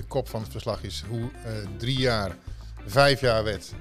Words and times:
de 0.00 0.06
kop 0.06 0.28
van 0.28 0.42
het 0.42 0.50
verslag 0.50 0.82
is 0.82 1.04
hoe 1.08 1.30
eh, 1.44 1.52
drie 1.78 1.98
jaar, 1.98 2.36
vijf 2.86 3.20
jaar 3.20 3.44
werd, 3.44 3.72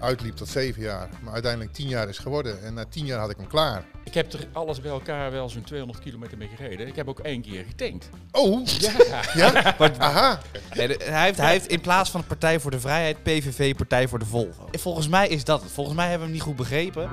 uitliep 0.00 0.36
tot 0.36 0.48
zeven 0.48 0.82
jaar. 0.82 1.08
Maar 1.22 1.32
uiteindelijk 1.32 1.72
tien 1.72 1.88
jaar 1.88 2.08
is 2.08 2.18
geworden. 2.18 2.62
En 2.62 2.74
na 2.74 2.84
tien 2.84 3.06
jaar 3.06 3.18
had 3.18 3.30
ik 3.30 3.36
hem 3.36 3.46
klaar. 3.46 3.84
Ik 4.04 4.14
heb 4.14 4.32
er 4.32 4.46
alles 4.52 4.80
bij 4.80 4.90
elkaar 4.90 5.30
wel 5.30 5.48
zo'n 5.48 5.62
200 5.62 6.00
kilometer 6.00 6.38
mee 6.38 6.48
gereden. 6.56 6.86
Ik 6.86 6.96
heb 6.96 7.08
ook 7.08 7.18
één 7.20 7.42
keer 7.42 7.64
getankt. 7.68 8.08
Oh, 8.32 8.66
Ja. 8.66 8.92
ja? 9.52 9.76
Aha. 9.98 10.40
Nee, 10.74 10.88
de- 10.88 11.00
hij, 11.04 11.24
heeft, 11.24 11.38
hij 11.38 11.50
heeft 11.50 11.66
in 11.66 11.80
plaats 11.80 12.10
van 12.10 12.20
de 12.20 12.26
Partij 12.26 12.60
voor 12.60 12.70
de 12.70 12.80
Vrijheid 12.80 13.22
PVV 13.22 13.74
Partij 13.76 14.08
voor 14.08 14.18
de 14.18 14.24
Volvo. 14.26 14.68
Volgens 14.72 15.08
mij 15.08 15.28
is 15.28 15.44
dat 15.44 15.62
het. 15.62 15.70
Volgens 15.72 15.96
mij 15.96 16.08
hebben 16.08 16.26
we 16.28 16.32
hem 16.34 16.42
niet 16.42 16.46
goed 16.48 16.56
begrepen. 16.56 17.10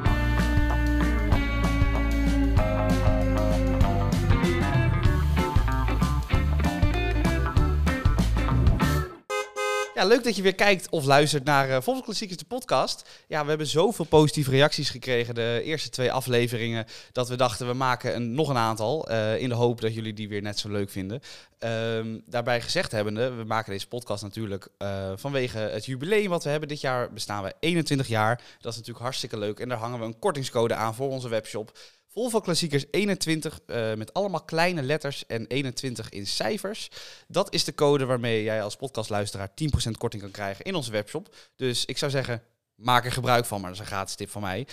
Ja, 10.00 10.06
leuk 10.06 10.24
dat 10.24 10.36
je 10.36 10.42
weer 10.42 10.56
kijkt 10.56 10.90
of 10.90 11.06
luistert 11.06 11.44
naar 11.44 11.70
eh 11.70 11.82
Volvo 11.82 12.02
Klassiekers, 12.02 12.40
de 12.40 12.46
podcast. 12.46 13.10
Ja, 13.28 13.44
we 13.44 13.50
hebben 13.50 13.68
zoveel 13.68 14.06
positieve 14.06 14.50
reacties 14.50 14.90
gekregen 14.90 15.36
de 15.36 15.62
eerste 15.64 15.90
twee 15.90 16.12
afleveringen... 16.12 16.86
dat 17.12 17.30
we 17.30 17.36
dachten, 17.36 17.68
we 17.68 17.74
maken 17.74 18.16
een, 18.16 18.34
nog 18.34 18.50
een 18.50 18.58
aantal... 18.58 19.08
eh, 19.08 19.42
in 19.42 19.50
de 19.50 19.56
hoop 19.56 19.82
dat 19.82 19.94
jullie 19.94 20.14
die 20.14 20.30
weer 20.30 20.42
net 20.42 20.60
zo 20.60 20.70
leuk 20.70 20.90
vinden. 20.90 21.22
Ehm, 21.58 22.20
daarbij 22.26 22.62
gezegd 22.62 22.92
hebbende, 22.92 23.34
we 23.34 23.44
maken 23.44 23.72
deze 23.72 23.88
podcast 23.88 24.24
natuurlijk 24.24 24.68
eh, 24.78 25.12
vanwege 25.16 25.58
het 25.58 25.86
jubileum 25.86 26.30
wat 26.30 26.44
we 26.44 26.50
hebben. 26.50 26.70
Dit 26.70 26.82
jaar 26.82 27.14
bestaan 27.14 27.44
we 27.44 27.54
21 27.60 28.08
jaar. 28.08 28.36
Dat 28.36 28.72
is 28.72 28.78
natuurlijk 28.78 29.06
hartstikke 29.06 29.38
leuk. 29.38 29.60
En 29.60 29.70
daar 29.70 29.78
hangen 29.78 30.00
we 30.00 30.06
een 30.06 30.20
kortingscode 30.20 30.74
aan 30.74 30.96
voor 30.96 31.10
onze 31.10 31.30
webshop. 31.30 31.78
Volvo 32.12 32.40
Klassiekers 32.40 32.86
21 32.92 33.60
eh, 33.66 33.94
met 33.94 34.14
allemaal 34.14 34.44
kleine 34.44 34.82
letters 34.82 35.26
en 35.26 35.48
21 35.48 36.10
in 36.10 36.28
cijfers. 36.28 36.90
Dat 37.28 37.54
is 37.54 37.64
de 37.64 37.74
code 37.74 38.06
waarmee 38.06 38.44
jij 38.44 38.64
als 38.64 38.76
podcastluisteraar 38.76 39.50
10% 39.50 39.92
korting 39.98 40.22
kan 40.22 40.32
krijgen 40.32 40.66
in 40.66 40.76
onze 40.76 40.92
webshop. 40.92 41.36
Dus 41.56 41.86
ik 41.86 41.98
zou 41.98 42.12
zeggen, 42.12 42.44
maak 42.76 43.06
er 43.06 43.12
gebruik 43.12 43.46
van, 43.46 43.62
maar 43.62 43.70
dat 43.70 43.80
is 43.80 43.86
een 43.86 43.92
gratis 43.92 44.16
tip 44.16 44.30
van 44.30 44.42
mij. 44.42 44.68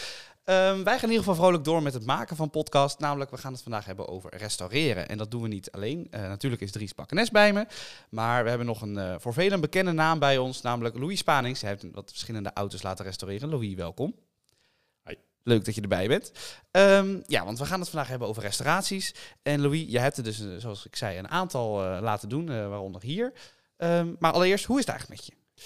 Ehm, 0.44 0.82
wij 0.82 0.94
gaan 0.94 1.02
in 1.02 1.10
ieder 1.10 1.18
geval 1.18 1.34
vrolijk 1.34 1.64
door 1.64 1.82
met 1.82 1.94
het 1.94 2.06
maken 2.06 2.36
van 2.36 2.50
podcast. 2.50 2.98
Namelijk, 2.98 3.30
we 3.30 3.36
gaan 3.36 3.52
het 3.52 3.62
vandaag 3.62 3.84
hebben 3.84 4.08
over 4.08 4.36
restaureren. 4.36 5.08
En 5.08 5.18
dat 5.18 5.30
doen 5.30 5.42
we 5.42 5.48
niet 5.48 5.70
alleen. 5.70 6.06
Eh, 6.10 6.20
natuurlijk 6.20 6.62
is 6.62 6.72
Dries 6.72 6.94
Bakkenes 6.94 7.30
bij 7.30 7.52
me. 7.52 7.66
Maar 8.10 8.42
we 8.42 8.48
hebben 8.48 8.66
nog 8.66 8.82
een 8.82 8.98
eh, 8.98 9.14
voor 9.18 9.32
velen 9.32 9.60
bekende 9.60 9.92
naam 9.92 10.18
bij 10.18 10.38
ons. 10.38 10.60
Namelijk 10.60 10.98
Louis 10.98 11.18
Spanings. 11.18 11.60
Hij 11.60 11.70
heeft 11.70 11.94
wat 11.94 12.10
verschillende 12.10 12.50
auto's 12.54 12.82
laten 12.82 13.04
restaureren. 13.04 13.48
Louis, 13.48 13.74
welkom. 13.74 14.14
Leuk 15.46 15.64
dat 15.64 15.74
je 15.74 15.80
erbij 15.80 16.08
bent. 16.08 16.32
Ehm, 16.70 17.20
ja, 17.26 17.44
want 17.44 17.58
we 17.58 17.66
gaan 17.66 17.80
het 17.80 17.88
vandaag 17.88 18.08
hebben 18.08 18.28
over 18.28 18.42
restauraties. 18.42 19.14
En 19.42 19.60
Louis, 19.60 19.84
jij 19.88 20.02
hebt 20.02 20.16
er 20.16 20.22
dus, 20.24 20.40
eh, 20.40 20.46
zoals 20.58 20.86
ik 20.86 20.96
zei, 20.96 21.18
een 21.18 21.28
aantal 21.28 21.82
eh, 21.84 21.98
laten 22.02 22.28
doen. 22.28 22.48
eh, 22.50 22.68
waaronder 22.68 23.02
hier. 23.02 23.32
Ehm, 23.76 24.14
maar 24.18 24.32
allereerst, 24.32 24.64
hoe 24.64 24.78
is 24.78 24.86
het 24.86 24.94
eigenlijk 24.94 25.20
met 25.20 25.30
je? 25.32 25.62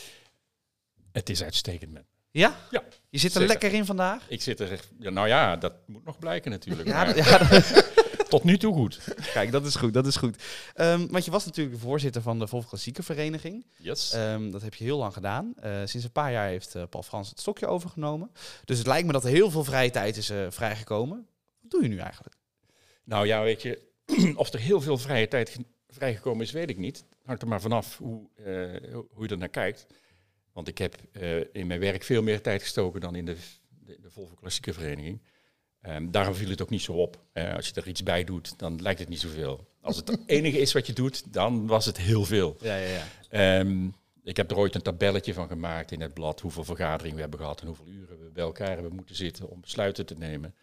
Het 1.13 1.29
is 1.29 1.43
uitstekend 1.43 1.93
met 1.93 2.03
me. 2.03 2.09
Ja? 2.41 2.57
Ja, 2.71 2.83
Je 3.11 3.19
zit 3.19 3.35
er 3.35 3.41
zeker. 3.41 3.49
lekker 3.49 3.73
in 3.79 3.85
vandaag? 3.87 4.23
Ik 4.29 4.43
zit 4.43 4.61
er... 4.61 4.73
echt- 4.73 4.89
Ja, 4.99 5.11
nou 5.11 5.29
ja, 5.29 5.57
dat 5.57 5.73
moet 5.87 6.05
nog 6.05 6.19
blijken 6.19 6.51
natuurlijk. 6.51 6.89
Ja, 6.89 7.05
maar 7.05 7.17
ja, 7.27 7.39
dat- 7.39 7.85
Tot 8.31 8.45
nu 8.45 8.59
toe 8.59 8.75
goed. 8.75 9.15
Kijk, 9.33 9.51
dat 9.53 9.67
is 9.67 9.75
goed, 9.77 9.93
dat 9.93 10.07
is 10.07 10.17
goed. 10.17 10.43
Ehm, 10.75 11.07
want 11.07 11.25
je 11.25 11.31
was 11.31 11.45
natuurlijk 11.45 11.77
de 11.77 11.83
voorzitter 11.83 12.23
van 12.23 12.39
de 12.39 12.47
Volvo 12.47 12.69
Klassieke 12.69 13.03
Vereniging. 13.03 13.67
Yes. 13.77 14.13
Ehm, 14.13 14.51
dat 14.51 14.63
heb 14.63 14.75
je 14.75 14.85
heel 14.85 14.99
lang 14.99 15.13
gedaan. 15.13 15.53
Eh, 15.57 15.81
sinds 15.85 16.05
een 16.07 16.13
paar 16.13 16.33
jaar 16.33 16.49
heeft 16.49 16.75
eh, 16.75 16.83
Paul 16.91 17.03
Frans 17.03 17.29
het 17.29 17.41
stokje 17.41 17.67
overgenomen. 17.67 18.31
Dus 18.65 18.79
het 18.79 18.87
lijkt 18.87 19.07
me 19.07 19.13
dat 19.13 19.25
er 19.25 19.31
heel 19.31 19.51
veel 19.51 19.65
vrije 19.65 19.91
tijd 19.91 20.17
is 20.17 20.31
eh, 20.31 20.47
vrijgekomen. 20.51 21.27
Wat 21.61 21.71
doe 21.71 21.83
je 21.83 21.89
nu 21.89 21.99
eigenlijk? 21.99 22.35
Nou 23.05 23.27
ja, 23.27 23.43
weet 23.43 23.63
je, 23.63 23.81
of 24.37 24.53
er 24.53 24.61
heel 24.61 24.81
veel 24.81 24.99
vrije 24.99 25.29
tijd 25.29 25.49
ge- 25.51 25.65
vrijgekomen 25.89 26.45
is, 26.45 26.51
weet 26.53 26.71
ik 26.71 26.79
niet. 26.79 27.05
Hangt 27.25 27.43
er 27.43 27.49
maar 27.49 27.61
vanaf 27.61 27.99
hoe, 27.99 28.29
hoe 29.11 29.25
je 29.27 29.29
er 29.29 29.39
naar 29.39 29.49
kijkt. 29.49 29.87
Want 30.53 30.69
ik 30.69 30.79
heb 30.79 30.97
in 31.53 31.67
mijn 31.67 31.81
werk 31.81 32.03
veel 32.03 32.23
meer 32.23 32.41
tijd 32.41 32.63
gestoken 32.63 33.01
dan 33.01 33.15
in 33.15 33.25
de, 33.25 33.37
de, 33.69 33.99
de 34.01 34.11
Volvo 34.11 34.35
Klassieke 34.35 34.73
Vereniging. 34.73 35.21
Ehm, 35.81 36.11
daarom 36.11 36.35
viel 36.35 36.49
het 36.49 36.63
ook 36.63 36.71
niet 36.71 36.83
zo 36.83 36.93
op. 36.93 37.17
Als 37.55 37.69
je 37.69 37.75
er 37.75 37.89
iets 37.89 38.03
bij 38.03 38.25
doet, 38.25 38.59
dan 38.59 38.83
lijkt 38.83 39.01
het 39.01 39.09
niet 39.09 39.21
zoveel. 39.21 39.69
Als 39.81 39.97
het 39.97 40.09
het 40.09 40.21
enige 40.37 40.59
is 40.59 40.73
wat 40.73 40.87
je 40.87 40.93
doet, 40.93 41.33
dan 41.33 41.67
was 41.67 41.87
het 41.87 41.97
heel 41.97 42.25
veel. 42.25 42.57
Ja, 42.61 42.77
ja, 42.77 42.89
ja. 42.89 43.05
Ehm, 43.29 43.89
ik 44.23 44.37
heb 44.37 44.51
er 44.51 44.57
ooit 44.57 44.75
een 44.75 44.83
tabelletje 44.83 45.35
van 45.35 45.49
gemaakt 45.49 45.93
in 45.93 46.01
het 46.01 46.15
blad, 46.15 46.41
hoeveel 46.41 46.65
vergaderingen 46.65 47.15
we 47.15 47.21
hebben 47.21 47.41
gehad 47.41 47.61
en 47.61 47.67
hoeveel 47.67 47.87
uren 47.87 48.19
we 48.19 48.31
bij 48.31 48.45
elkaar 48.45 48.75
hebben 48.75 48.95
moeten 48.95 49.17
zitten 49.17 49.49
om 49.49 49.61
besluiten 49.61 50.07
te 50.07 50.15
nemen. 50.19 50.55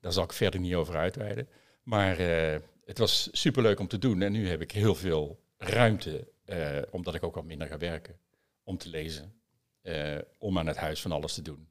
Daar 0.00 0.12
zal 0.12 0.24
ik 0.24 0.32
verder 0.32 0.60
niet 0.60 0.74
over 0.74 0.96
uitweiden. 0.96 1.48
Maar 1.82 2.18
eh, 2.18 2.60
het 2.84 2.98
was 2.98 3.28
superleuk 3.32 3.80
om 3.80 3.88
te 3.88 3.98
doen 3.98 4.22
en 4.22 4.32
nu 4.32 4.48
heb 4.48 4.60
ik 4.60 4.72
heel 4.72 4.94
veel 4.94 5.40
ruimte, 5.56 6.28
eh, 6.44 6.78
omdat 6.90 7.14
ik 7.14 7.22
ook 7.22 7.34
wat 7.34 7.44
minder 7.44 7.68
ga 7.68 7.78
werken, 7.78 8.18
om 8.62 8.78
te 8.78 8.88
lezen, 8.88 9.34
eh, 9.82 10.18
om 10.38 10.58
aan 10.58 10.66
het 10.66 10.76
huis 10.76 11.00
van 11.00 11.12
alles 11.12 11.34
te 11.34 11.42
doen. 11.42 11.68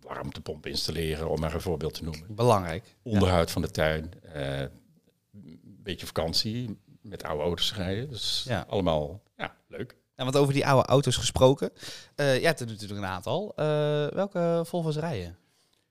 Warmtepomp 0.00 0.66
installeren, 0.66 1.28
om 1.30 1.40
maar 1.40 1.54
een 1.54 1.60
voorbeeld 1.60 1.94
te 1.94 2.04
noemen. 2.04 2.34
Belangrijk. 2.34 2.96
Onderhoud 3.02 3.50
van 3.50 3.62
de 3.62 3.70
tuin, 3.70 4.12
eh, 4.32 4.60
een 4.60 5.78
beetje 5.82 6.06
vakantie, 6.06 6.78
met 7.00 7.22
oude 7.22 7.42
auto's 7.42 7.74
rijden. 7.74 8.08
Dus 8.08 8.44
Ja. 8.48 8.64
allemaal 8.68 9.22
ja, 9.36 9.56
leuk. 9.68 9.96
Ja, 10.16 10.24
want 10.24 10.36
over 10.36 10.54
die 10.54 10.66
oude 10.66 10.88
auto's 10.88 11.16
gesproken. 11.16 11.70
jij 12.16 12.40
hebt 12.40 12.60
er 12.60 12.66
natuurlijk 12.66 13.00
een 13.00 13.06
aantal. 13.06 13.52
Eh, 13.56 13.64
welke 14.08 14.62
Volvo's 14.66 14.96
rijden? 14.96 15.38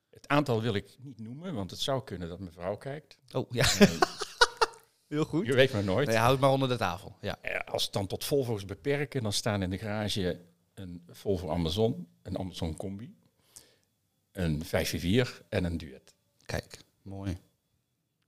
Het 0.10 0.28
aantal 0.28 0.62
wil 0.62 0.74
ik 0.74 0.96
niet 1.02 1.20
noemen, 1.20 1.54
want 1.54 1.72
het 1.72 1.80
zou 1.80 2.04
kunnen 2.04 2.28
dat 2.30 2.40
mijn 2.40 2.54
vrouw 2.54 2.78
kijkt. 2.78 3.18
Oh, 3.32 3.46
ja. 3.52 3.66
Heel 5.08 5.24
goed. 5.26 5.46
Je 5.46 5.54
weet 5.54 5.74
maar 5.74 5.84
nooit. 5.84 6.08
Nee, 6.08 6.18
houd 6.18 6.40
maar 6.40 6.50
onder 6.50 6.68
de 6.70 6.78
tafel. 6.78 7.16
Ja. 7.22 7.38
Als 7.66 7.84
het 7.84 7.94
dan 7.94 8.08
tot 8.08 8.24
Volvo's 8.26 8.66
beperken, 8.66 9.24
dan 9.24 9.34
staan 9.34 9.62
in 9.62 9.70
de 9.70 9.78
garage 9.78 10.40
een 10.74 11.04
Volvo 11.10 11.50
Amazon, 11.50 12.08
een 12.22 12.38
Amazon 12.40 12.76
Combi, 12.76 13.16
een 14.40 14.66
544 14.66 15.42
en 15.50 15.64
een 15.64 15.78
Duet. 15.78 16.14
Kijk, 16.46 16.80
mooi. 17.02 17.38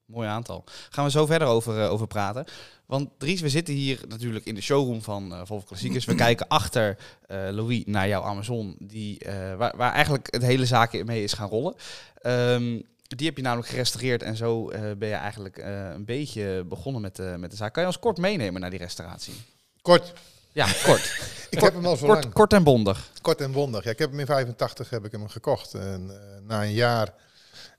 Mooi 0.06 0.28
aantal. 0.28 0.64
Gaan 0.90 1.06
we 1.06 1.12
zo 1.12 1.26
verder 1.26 1.48
over, 1.48 1.82
eh, 1.82 1.92
over 1.92 2.08
praten. 2.08 2.46
Want 2.86 3.10
Dries, 3.18 3.42
we 3.42 3.50
zitten 3.50 3.74
hier 3.74 4.00
natuurlijk 4.08 4.46
in 4.46 4.56
de 4.56 4.62
showroom 4.62 5.02
van 5.02 5.34
eh 5.34 5.42
Volvo 5.46 5.66
Klassiekers. 5.66 6.06
We 6.06 6.16
kijken 6.16 6.48
achter 6.48 6.98
eh, 7.28 7.48
Louis 7.52 7.84
naar 7.86 8.08
jouw 8.08 8.22
Amazon, 8.22 8.76
die, 8.80 9.20
eh, 9.20 9.56
waar, 9.56 9.78
waar 9.78 9.94
eigenlijk 9.94 10.28
het 10.34 10.42
hele 10.42 10.66
zaakje 10.66 11.06
mee 11.06 11.24
is 11.24 11.34
gaan 11.34 11.50
rollen. 11.50 11.76
Ehm, 12.22 12.80
die 13.16 13.28
heb 13.28 13.38
je 13.38 13.44
namelijk 13.44 13.70
gerestaureerd 13.70 14.24
en 14.24 14.36
zo 14.36 14.70
eh, 14.70 14.82
ben 14.98 15.08
je 15.08 15.14
eigenlijk 15.14 15.58
eh, 15.58 15.90
een 15.90 16.06
beetje 16.06 16.64
begonnen 16.68 17.02
met, 17.02 17.16
de 17.16 17.36
met 17.38 17.52
de 17.52 17.58
zaak. 17.58 17.74
Kan 17.74 17.82
je 17.82 17.88
ons 17.88 18.00
kort 18.00 18.18
meenemen 18.18 18.62
naar 18.62 18.70
die 18.70 18.80
restauratie? 18.80 19.34
Kort. 19.82 20.14
Ja, 20.52 20.68
kort. 20.84 21.12
Ik 21.52 21.60
heb 21.60 21.74
hem 21.74 21.86
al 21.86 21.98
zo 21.98 22.06
kort, 22.06 22.24
lang. 22.24 22.34
kort 22.34 22.54
en 22.54 22.64
bondig. 22.64 23.12
Kort 23.22 23.42
en 23.42 23.52
bondig. 23.52 23.84
Ja, 23.84 23.92
ik 23.92 24.00
heb 24.00 24.10
hem 24.10 24.20
in 24.20 24.26
85 24.26 24.90
heb 24.90 25.06
ik 25.06 25.12
hem 25.12 25.28
gekocht. 25.28 25.74
En 25.74 26.10
eh, 26.10 26.42
na 26.48 26.64
een 26.64 26.74
jaar, 26.74 27.14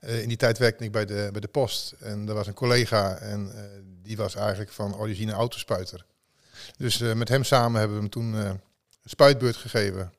eh, 0.00 0.22
in 0.22 0.28
die 0.28 0.36
tijd 0.36 0.58
werkte 0.58 0.84
ik 0.84 0.92
bij 0.92 1.06
de, 1.06 1.28
bij 1.32 1.40
de 1.40 1.48
post. 1.48 1.94
En 2.00 2.28
er 2.28 2.34
was 2.34 2.46
een 2.46 2.54
collega 2.54 3.16
en 3.16 3.52
eh, 3.54 3.62
die 4.02 4.16
was 4.16 4.34
eigenlijk 4.34 4.70
van 4.70 4.96
origine 4.96 5.32
autospuiter. 5.32 6.04
Dus 6.76 6.98
met 6.98 7.28
hem 7.28 7.44
samen 7.44 7.78
hebben 7.78 7.96
we 7.96 8.02
hem 8.02 8.12
toen 8.12 8.32
een 8.32 8.60
spuitbeurt 9.04 9.56
gegeven. 9.56 10.12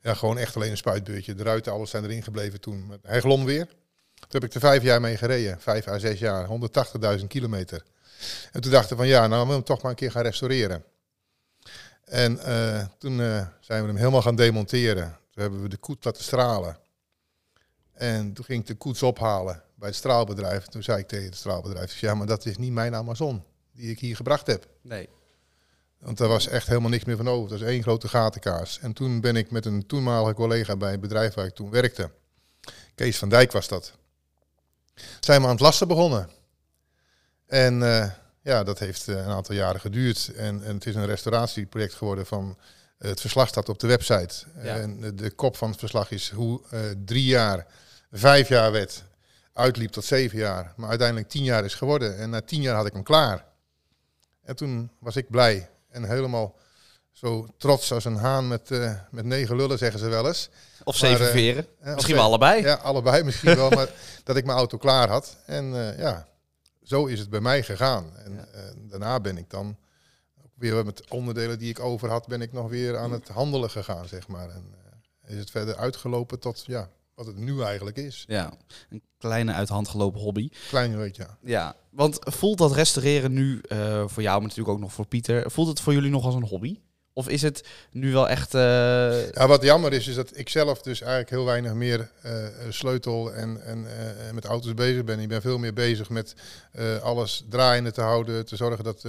Ja, 0.00 0.14
gewoon 0.14 0.38
echt 0.38 0.56
alleen 0.56 0.70
een 0.70 0.76
spuitbeurtje. 0.76 1.34
De 1.34 1.42
ruiten, 1.42 1.72
alles 1.72 1.90
zijn 1.90 2.04
erin 2.04 2.22
gebleven 2.22 2.60
toen. 2.60 3.00
Hij 3.02 3.20
glom 3.20 3.44
weer. 3.44 3.66
Toen 4.14 4.40
heb 4.40 4.44
ik 4.44 4.54
er 4.54 4.60
vijf 4.60 4.82
jaar 4.82 5.00
mee 5.00 5.16
gereden. 5.16 5.60
Vijf 5.60 5.88
à 5.88 5.98
zes 5.98 6.18
jaar. 6.18 6.48
180.000 7.18 7.26
kilometer. 7.26 7.82
En 8.52 8.60
toen 8.60 8.70
dachten 8.70 8.90
we 8.90 8.96
van 8.96 9.06
ja, 9.06 9.26
nou 9.26 9.46
we 9.46 9.52
hem 9.52 9.62
toch 9.62 9.82
maar 9.82 9.90
een 9.90 9.96
keer 9.96 10.10
gaan 10.10 10.22
restaureren. 10.22 10.84
En 12.08 12.38
eh, 12.38 12.86
toen 12.98 13.20
eh, 13.20 13.46
zijn 13.60 13.82
we 13.82 13.88
hem 13.88 13.96
helemaal 13.96 14.22
gaan 14.22 14.36
demonteren. 14.36 15.18
Toen 15.30 15.42
hebben 15.42 15.62
we 15.62 15.68
de 15.68 15.76
koets 15.76 16.04
laten 16.04 16.22
stralen. 16.22 16.78
En 17.92 18.32
toen 18.32 18.44
ging 18.44 18.60
ik 18.60 18.66
de 18.66 18.74
koets 18.74 19.02
ophalen 19.02 19.62
bij 19.74 19.88
het 19.88 19.96
straalbedrijf. 19.96 20.66
Toen 20.66 20.82
zei 20.82 20.98
ik 20.98 21.08
tegen 21.08 21.26
het 21.26 21.36
straalbedrijf, 21.36 21.98
ja, 21.98 22.14
maar 22.14 22.26
dat 22.26 22.46
is 22.46 22.56
niet 22.56 22.72
mijn 22.72 22.94
Amazon 22.94 23.44
die 23.72 23.90
ik 23.90 23.98
hier 23.98 24.16
gebracht 24.16 24.46
heb. 24.46 24.68
Nee. 24.82 25.08
Want 25.98 26.18
daar 26.18 26.28
was 26.28 26.48
echt 26.48 26.66
helemaal 26.66 26.90
niks 26.90 27.04
meer 27.04 27.16
van 27.16 27.28
over. 27.28 27.50
Dat 27.50 27.60
is 27.60 27.66
één 27.66 27.82
grote 27.82 28.08
gatenkaas. 28.08 28.78
En 28.78 28.92
toen 28.92 29.20
ben 29.20 29.36
ik 29.36 29.50
met 29.50 29.66
een 29.66 29.86
toenmalige 29.86 30.34
collega 30.34 30.76
bij 30.76 30.90
het 30.90 31.00
bedrijf 31.00 31.34
waar 31.34 31.46
ik 31.46 31.54
toen 31.54 31.70
werkte. 31.70 32.10
Kees 32.94 33.18
van 33.18 33.28
Dijk 33.28 33.52
was 33.52 33.68
dat. 33.68 33.92
Zijn 35.20 35.40
we 35.40 35.46
aan 35.46 35.52
het 35.52 35.60
lassen 35.60 35.88
begonnen. 35.88 36.30
En 37.46 37.82
eh, 37.82 38.10
ja, 38.48 38.64
dat 38.64 38.78
heeft 38.78 39.08
eh, 39.08 39.14
een 39.16 39.32
aantal 39.32 39.54
jaren 39.54 39.80
geduurd. 39.80 40.30
En, 40.36 40.64
en 40.64 40.74
het 40.74 40.86
is 40.86 40.94
een 40.94 41.06
restauratieproject 41.06 41.94
geworden 41.94 42.26
van... 42.26 42.56
eh, 42.98 43.08
het 43.08 43.20
verslag 43.20 43.48
staat 43.48 43.68
op 43.68 43.78
de 43.78 43.86
website. 43.86 44.34
Ja. 44.62 44.76
En 44.76 45.16
de, 45.16 45.30
kop 45.30 45.56
van 45.56 45.70
het 45.70 45.78
verslag 45.78 46.10
is 46.10 46.30
hoe 46.30 46.60
eh, 46.70 46.80
drie 47.04 47.24
jaar, 47.24 47.66
vijf 48.12 48.48
jaar 48.48 48.72
werd, 48.72 49.04
uitliep 49.52 49.90
tot 49.90 50.04
zeven 50.04 50.38
jaar. 50.38 50.72
Maar 50.76 50.88
uiteindelijk 50.88 51.28
tien 51.28 51.44
jaar 51.44 51.64
is 51.64 51.74
geworden. 51.74 52.18
En 52.18 52.30
na 52.30 52.40
tien 52.40 52.60
jaar 52.62 52.76
had 52.76 52.86
ik 52.86 52.92
hem 52.92 53.02
klaar. 53.02 53.44
En 54.44 54.56
toen 54.56 54.90
was 54.98 55.16
ik 55.16 55.30
blij 55.30 55.68
en 55.90 56.04
helemaal 56.04 56.56
zo 57.12 57.48
trots 57.58 57.92
als 57.92 58.04
een 58.04 58.16
haan 58.16 58.48
met, 58.48 58.70
eh, 58.70 58.92
met 59.10 59.24
negen 59.24 59.56
lullen, 59.56 59.78
zeggen 59.78 60.00
ze 60.00 60.08
wel 60.08 60.26
eens. 60.26 60.48
Of 60.84 61.00
Maar, 61.00 61.10
zeven 61.10 61.26
veren. 61.26 61.66
Misschien 61.94 62.14
wel 62.14 62.24
allebei. 62.24 62.62
Ja, 62.62 62.74
allebei 62.74 63.22
misschien 63.22 63.56
wel, 63.56 63.70
maar 63.70 63.88
dat 64.24 64.36
ik 64.36 64.44
mijn 64.44 64.58
auto 64.58 64.78
klaar 64.78 65.08
had. 65.08 65.36
En 65.46 65.64
ja, 65.98 66.26
zo 66.88 67.06
is 67.06 67.18
het 67.18 67.30
bij 67.30 67.40
mij 67.40 67.62
gegaan. 67.62 68.16
En 68.16 68.32
Ja. 68.32 68.44
eh, 68.46 68.62
daarna 68.76 69.20
ben 69.20 69.36
ik 69.36 69.50
dan 69.50 69.76
weer 70.54 70.84
met 70.84 71.10
onderdelen 71.10 71.58
die 71.58 71.68
ik 71.70 71.80
over 71.80 72.08
had, 72.10 72.26
ben 72.26 72.40
ik 72.40 72.52
nog 72.52 72.68
weer 72.68 72.96
aan 72.98 73.12
het 73.12 73.28
handelen 73.28 73.70
gegaan, 73.70 74.08
zeg 74.08 74.28
maar. 74.28 74.48
En 74.50 74.64
eh, 75.22 75.32
is 75.34 75.38
het 75.38 75.50
verder 75.50 75.76
uitgelopen 75.76 76.38
tot 76.40 76.64
ja, 76.66 76.90
wat 77.14 77.26
het 77.26 77.36
nu 77.36 77.62
eigenlijk 77.62 77.96
is. 77.96 78.24
Ja, 78.28 78.52
een 78.90 79.02
kleine 79.18 79.52
uit 79.52 79.68
de 79.68 79.74
hand 79.74 79.88
gelopen 79.88 80.20
hobby. 80.20 80.48
Klein 80.68 80.96
weet 80.96 81.16
ja. 81.16 81.38
Ja, 81.42 81.76
want 81.90 82.18
voelt 82.20 82.58
dat 82.58 82.72
restaureren 82.72 83.32
nu 83.32 83.60
eh, 83.60 83.78
voor 84.08 84.22
jou, 84.22 84.38
maar 84.38 84.48
natuurlijk 84.48 84.68
ook 84.76 84.80
nog 84.80 84.92
voor 84.92 85.06
Pieter, 85.06 85.50
voelt 85.50 85.68
het 85.68 85.80
voor 85.80 85.92
jullie 85.92 86.10
nog 86.10 86.24
als 86.24 86.34
een 86.34 86.46
hobby? 86.46 86.78
Of 87.18 87.28
is 87.28 87.42
het 87.42 87.64
nu 87.90 88.12
wel 88.12 88.28
echt... 88.28 88.54
eh, 88.54 89.30
Ja, 89.30 89.46
wat 89.46 89.62
jammer 89.62 89.92
is, 89.92 90.06
is 90.06 90.14
dat 90.14 90.30
ik 90.32 90.48
zelf 90.48 90.82
dus 90.82 91.00
eigenlijk 91.00 91.30
heel 91.30 91.44
weinig 91.44 91.72
meer 91.72 92.10
eh, 92.22 92.32
sleutel 92.68 93.32
en, 93.32 93.62
en 93.64 93.86
eh, 93.86 94.32
met 94.32 94.44
auto's 94.44 94.74
bezig 94.74 95.04
ben. 95.04 95.18
Ik 95.18 95.28
ben 95.28 95.40
veel 95.40 95.58
meer 95.58 95.72
bezig 95.72 96.10
met 96.10 96.34
alles 97.02 97.44
draaiende 97.48 97.92
te 97.92 98.00
houden, 98.00 98.46
te 98.46 98.56
zorgen 98.56 98.84
dat 98.84 99.04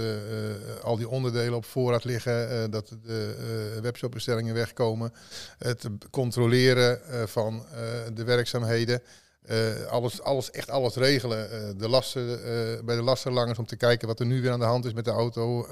al 0.82 0.96
die 0.96 1.08
onderdelen 1.08 1.54
op 1.54 1.64
voorraad 1.64 2.04
liggen, 2.04 2.70
dat 2.70 2.88
de 3.04 3.78
webshopbestellingen 3.82 4.54
wegkomen, 4.54 5.12
het 5.58 5.88
controleren 6.10 7.00
van 7.28 7.64
de 8.14 8.24
werkzaamheden. 8.24 9.02
Alles, 9.88 10.22
alles, 10.22 10.50
echt 10.50 10.70
alles 10.70 10.94
regelen. 10.94 11.78
De 11.78 11.88
lasten, 11.88 12.26
bij 12.84 12.96
de 12.96 13.02
lastenlangers 13.02 13.58
om 13.58 13.66
te 13.66 13.76
kijken 13.76 14.08
wat 14.08 14.20
er 14.20 14.26
nu 14.26 14.42
weer 14.42 14.50
aan 14.52 14.58
de 14.58 14.64
hand 14.64 14.84
is 14.84 14.92
met 14.92 15.04
de 15.04 15.10
auto. 15.10 15.66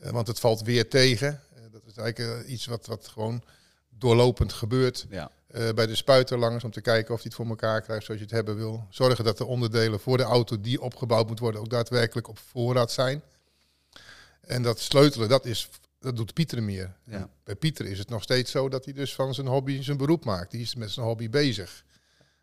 Eh, 0.00 0.10
want 0.10 0.26
het 0.26 0.40
valt 0.40 0.62
weer 0.62 0.88
tegen. 0.88 1.40
Eh, 1.54 1.62
dat 1.72 1.82
is 1.86 1.96
eigenlijk 1.96 2.44
eh, 2.44 2.52
iets 2.52 2.66
wat, 2.66 2.86
wat 2.86 3.08
gewoon 3.08 3.42
doorlopend 3.88 4.52
gebeurt. 4.52 5.06
ja. 5.10 5.30
Bij 5.74 5.86
de 5.86 5.94
spuiterlangers 5.94 6.64
om 6.64 6.70
te 6.70 6.80
kijken 6.80 7.14
of 7.14 7.22
hij 7.22 7.26
het 7.28 7.34
voor 7.34 7.46
elkaar 7.48 7.82
krijgt 7.82 8.04
zoals 8.04 8.20
je 8.20 8.26
het 8.26 8.34
hebben 8.34 8.56
wil. 8.56 8.86
Zorgen 8.90 9.24
dat 9.24 9.38
de 9.38 9.44
onderdelen 9.44 10.00
voor 10.00 10.16
de 10.16 10.22
auto 10.22 10.60
die 10.60 10.80
opgebouwd 10.80 11.28
moet 11.28 11.38
worden 11.38 11.60
ook 11.60 11.70
daadwerkelijk 11.70 12.28
op 12.28 12.38
voorraad 12.38 12.92
zijn. 12.92 13.22
En 14.40 14.62
dat 14.62 14.80
sleutelen, 14.80 15.28
dat, 15.28 15.46
is, 15.46 15.68
dat 16.00 16.16
doet 16.16 16.34
Pieter 16.34 16.62
meer. 16.62 16.96
Ja. 17.04 17.28
Bij 17.44 17.54
Pieter 17.54 17.86
is 17.86 17.98
het 17.98 18.08
nog 18.08 18.22
steeds 18.22 18.50
zo 18.50 18.68
dat 18.68 18.84
hij 18.84 18.94
dus 18.94 19.14
van 19.14 19.34
zijn 19.34 19.46
hobby 19.46 19.82
zijn 19.82 19.96
beroep 19.96 20.24
maakt. 20.24 20.50
Die 20.50 20.60
is 20.60 20.74
met 20.74 20.90
zijn 20.90 21.06
hobby 21.06 21.30
bezig. 21.30 21.84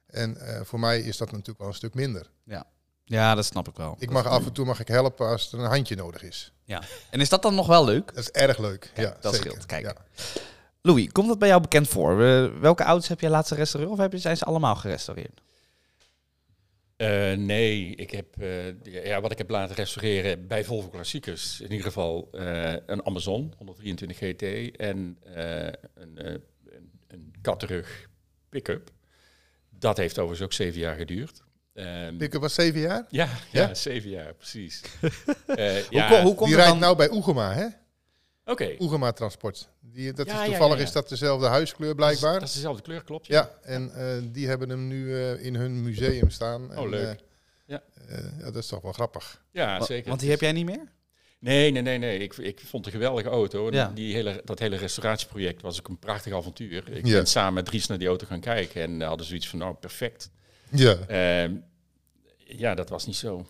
En 0.05 0.37
voor 0.65 0.79
mij 0.79 0.99
is 1.01 1.17
dat 1.17 1.31
natuurlijk 1.31 1.59
wel 1.59 1.67
een 1.67 1.73
stuk 1.73 1.93
minder. 1.93 2.29
ja, 2.43 2.65
dat 3.05 3.45
snap 3.45 3.67
ik 3.67 3.75
wel. 3.75 3.95
Ik 3.99 4.09
mag 4.09 4.25
af 4.25 4.45
en 4.45 4.53
toe 4.53 4.65
mag 4.65 4.79
ik 4.79 4.87
helpen 4.87 5.27
als 5.27 5.53
er 5.53 5.59
een 5.59 5.69
handje 5.69 5.95
nodig 5.95 6.23
is. 6.23 6.53
Ja. 6.63 6.81
En 7.09 7.21
is 7.21 7.29
dat 7.29 7.41
dan 7.41 7.55
nog 7.55 7.67
wel 7.67 7.85
leuk? 7.85 8.07
Dat 8.07 8.23
is 8.23 8.31
erg 8.31 8.57
leuk. 8.57 8.91
Kijk, 8.93 9.07
ja, 9.07 9.17
dat 9.21 9.33
zeker. 9.35 9.49
scheelt. 9.49 9.65
Kijk. 9.65 9.83
Ja. 9.83 9.95
Louis, 10.81 11.11
komt 11.11 11.27
dat 11.27 11.39
bij 11.39 11.47
jou 11.47 11.61
bekend 11.61 11.87
voor? 11.87 12.17
Welke 12.59 12.83
auto's 12.83 13.07
heb 13.07 13.19
jij 13.19 13.29
laatst 13.29 13.51
gerestaureerd 13.51 13.91
of 13.91 13.97
heb 13.97 14.11
je, 14.11 14.17
zijn 14.17 14.37
ze 14.37 14.45
allemaal 14.45 14.75
gerestaureerd? 14.75 15.41
Eh, 16.95 17.33
nee, 17.33 17.95
ik 17.95 18.11
heb, 18.11 18.41
eh, 18.41 18.83
ja, 19.05 19.21
wat 19.21 19.31
ik 19.31 19.37
heb 19.37 19.49
laten 19.49 19.75
restaureren 19.75 20.47
bij 20.47 20.63
Volvo 20.63 20.87
Klassiekers, 20.87 21.61
in 21.61 21.71
ieder 21.71 21.85
geval 21.85 22.29
eh, 22.31 22.73
een 22.85 23.05
Amazon 23.05 23.53
123 23.57 24.17
GT 24.17 24.75
en 24.77 25.17
eh, 25.23 25.65
een, 25.93 26.17
eh, 26.17 26.33
een, 26.65 26.91
een 27.07 27.33
katterug 27.41 28.09
pick-up. 28.49 28.91
Dat 29.69 29.97
heeft 29.97 30.19
overigens 30.19 30.45
ook 30.45 30.53
zeven 30.53 30.79
jaar 30.79 30.95
geduurd. 30.95 31.43
Ehm, 31.75 32.17
Pick-up 32.17 32.41
was 32.41 32.53
zeven 32.53 32.79
jaar. 32.79 33.05
ja, 33.09 33.25
ja, 33.51 33.61
Ja? 33.67 33.73
zeven 33.73 34.09
jaar, 34.09 34.33
precies. 34.33 34.81
Eh, 35.01 35.73
Hoe, 35.73 35.83
ja, 35.89 36.07
ko- 36.09 36.21
hoe 36.21 36.35
komt 36.35 36.47
Die 36.47 36.55
rijdt 36.55 36.71
dan? 36.71 36.79
nou 36.79 36.95
bij 36.95 37.09
Oegema, 37.11 37.53
hè? 37.53 37.65
Oké, 38.45 38.75
Oegema 38.79 39.11
Transport. 39.11 39.69
Die, 39.81 40.13
dat 40.13 40.25
Ja, 40.27 40.41
is 40.43 40.47
toevallig 40.49 40.77
ja. 40.77 40.83
is 40.83 40.91
dat 40.91 41.09
dezelfde 41.09 41.47
huiskleur 41.47 41.95
blijkbaar. 41.95 42.33
dat 42.39 42.47
is 42.47 42.53
dezelfde 42.53 42.81
kleur, 42.81 43.03
klopt. 43.03 43.27
Ja, 43.27 43.49
en 43.61 43.91
eh, 43.95 44.05
die 44.31 44.47
hebben 44.47 44.69
hem 44.69 44.87
nu 44.87 45.15
eh, 45.15 45.45
in 45.45 45.55
hun 45.55 45.83
museum 45.83 46.29
staan. 46.29 46.71
Oh, 46.71 46.77
En, 46.83 46.89
leuk. 46.89 47.19
Ja. 47.65 47.83
eh, 48.07 48.17
ja, 48.39 48.43
dat 48.45 48.55
is 48.55 48.67
toch 48.67 48.81
wel 48.81 48.91
grappig. 48.93 49.41
Ja, 49.51 49.79
Wa- 49.79 49.85
zeker. 49.85 50.07
Want 50.09 50.19
die 50.21 50.29
heb 50.29 50.41
jij 50.41 50.51
niet 50.51 50.65
meer? 50.65 50.93
Nee, 51.39 51.71
nee, 51.71 51.81
nee, 51.81 51.97
nee. 51.97 52.19
Ik, 52.19 52.37
ik 52.37 52.59
vond 52.59 52.85
het 52.85 52.93
een 52.93 52.99
geweldige 53.01 53.29
auto. 53.29 53.67
En 53.67 53.73
Ja. 53.73 53.91
die 53.93 54.13
hele, 54.13 54.41
dat 54.45 54.59
hele 54.59 54.75
restauratieproject 54.75 55.61
was 55.61 55.79
ook 55.79 55.87
een 55.87 55.99
prachtig 55.99 56.33
avontuur. 56.33 56.89
Ik 56.91 57.05
Ja. 57.05 57.11
ben 57.13 57.25
samen 57.27 57.53
met 57.53 57.65
Dries 57.65 57.87
naar 57.87 57.97
die 57.97 58.07
auto 58.07 58.25
gaan 58.27 58.39
kijken 58.39 58.81
en 58.81 59.01
hadden 59.01 59.25
zoiets 59.25 59.47
van, 59.49 59.59
nou, 59.59 59.73
perfect. 59.75 60.29
Ja. 60.69 60.95
Ehm, 61.07 61.55
ja, 62.37 62.75
dat 62.75 62.89
was 62.89 63.05
niet 63.05 63.15
zo. 63.15 63.45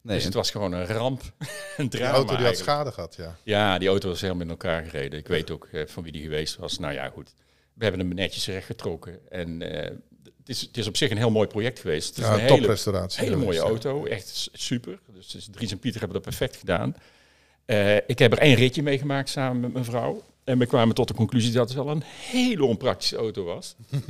Nee. 0.00 0.16
dus 0.16 0.24
het 0.24 0.34
was 0.34 0.50
gewoon 0.50 0.72
een 0.72 0.86
ramp, 0.86 1.22
een 1.76 1.90
De 1.90 1.96
drama 1.96 2.14
auto 2.14 2.36
die 2.36 2.46
had 2.46 2.56
schade 2.56 2.92
gehad, 2.92 3.14
ja. 3.14 3.36
Ja, 3.42 3.78
die 3.78 3.88
auto 3.88 4.08
was 4.08 4.20
helemaal 4.20 4.42
in 4.42 4.50
elkaar 4.50 4.84
gereden. 4.84 5.18
Ik 5.18 5.28
weet 5.28 5.50
ook 5.50 5.68
eh, 5.72 5.86
van 5.86 6.02
wie 6.02 6.12
die 6.12 6.22
geweest 6.22 6.56
was. 6.56 6.78
Nou 6.78 6.92
ja, 6.92 7.08
goed. 7.08 7.34
We 7.74 7.82
hebben 7.82 8.06
hem 8.06 8.14
netjes 8.14 8.46
rechtgetrokken. 8.46 9.30
En 9.30 9.62
eh, 9.62 9.90
het, 10.24 10.48
is, 10.48 10.60
het 10.60 10.76
is 10.76 10.86
op 10.86 10.96
zich 10.96 11.10
een 11.10 11.16
heel 11.16 11.30
mooi 11.30 11.48
project 11.48 11.78
geweest. 11.78 12.08
Het 12.08 12.18
is 12.18 12.24
ja 12.24 12.32
een 12.32 12.40
hele, 12.40 12.56
toprestauratie. 12.56 13.22
hele 13.22 13.36
mooie 13.36 13.58
geweest, 13.58 13.82
ja. 13.82 13.88
auto. 13.90 14.06
Echt 14.06 14.48
super. 14.52 14.98
Dus, 15.14 15.26
dus 15.26 15.48
Dries 15.50 15.70
en 15.70 15.78
Pieter 15.78 16.00
hebben 16.00 16.22
dat 16.22 16.28
perfect 16.28 16.56
gedaan. 16.56 16.96
Eh, 17.64 17.96
ik 17.96 18.18
heb 18.18 18.32
er 18.32 18.38
één 18.38 18.54
ritje 18.54 18.82
mee 18.82 18.98
gemaakt 18.98 19.28
samen 19.28 19.60
met 19.60 19.72
mijn 19.72 19.84
vrouw. 19.84 20.22
En 20.44 20.58
we 20.58 20.66
kwamen 20.66 20.94
tot 20.94 21.08
de 21.08 21.14
conclusie 21.14 21.52
dat 21.52 21.68
het 21.68 21.76
wel 21.76 21.88
een 21.88 22.02
hele 22.04 22.64
onpraktische 22.64 23.16
auto 23.16 23.44
was. 23.44 23.74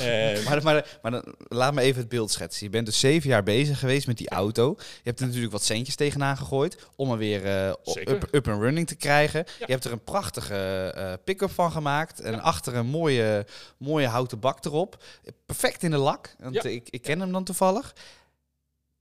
Eh, 0.00 0.44
Maar, 0.44 0.62
maar, 0.62 0.98
maar 1.02 1.10
dan, 1.10 1.34
laat 1.48 1.74
me 1.74 1.80
even 1.80 2.00
het 2.00 2.08
beeld 2.08 2.30
schetsen. 2.30 2.64
Je 2.66 2.70
bent 2.72 2.86
dus 2.86 2.98
zeven 3.00 3.28
jaar 3.30 3.42
bezig 3.42 3.78
geweest 3.78 4.06
met 4.06 4.18
die 4.18 4.28
auto. 4.28 4.74
Je 4.78 5.00
hebt 5.02 5.20
er 5.20 5.26
natuurlijk 5.26 5.52
wat 5.52 5.62
centjes 5.64 5.94
tegenaan 5.94 6.36
gegooid 6.36 6.86
om 6.96 7.08
hem 7.10 7.18
weer 7.18 7.44
eh, 7.46 7.68
up, 7.94 8.28
up 8.32 8.48
and 8.48 8.60
running 8.62 8.86
te 8.86 8.94
krijgen. 8.94 9.44
Ja. 9.46 9.66
Je 9.66 9.72
hebt 9.72 9.84
er 9.84 9.92
een 9.92 10.04
prachtige 10.04 10.54
eh, 10.94 11.12
pick-up 11.24 11.50
van 11.50 11.72
gemaakt. 11.72 12.20
En 12.20 12.40
achter 12.40 12.74
een 12.74 12.86
mooie, 12.86 13.46
mooie 13.78 14.06
houten 14.06 14.38
bak 14.40 14.64
erop. 14.64 15.04
Perfect 15.46 15.82
in 15.82 15.90
de 15.90 15.96
lak. 15.96 16.34
Want 16.38 16.54
Ja. 16.54 16.62
ik, 16.62 16.88
ik 16.90 17.02
ken 17.02 17.20
hem 17.20 17.32
dan 17.32 17.44
toevallig. 17.44 17.94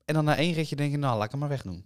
En 0.05 0.13
dan 0.13 0.25
na 0.25 0.37
één 0.37 0.53
ritje 0.53 0.75
denk 0.75 0.91
je, 0.91 0.97
nou, 0.97 1.15
laat 1.15 1.25
ik 1.25 1.31
hem 1.31 1.39
maar 1.39 1.49
wegdoen. 1.49 1.85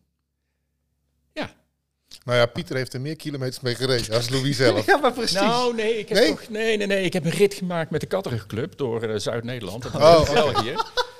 Nou 2.27 2.39
ja, 2.39 2.45
Pieter 2.45 2.75
heeft 2.75 2.93
er 2.93 3.01
meer 3.01 3.15
kilometers 3.15 3.59
mee 3.59 3.75
gereden 3.75 4.15
als 4.15 4.29
Louis 4.29 4.55
zelf. 4.57 4.85
Ja, 4.91 4.97
maar 4.97 5.11
precies. 5.13 5.35
Nou, 5.39 5.75
nee 5.75 5.97
ik, 5.99 6.09
heb 6.09 6.17
Nee? 6.17 6.27
Toch, 6.29 6.49
nee, 6.49 6.77
nee, 6.77 6.87
nee. 6.87 7.03
Ik 7.03 7.13
heb 7.13 7.25
een 7.25 7.31
rit 7.31 7.53
gemaakt 7.53 7.89
met 7.89 8.01
de 8.01 8.07
Katterenclub 8.07 8.77
door 8.77 9.01
eh, 9.03 9.19
Zuid-Nederland. 9.19 9.85
en 9.85 10.01
Oh. 10.01 10.29
België. 10.33 10.75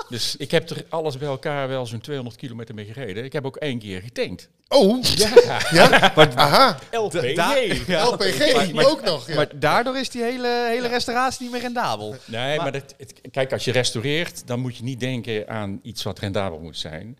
Dus 0.09 0.35
ik 0.37 0.51
heb 0.51 0.69
er 0.69 0.85
alles 0.89 1.17
bij 1.17 1.27
elkaar 1.27 1.67
wel 1.67 1.85
zo'n 1.85 1.99
200 2.01 2.35
kilometer 2.37 2.75
mee 2.75 2.85
gereden. 2.85 3.23
Ik 3.23 3.33
heb 3.33 3.45
ook 3.45 3.55
één 3.55 3.79
keer 3.79 4.01
getankt. 4.01 4.49
Oh, 4.67 5.03
Ja, 5.03 5.29
ja? 5.71 6.13
Aha, 6.35 6.79
LPG. 6.91 7.35
Da- 7.35 7.55
ja. 7.87 8.03
LPG 8.05 8.53
Maar- 8.53 8.69
maar- 8.75 8.85
ook 8.85 9.03
nog. 9.03 9.27
Ja. 9.27 9.35
Maar 9.35 9.47
daardoor 9.55 9.97
is 9.97 10.09
die 10.09 10.21
hele, 10.23 10.65
hele 10.69 10.87
restauratie 10.87 11.41
niet 11.43 11.51
meer 11.51 11.61
rendabel. 11.61 12.15
Nee, 12.25 12.55
Maar- 12.55 12.63
maar, 12.63 12.71
dat, 12.71 12.93
het- 12.97 13.13
kijk, 13.31 13.51
als 13.53 13.65
je 13.65 13.71
restaureert, 13.71 14.47
dan 14.47 14.59
moet 14.59 14.77
je 14.77 14.83
niet 14.83 14.99
denken 14.99 15.47
aan 15.49 15.79
iets 15.83 16.03
wat 16.03 16.19
rendabel 16.19 16.59
moet 16.59 16.77
zijn. 16.77 17.17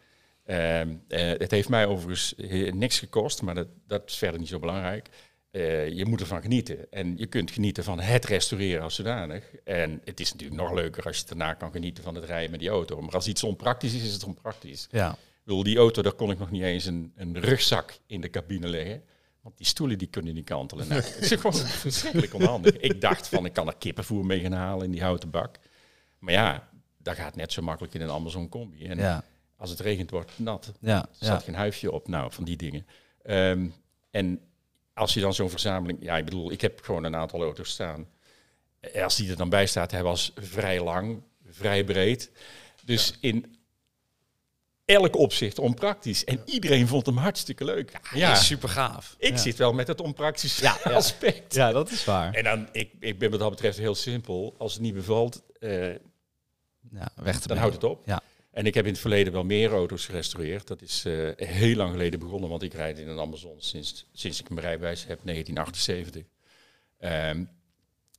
Ehm, 0.47 0.95
eh, 1.07 1.27
het 1.27 1.51
heeft 1.51 1.69
mij 1.69 1.85
overigens 1.85 2.33
niks 2.73 2.99
gekost, 2.99 3.41
maar 3.41 3.55
dat, 3.55 3.67
dat 3.87 4.03
is 4.05 4.17
verder 4.17 4.39
niet 4.39 4.49
zo 4.49 4.59
belangrijk. 4.59 5.09
Eh, 5.51 5.89
je 5.89 6.05
moet 6.05 6.21
ervan 6.21 6.41
genieten. 6.41 6.91
En 6.91 7.17
je 7.17 7.25
kunt 7.25 7.51
genieten 7.51 7.83
van 7.83 7.99
het 7.99 8.25
restaureren 8.25 8.83
als 8.83 8.95
zodanig. 8.95 9.43
En 9.63 10.01
het 10.03 10.19
is 10.19 10.31
natuurlijk 10.31 10.61
nog 10.61 10.73
leuker 10.73 11.03
als 11.03 11.17
je 11.17 11.25
daarna 11.25 11.53
kan 11.53 11.71
genieten 11.71 12.03
van 12.03 12.15
het 12.15 12.23
rijden 12.23 12.51
met 12.51 12.59
die 12.59 12.69
auto. 12.69 13.01
Maar 13.01 13.13
als 13.13 13.27
iets 13.27 13.43
onpraktisch 13.43 13.93
is, 13.93 14.03
is 14.03 14.13
het 14.13 14.23
onpraktisch. 14.23 14.87
Ja. 14.91 15.11
Ik 15.11 15.43
bedoel, 15.43 15.63
die 15.63 15.77
auto, 15.77 16.01
daar 16.01 16.13
kon 16.13 16.31
ik 16.31 16.39
nog 16.39 16.51
niet 16.51 16.61
eens 16.61 16.85
een, 16.85 17.11
een 17.15 17.39
rugzak 17.39 17.99
in 18.05 18.21
de 18.21 18.29
cabine 18.29 18.67
leggen. 18.67 19.03
Want 19.41 19.57
die 19.57 19.67
stoelen 19.67 19.97
die 19.97 20.07
kunnen 20.07 20.33
niet 20.33 20.45
kantelen. 20.45 20.87
Nou, 20.87 21.01
het 21.01 21.31
is 21.31 21.31
gewoon 21.31 21.53
verschrikkelijk 21.87 22.33
onhandig. 22.33 22.77
Ik 22.77 23.01
dacht 23.01 23.27
van, 23.27 23.45
ik 23.45 23.53
kan 23.53 23.67
er 23.67 23.77
kippenvoer 23.77 24.25
mee 24.25 24.39
gaan 24.39 24.51
halen 24.51 24.85
in 24.85 24.91
die 24.91 25.01
houten 25.01 25.29
bak. 25.29 25.57
Maar 26.19 26.33
ja, 26.33 26.69
dat 26.97 27.15
gaat 27.15 27.35
net 27.35 27.51
zo 27.51 27.61
makkelijk 27.61 27.93
in 27.93 28.01
een 28.01 28.09
Amazon 28.09 28.49
combi. 28.49 28.85
En 28.85 28.97
Ja. 28.97 29.23
Als 29.57 29.69
het 29.69 29.79
regent, 29.79 30.11
wordt 30.11 30.29
het 30.29 30.39
nat. 30.39 30.71
Ja. 30.79 31.01
Er 31.01 31.25
staat 31.25 31.43
geen 31.43 31.55
huifje 31.55 31.91
op, 31.91 32.07
nou, 32.07 32.31
van 32.31 32.43
die 32.43 32.57
dingen. 32.57 32.87
Ehm, 33.23 33.67
en 34.11 34.41
als 34.93 35.13
je 35.13 35.19
dan 35.19 35.33
zo'n 35.33 35.49
verzameling... 35.49 35.99
Ja, 36.01 36.17
ik 36.17 36.25
bedoel, 36.25 36.51
ik 36.51 36.61
heb 36.61 36.81
gewoon 36.81 37.03
een 37.03 37.15
aantal 37.15 37.41
auto's 37.41 37.69
staan. 37.69 38.07
Als 39.01 39.15
die 39.15 39.29
er 39.29 39.37
dan 39.37 39.49
bij 39.49 39.67
staat, 39.67 39.91
hij 39.91 40.03
was 40.03 40.31
vrij 40.35 40.83
lang, 40.83 41.21
vrij 41.45 41.83
breed. 41.83 42.31
Dus 42.83 43.17
in 43.19 43.57
elk 44.85 45.15
opzicht 45.15 45.59
onpraktisch. 45.59 46.23
En 46.23 46.41
iedereen 46.45 46.87
vond 46.87 47.05
hem 47.05 47.17
hartstikke 47.17 47.65
leuk. 47.65 47.99
Ja, 48.13 48.35
super 48.35 48.69
gaaf. 48.69 49.15
ik 49.17 49.31
ja. 49.31 49.37
zit 49.37 49.55
wel 49.55 49.73
met 49.73 49.87
het 49.87 50.01
onpraktische 50.01 50.63
Ja, 50.63 50.77
aspect. 50.83 51.53
Ja, 51.53 51.71
dat 51.71 51.91
is 51.91 52.05
waar. 52.05 52.33
En 52.33 52.43
dan, 52.43 52.67
ik, 52.71 52.91
ik 52.99 53.19
ben 53.19 53.29
wat 53.29 53.39
dat 53.39 53.49
betreft 53.49 53.77
heel 53.77 53.95
simpel. 53.95 54.55
Als 54.57 54.73
het 54.73 54.81
niet 54.81 54.93
bevalt, 54.93 55.43
eh, 55.59 55.95
weg 57.15 57.39
te 57.39 57.47
dan 57.47 57.57
houdt 57.57 57.73
het 57.73 57.83
op. 57.83 58.05
Ja. 58.05 58.21
En 58.57 58.65
ik 58.65 58.73
heb 58.73 58.85
in 58.85 58.91
het 58.91 59.01
verleden 59.01 59.33
wel 59.33 59.43
meer 59.43 59.71
auto's 59.71 60.05
gerestaureerd. 60.05 60.67
Dat 60.67 60.81
is 60.81 61.05
eh, 61.05 61.29
heel 61.35 61.75
lang 61.75 61.91
geleden 61.91 62.19
begonnen, 62.19 62.49
want 62.49 62.63
ik 62.63 62.73
rijd 62.73 62.97
in 62.97 63.07
een 63.07 63.19
Amazon 63.19 63.55
sinds, 63.61 64.05
sinds 64.11 64.39
ik 64.39 64.49
mijn 64.49 64.61
rijbewijs 64.61 65.05
heb, 65.05 65.19
1978. 65.23 66.23
Ehm, 66.97 67.43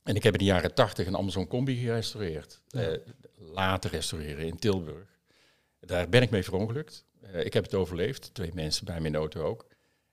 en 0.03 0.15
ik 0.15 0.23
heb 0.23 0.33
in 0.33 0.39
de 0.39 0.45
jaren 0.45 0.73
80 0.73 1.07
een 1.07 1.17
Amazon 1.17 1.47
Combi 1.47 1.75
gerestaureerd. 1.75 2.61
Ja. 2.67 2.79
Eh, 2.79 2.99
laten 3.35 3.89
restaureren 3.89 4.45
in 4.45 4.59
Tilburg. 4.59 5.19
Daar 5.79 6.09
ben 6.09 6.21
ik 6.21 6.29
mee 6.29 6.43
verongelukt. 6.43 7.05
Eh, 7.21 7.45
ik 7.45 7.53
heb 7.53 7.63
het 7.63 7.73
overleefd. 7.73 8.33
Twee 8.33 8.51
mensen 8.53 8.85
bij 8.85 8.99
de 8.99 9.17
auto 9.17 9.43
ook. 9.43 9.67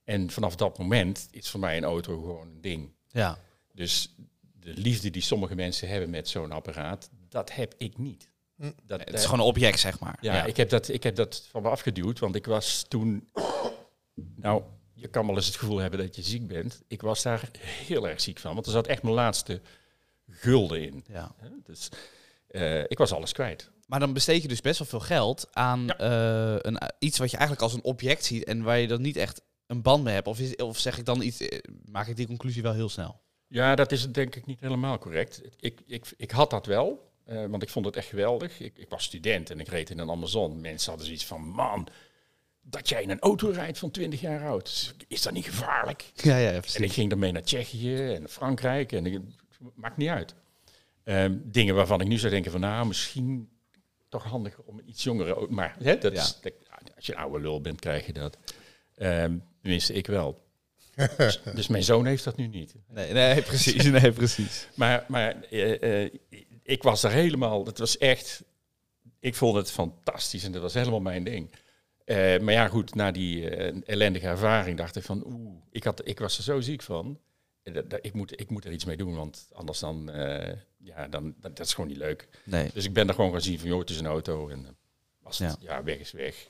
En 0.05 0.31
vanaf 0.31 0.57
dat 0.57 0.79
moment 0.79 1.29
is 1.31 1.51
voor 1.51 1.61
mij 1.61 1.77
een 1.77 1.85
auto 1.85 2.21
gewoon 2.21 2.49
een 2.49 2.61
ding. 2.61 2.93
Ja. 3.09 3.39
Dus 3.73 4.15
de 4.61 4.75
liefde 4.75 5.11
die 5.11 5.23
sommige 5.23 5.55
mensen 5.55 5.89
hebben 5.89 6.11
met 6.11 6.29
zo'n 6.29 6.53
apparaat, 6.53 7.11
dat 7.29 7.53
heb 7.53 7.75
ik 7.77 7.99
niet. 7.99 8.35
Hm. 8.57 8.71
Dat, 8.83 9.01
Het 9.01 9.15
is 9.15 9.25
gewoon 9.25 9.41
een 9.41 9.47
object, 9.47 9.79
zeg 9.81 10.01
maar. 10.01 10.19
ja, 10.21 10.45
Ik, 10.45 10.57
heb 10.57 10.69
dat, 10.69 10.89
ik 10.89 11.03
heb 11.03 11.17
dat 11.17 11.47
van 11.51 11.63
me 11.63 11.69
afgeduwd, 11.69 12.19
want 12.19 12.35
ik 12.35 12.47
was 12.47 12.85
toen... 12.89 13.29
Nou, 14.37 14.63
je 14.95 15.09
kan 15.09 15.27
wel 15.27 15.37
eens 15.37 15.47
het 15.47 15.57
gevoel 15.57 15.79
hebben 15.79 15.99
dat 16.01 16.17
je 16.17 16.23
ziek 16.23 16.47
bent. 16.47 16.83
Ik 16.89 17.03
was 17.03 17.23
daar 17.23 17.51
heel 17.61 18.09
erg 18.09 18.21
ziek 18.21 18.39
van, 18.39 18.55
want 18.55 18.67
er 18.67 18.73
zat 18.73 18.87
echt 18.87 19.03
mijn 19.03 19.15
laatste 19.15 19.61
gulden 20.31 20.83
in. 20.83 21.05
Ja. 21.09 21.35
Hè? 21.37 21.49
Dus 21.65 21.89
eh, 22.49 22.81
ik 22.81 22.99
was 22.99 23.13
alles 23.13 23.33
kwijt. 23.33 23.71
Maar 23.87 24.01
dan 24.01 24.13
besteed 24.13 24.43
je 24.43 24.49
dus 24.49 24.61
best 24.61 24.79
wel 24.79 24.89
veel 24.89 25.01
geld 25.01 25.49
aan 25.53 25.85
Ja. 25.87 25.97
eh, 25.97 26.57
een, 26.61 26.79
iets 26.99 27.19
wat 27.19 27.31
je 27.31 27.37
eigenlijk 27.37 27.67
als 27.67 27.75
een 27.75 27.85
object 27.85 28.25
ziet 28.25 28.45
en 28.45 28.63
waar 28.63 28.79
je 28.79 28.87
dan 28.87 29.03
niet 29.03 29.17
echt 29.17 29.41
een 29.67 29.83
band 29.83 30.05
mee 30.05 30.15
hebt. 30.15 30.27
Of, 30.27 30.39
is, 30.39 30.57
of 30.57 30.79
zeg 30.79 30.99
ik 30.99 31.05
dan 31.05 31.23
iets, 31.23 31.41
eh, 31.41 31.59
maak 31.85 32.07
ik 32.07 32.17
die 32.17 32.27
conclusie 32.27 32.63
wel 32.63 32.73
heel 32.73 32.89
snel? 32.89 33.21
Ja, 33.49 33.75
dat 33.75 33.93
is 33.93 34.13
denk 34.13 34.35
ik 34.35 34.47
niet 34.47 34.61
helemaal 34.61 34.99
correct. 34.99 35.41
Ik, 35.61 35.81
ik, 35.87 36.13
ik 36.17 36.31
had 36.31 36.51
dat 36.51 36.67
wel, 36.67 37.11
eh, 37.27 37.45
want 37.47 37.63
ik 37.63 37.69
vond 37.69 37.87
het 37.87 37.97
echt 37.97 38.09
geweldig. 38.09 38.61
Ik, 38.61 38.73
ik 38.79 38.89
was 38.89 39.05
student 39.05 39.51
en 39.51 39.61
ik 39.61 39.69
reed 39.69 39.91
in 39.91 39.99
een 39.99 40.11
Amazon. 40.11 40.61
Mensen 40.61 40.89
hadden 40.89 41.07
zoiets 41.07 41.27
van, 41.27 41.41
man, 41.49 41.89
dat 42.63 42.89
jij 42.89 43.03
in 43.03 43.11
een 43.11 43.21
auto 43.21 43.51
rijdt 43.51 43.79
van 43.79 43.91
20 43.91 44.21
jaar 44.21 44.47
oud, 44.49 44.95
is 45.09 45.23
dat 45.23 45.33
niet 45.33 45.45
gevaarlijk? 45.45 46.11
Ja, 46.15 46.37
ja, 46.37 46.51
En 46.75 46.83
ik 46.83 46.93
ging 46.93 47.09
daarmee 47.11 47.33
naar 47.33 47.43
Tsjechië 47.43 47.97
en 48.15 48.29
Frankrijk 48.29 48.93
en 48.93 49.07
ik, 49.07 49.21
maakt 49.75 49.97
niet 49.97 50.09
uit. 50.09 50.35
Ehm, 51.05 51.35
dingen 51.43 51.75
waarvan 51.75 52.01
ik 52.01 52.09
nu 52.09 52.19
zou 52.19 52.33
denken 52.33 52.51
van, 52.51 52.61
nou, 52.61 52.87
misschien 52.87 53.49
toch 54.09 54.25
handiger 54.25 54.63
om 54.65 54.79
een 54.79 54.89
iets 54.89 55.03
jongere. 55.05 55.47
Maar 55.51 55.77
hè, 55.83 55.99
dat 55.99 56.13
Ja. 56.13 56.21
is, 56.23 56.39
dat- 56.41 56.53
als 56.97 57.07
je 57.07 57.13
een 57.13 57.19
oude 57.19 57.41
lul 57.41 57.61
bent, 57.61 57.81
krijg 57.81 58.07
je 58.07 58.13
dat. 58.13 58.39
Ehm, 58.95 59.37
tenminste, 59.63 59.93
ik 59.93 60.07
wel. 60.07 60.39
dus, 61.17 61.41
dus 61.55 61.67
mijn 61.67 61.83
zoon 61.85 62.07
heeft 62.07 62.25
dat 62.25 62.37
nu 62.37 62.47
niet. 62.47 62.75
Nee, 62.89 63.13
nee, 63.13 63.43
precies. 63.43 63.85
Nee, 63.85 64.13
precies. 64.13 64.69
Maar, 64.75 65.05
maar 65.09 65.43
eh, 65.43 66.05
eh, 66.05 66.13
ik 66.67 66.83
was 66.83 67.03
er 67.03 67.11
helemaal, 67.11 67.65
het 67.67 67.79
was 67.79 67.99
echt, 67.99 68.45
ik 69.21 69.35
vond 69.35 69.57
het 69.57 69.71
fantastisch 69.71 70.45
en 70.45 70.53
dat 70.53 70.63
was 70.63 70.75
helemaal 70.75 71.01
mijn 71.01 71.25
ding. 71.25 71.51
Eh, 72.05 72.39
maar 72.41 72.53
ja, 72.55 72.69
goed, 72.69 72.95
na 72.95 73.11
die 73.11 73.51
eh, 73.51 73.77
ellendige 73.87 74.27
ervaring 74.27 74.77
dacht 74.79 74.97
ik 74.97 75.03
van, 75.03 75.23
oeh, 75.27 75.55
ik, 75.71 75.85
had, 75.85 76.09
ik 76.09 76.19
was 76.19 76.37
er 76.39 76.43
zo 76.45 76.61
ziek 76.61 76.83
van. 76.83 77.21
Eh, 77.63 77.75
dat- 77.75 77.91
dat- 77.91 78.05
ik, 78.05 78.13
moet, 78.13 78.41
ik 78.41 78.51
moet 78.51 78.65
er 78.65 78.73
iets 78.73 78.85
mee 78.85 78.97
doen, 78.97 79.15
want 79.17 79.49
anders 79.53 79.79
dan, 79.79 80.11
ja, 80.79 81.09
dan, 81.09 81.35
dat, 81.41 81.57
dat 81.57 81.67
is 81.67 81.75
gewoon 81.75 81.89
niet 81.91 81.99
leuk. 81.99 82.29
Nee. 82.45 82.71
Dus 82.75 82.85
ik 82.85 82.93
ben 82.93 83.09
er 83.09 83.15
gewoon 83.15 83.33
gaan 83.33 83.41
zien 83.41 83.59
van, 83.59 83.69
joh, 83.69 83.79
het 83.81 83.91
is 83.91 83.99
een 83.99 84.07
auto 84.07 84.49
en 84.49 84.77
als 85.23 85.39
het, 85.39 85.57
Ja. 85.61 85.75
ja. 85.75 85.83
weg 85.83 85.99
is 85.99 86.13
weg. 86.13 86.49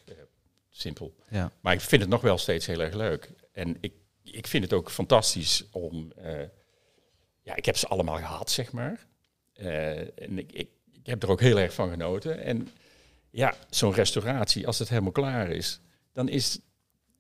Simpel. 0.71 1.15
Ja. 1.29 1.53
Maar 1.61 1.73
ik 1.73 1.81
vind 1.81 2.01
het 2.03 2.11
nog 2.11 2.21
wel 2.21 2.39
steeds 2.39 2.67
heel 2.67 2.81
erg 2.81 2.95
leuk. 2.95 3.31
En 3.53 3.77
ik, 3.81 3.93
ik 4.23 4.47
vind 4.47 4.65
het 4.65 4.73
ook 4.73 4.91
fantastisch 4.91 5.65
om... 5.71 6.13
ja, 7.43 7.55
ik 7.57 7.65
heb 7.65 7.77
ze 7.77 7.89
allemaal 7.89 8.17
gehad, 8.17 8.51
zeg 8.51 8.73
maar. 8.73 9.07
Eh, 9.57 9.99
en 10.01 10.39
ik, 10.39 10.53
ik, 10.53 10.69
ik 10.93 11.07
heb 11.07 11.23
er 11.23 11.31
ook 11.31 11.41
heel 11.41 11.59
erg 11.59 11.75
van 11.75 11.91
genoten. 11.91 12.43
En 12.43 12.69
ja, 13.31 13.55
zo'n 13.71 13.93
restauratie, 13.95 14.67
als 14.67 14.79
het 14.79 14.89
helemaal 14.89 15.13
klaar 15.13 15.51
is, 15.51 15.81
dan 16.13 16.29
is, 16.29 16.59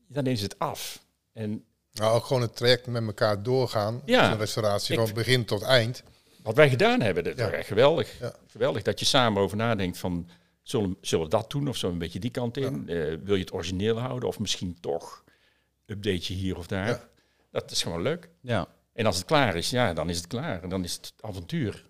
dan 0.09 0.26
is 0.26 0.43
het 0.43 0.59
af. 0.59 1.05
En 1.33 1.64
Nou, 1.93 2.14
ook 2.16 2.25
gewoon 2.25 2.43
het 2.43 2.57
traject 2.57 2.87
met 2.87 3.07
elkaar 3.07 3.43
doorgaan. 3.43 4.02
Ja. 4.05 4.28
Zo'n 4.31 4.38
restauratie 4.38 4.99
Ik- 4.99 5.07
van 5.07 5.14
begin 5.14 5.45
tot 5.45 5.62
eind. 5.62 6.02
wat 6.43 6.55
wij 6.57 6.69
gedaan 6.69 7.00
hebben, 7.00 7.25
dat 7.25 7.37
Ja. 7.37 7.45
was 7.45 7.52
echt 7.52 7.66
geweldig. 7.66 8.19
Ja. 8.21 8.35
Geweldig 8.47 8.83
dat 8.83 8.99
je 9.00 9.07
samen 9.07 9.43
over 9.43 9.57
nadenkt 9.57 9.99
van... 9.99 10.28
Zullen, 10.62 10.97
zullen 11.00 11.25
we 11.25 11.31
dat 11.31 11.50
doen 11.50 11.69
of 11.69 11.76
zo 11.76 11.88
een 11.88 11.99
beetje 11.99 12.19
die 12.19 12.31
kant 12.31 12.57
in? 12.57 12.88
Eh, 12.88 12.97
wil 13.25 13.35
je 13.35 13.40
het 13.40 13.52
origineel 13.52 13.99
houden 13.99 14.28
of 14.28 14.38
misschien 14.38 14.76
toch 14.81 15.25
update 15.87 16.33
je 16.33 16.35
hier 16.35 16.57
of 16.57 16.66
daar? 16.66 16.87
Ja. 16.88 17.09
Dat 17.50 17.71
is 17.71 17.83
gewoon 17.83 18.02
leuk. 18.02 18.28
Ja. 18.40 18.69
En 18.93 19.07
als 19.07 19.16
het 19.16 19.25
klaar 19.26 19.57
is, 19.57 19.71
ja, 19.71 19.93
dan 19.93 20.09
is 20.11 20.16
het 20.16 20.26
klaar. 20.26 20.62
En 20.62 20.69
dan 20.69 20.85
is 20.85 20.95
het 20.95 21.12
avontuur 21.21 21.87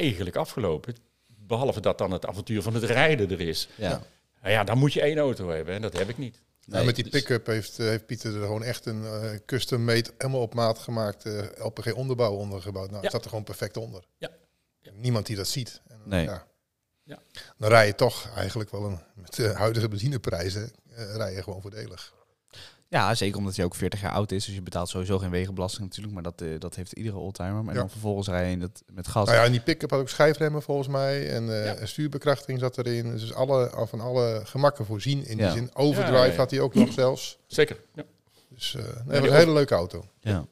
eigenlijk 0.00 0.36
afgelopen. 0.36 0.94
Behalve 1.26 1.80
dat 1.80 1.98
dan 1.98 2.10
het 2.10 2.26
avontuur 2.26 2.62
van 2.62 2.74
het 2.74 2.84
rijden 2.84 3.30
er 3.30 3.40
is. 3.40 3.68
Ja. 3.76 4.02
Nou 4.40 4.52
ja, 4.52 4.64
dan 4.64 4.78
moet 4.78 4.92
je 4.92 5.00
één 5.00 5.18
auto 5.18 5.48
hebben 5.48 5.74
en 5.74 5.82
dat 5.82 5.98
heb 5.98 6.08
ik 6.08 6.18
niet. 6.18 6.42
Nou, 6.66 6.84
met 6.84 6.94
die 6.94 7.04
dus- 7.04 7.12
pick-up 7.12 7.46
heeft, 7.46 7.78
eh, 7.78 7.86
heeft 7.86 8.06
Pieter 8.06 8.34
er 8.34 8.40
gewoon 8.40 8.62
echt 8.62 8.86
een 8.86 9.04
eh, 9.04 9.30
custom-made, 9.46 10.10
helemaal 10.18 10.40
op 10.40 10.54
maat 10.54 10.78
gemaakt 10.78 11.24
eh, 11.24 11.42
LPG 11.58 11.92
onderbouw 11.92 12.32
ondergebouwd. 12.32 12.86
Nou, 12.90 12.96
Ja. 12.96 13.02
het 13.02 13.10
zat 13.12 13.22
er 13.24 13.28
gewoon 13.28 13.44
perfect 13.44 13.76
onder. 13.76 14.04
Ja. 14.18 14.30
Ja. 14.80 14.90
Niemand 14.94 15.26
die 15.26 15.36
dat 15.36 15.48
ziet. 15.48 15.80
En, 15.88 16.00
Nee. 16.04 16.24
Ja. 16.24 16.46
Ja. 17.02 17.18
Dan 17.58 17.68
rij 17.68 17.86
je 17.86 17.94
toch 17.94 18.30
eigenlijk 18.36 18.70
wel 18.70 18.84
een, 18.84 18.98
met 19.14 19.34
de 19.34 19.48
huidige 19.48 19.88
benzineprijzen, 19.88 20.72
eh, 20.94 21.14
rij 21.16 21.32
je 21.34 21.42
gewoon 21.42 21.60
voordelig. 21.60 22.14
Ja, 22.94 23.14
zeker 23.14 23.38
omdat 23.38 23.56
hij 23.56 23.64
ook 23.64 23.74
40 23.74 24.00
jaar 24.00 24.12
oud 24.12 24.32
is. 24.32 24.44
Dus 24.44 24.54
je 24.54 24.62
betaalt 24.62 24.88
sowieso 24.88 25.18
geen 25.18 25.30
wegenbelasting 25.30 25.82
natuurlijk. 25.84 26.14
Maar 26.14 26.22
dat, 26.22 26.40
eh, 26.40 26.48
dat 26.58 26.74
heeft 26.74 26.92
iedere 26.92 27.16
oldtimer. 27.16 27.64
Maar 27.64 27.74
Ja. 27.74 27.80
dan 27.80 27.90
vervolgens 27.90 28.28
rij 28.28 28.44
je 28.46 28.52
in 28.52 28.60
dat, 28.60 28.82
met 28.92 29.08
gas. 29.08 29.26
Nou 29.26 29.38
ja, 29.38 29.44
en 29.44 29.50
die 29.52 29.60
pick-up 29.60 29.90
had 29.90 30.00
ook 30.00 30.08
schijfremmen 30.08 30.62
volgens 30.62 30.88
mij. 30.88 31.30
En 31.30 31.48
eh, 31.60 31.64
Ja. 31.64 31.80
een 31.80 31.88
stuurbekrachtiging 31.88 32.58
zat 32.60 32.78
erin. 32.78 33.10
Dus 33.10 33.32
alle, 33.34 33.70
al 33.70 33.86
van 33.86 34.00
alle 34.00 34.40
gemakken 34.44 34.86
voorzien 34.86 35.26
in 35.26 35.36
Ja. 35.36 35.44
die 35.46 35.56
zin. 35.58 35.70
Overdrive 35.74 36.12
Ja, 36.16 36.24
ja, 36.24 36.30
ja. 36.30 36.36
had 36.36 36.50
hij 36.50 36.60
ook 36.60 36.74
nog 36.74 36.92
zelfs. 36.92 37.38
Zeker. 37.46 37.76
Ja. 37.94 38.02
Dus 38.48 38.74
eh 38.74 38.82
nee, 39.06 39.20
was 39.20 39.28
een 39.28 39.36
hele 39.36 39.52
leuke 39.52 39.74
auto. 39.74 40.04
Ja. 40.20 40.46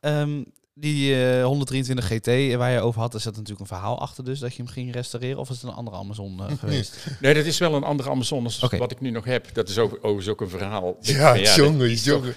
Ehm, 0.00 0.42
die 0.74 1.14
eh, 1.14 1.44
123 1.44 2.06
GT 2.06 2.56
waar 2.56 2.70
je 2.70 2.80
over 2.80 3.00
had, 3.00 3.14
er 3.14 3.20
zat 3.20 3.32
natuurlijk 3.32 3.60
een 3.60 3.66
verhaal 3.66 4.00
achter 4.00 4.24
dus 4.24 4.38
dat 4.38 4.54
je 4.54 4.62
hem 4.62 4.72
ging 4.72 4.92
restaureren. 4.92 5.38
Of 5.38 5.50
is 5.50 5.60
het 5.60 5.70
een 5.70 5.76
andere 5.76 5.96
Amazon 5.96 6.40
eh, 6.40 6.58
geweest? 6.58 7.06
Nee, 7.20 7.34
dat 7.34 7.44
is 7.44 7.58
wel 7.58 7.74
een 7.74 7.82
andere 7.82 8.10
Amazon 8.10 8.44
als 8.44 8.58
wat 8.58 8.90
ik 8.90 9.00
nu 9.00 9.10
nog 9.10 9.24
heb. 9.24 9.54
Dat 9.54 9.68
is 9.68 9.78
ook, 9.78 9.92
overigens 9.96 10.28
ook 10.28 10.40
een 10.40 10.48
verhaal. 10.48 10.96
Ja, 11.00 11.34
dat 11.34 11.54
jongen, 11.54 11.90
is 11.90 12.04
jongen. 12.04 12.34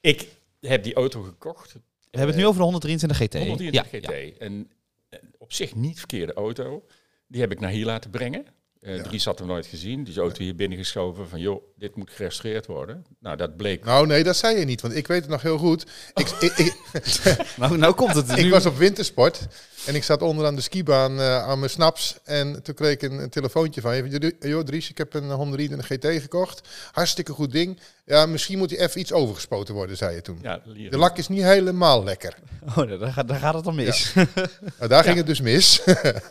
Ik 0.00 0.28
heb 0.60 0.82
die 0.82 0.94
auto 0.94 1.22
gekocht. 1.22 1.72
We 1.72 2.20
hebben 2.20 2.28
het 2.28 2.36
nu 2.36 2.46
over 2.46 2.58
de 2.58 2.64
123 2.64 3.18
GT. 3.18 3.34
123 3.34 4.10
ja, 4.10 4.28
GT. 4.32 4.38
En 4.38 4.70
eh, 5.08 5.18
op 5.38 5.52
zich 5.52 5.74
niet 5.74 5.98
verkeerde 5.98 6.32
auto. 6.32 6.84
Die 7.26 7.40
heb 7.40 7.52
ik 7.52 7.60
naar 7.60 7.70
hier 7.70 7.84
laten 7.84 8.10
brengen. 8.10 8.46
Eh 8.84 8.96
Ja. 8.96 9.02
Dries 9.02 9.24
had 9.24 9.38
hem 9.38 9.48
nooit 9.48 9.66
gezien. 9.66 10.04
Die 10.04 10.18
auto 10.18 10.42
hier 10.42 10.54
binnengeschoven 10.54 11.28
van, 11.28 11.40
joh, 11.40 11.62
dit 11.78 11.96
moet 11.96 12.10
gerestaureerd 12.10 12.66
worden. 12.66 13.04
Nou, 13.20 13.36
dat 13.36 13.56
bleek. 13.56 13.84
Nou 13.84 14.06
nee, 14.06 14.24
dat 14.24 14.36
zei 14.36 14.58
je 14.58 14.64
niet. 14.64 14.80
Want 14.80 14.94
ik 14.96 15.06
weet 15.06 15.20
het 15.20 15.30
nog 15.30 15.42
heel 15.42 15.58
goed. 15.58 15.84
Ik, 16.14 16.28
ik, 16.48 16.56
ik, 16.58 16.74
Nou, 17.56 17.78
nou 17.78 17.94
komt 17.94 18.14
het. 18.14 18.30
ik 18.38 18.44
nu. 18.44 18.50
was 18.50 18.66
op 18.66 18.76
wintersport. 18.76 19.46
En 19.86 19.94
ik 19.94 20.02
zat 20.04 20.22
onderaan 20.22 20.54
de 20.54 20.60
skibaan 20.60 21.18
eh, 21.20 21.42
aan 21.42 21.58
mijn 21.58 21.70
snaps. 21.70 22.16
En 22.24 22.62
toen 22.62 22.74
kreeg 22.74 22.92
ik 22.92 23.02
een, 23.02 23.18
een 23.18 23.30
telefoontje 23.30 23.80
van 23.80 23.96
je. 23.96 24.34
Joh 24.40 24.64
Dries, 24.64 24.90
ik 24.90 24.98
heb 24.98 25.14
een 25.14 25.30
123 25.30 25.86
GT 26.14 26.20
gekocht. 26.22 26.68
Hartstikke 26.92 27.32
goed 27.32 27.52
ding. 27.52 27.80
Ja, 28.04 28.26
misschien 28.26 28.58
moet 28.58 28.70
hij 28.70 28.78
even 28.80 29.00
iets 29.00 29.12
overgespoten 29.12 29.74
worden, 29.74 29.96
zei 29.96 30.14
je 30.14 30.22
toen. 30.22 30.38
Ja, 30.42 30.60
De 30.90 30.96
lak 30.98 31.18
is 31.18 31.28
niet 31.28 31.42
helemaal 31.42 32.04
lekker. 32.04 32.34
Oh, 32.76 32.98
daar, 33.00 33.12
gaat- 33.12 33.28
daar 33.28 33.38
gaat 33.38 33.54
het 33.54 33.64
dan 33.64 33.74
mis. 33.74 34.12
Nou, 34.14 34.88
daar 34.88 35.04
ging 35.04 35.16
het 35.16 35.26
dus 35.26 35.40
mis. 35.40 35.82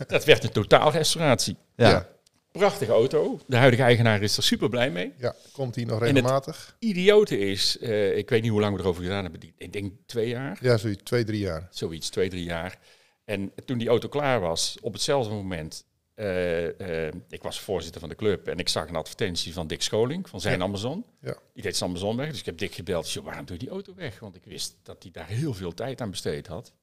dat 0.08 0.26
werd 0.26 0.44
een 0.44 0.52
totaalrestauratie. 0.52 1.56
Ja. 1.76 2.12
Ja. 2.54 2.60
Prachtige 2.60 2.92
auto. 2.92 3.40
De 3.48 3.56
huidige 3.56 3.84
eigenaar 3.84 4.22
is 4.22 4.38
er 4.38 4.44
super 4.44 4.70
blij 4.70 4.92
mee. 4.92 5.14
Ja, 5.18 5.36
komt 5.52 5.76
hij 5.76 5.84
nog 5.84 6.00
regelmatig? 6.00 6.76
Idiote 6.80 7.38
is, 7.38 7.78
eh, 7.78 8.18
ik 8.18 8.30
weet 8.30 8.42
niet 8.42 8.52
hoe 8.52 8.60
lang 8.60 8.76
we 8.76 8.82
erover 8.82 9.04
gedaan 9.04 9.24
hebben. 9.24 9.54
Ik 9.58 9.74
denk 9.74 9.94
twee 10.06 10.28
jaar. 10.28 10.58
Ja, 10.62 10.78
zoiets, 10.78 11.04
twee, 11.04 11.24
drie 11.24 11.40
jaar. 11.40 11.68
Zoiets, 11.72 12.10
twee, 12.10 12.30
drie 12.30 12.44
jaar. 12.44 12.80
En 13.26 13.52
toen 13.66 13.78
die 13.78 13.88
auto 13.88 14.08
klaar 14.08 14.40
was, 14.40 14.78
op 14.82 14.94
hetzelfde 14.94 15.34
moment, 15.34 15.86
eh, 16.14 17.08
eh, 17.08 17.14
ik 17.30 17.42
was 17.44 17.60
voorzitter 17.60 18.00
van 18.00 18.10
de 18.10 18.16
club 18.16 18.48
en 18.48 18.58
ik 18.58 18.70
zag 18.70 18.88
een 18.88 18.96
advertentie 18.96 19.54
van 19.54 19.68
Dick 19.68 19.82
Scholing, 19.82 20.30
van 20.30 20.42
zijn 20.42 20.58
Ja. 20.58 20.64
Amazon. 20.64 21.06
Ja. 21.22 21.38
Die 21.54 21.64
deed 21.64 21.78
zijn 21.78 21.90
Amazon 21.90 22.16
weg, 22.18 22.30
dus 22.30 22.40
ik 22.40 22.46
heb 22.46 22.58
Dick 22.58 22.74
gebeld. 22.76 23.12
Joh, 23.12 23.24
waarom 23.26 23.46
doe 23.46 23.56
je 23.56 23.62
die 23.64 23.72
auto 23.72 23.96
weg? 23.96 24.20
Want 24.20 24.36
ik 24.36 24.44
wist 24.46 24.76
dat 24.84 25.04
hij 25.04 25.12
daar 25.12 25.28
heel 25.28 25.54
veel 25.54 25.74
tijd 25.74 26.02
aan 26.02 26.10
besteed 26.10 26.48
had. 26.48 26.74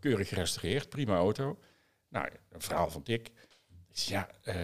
Keurig 0.00 0.28
gerestaureerd, 0.28 0.88
prima 0.88 1.16
auto. 1.16 1.58
Nou, 2.08 2.28
een 2.50 2.60
verhaal 2.60 2.90
van 2.90 3.00
Dick. 3.04 3.30
Ja, 3.92 4.28
wat 4.44 4.54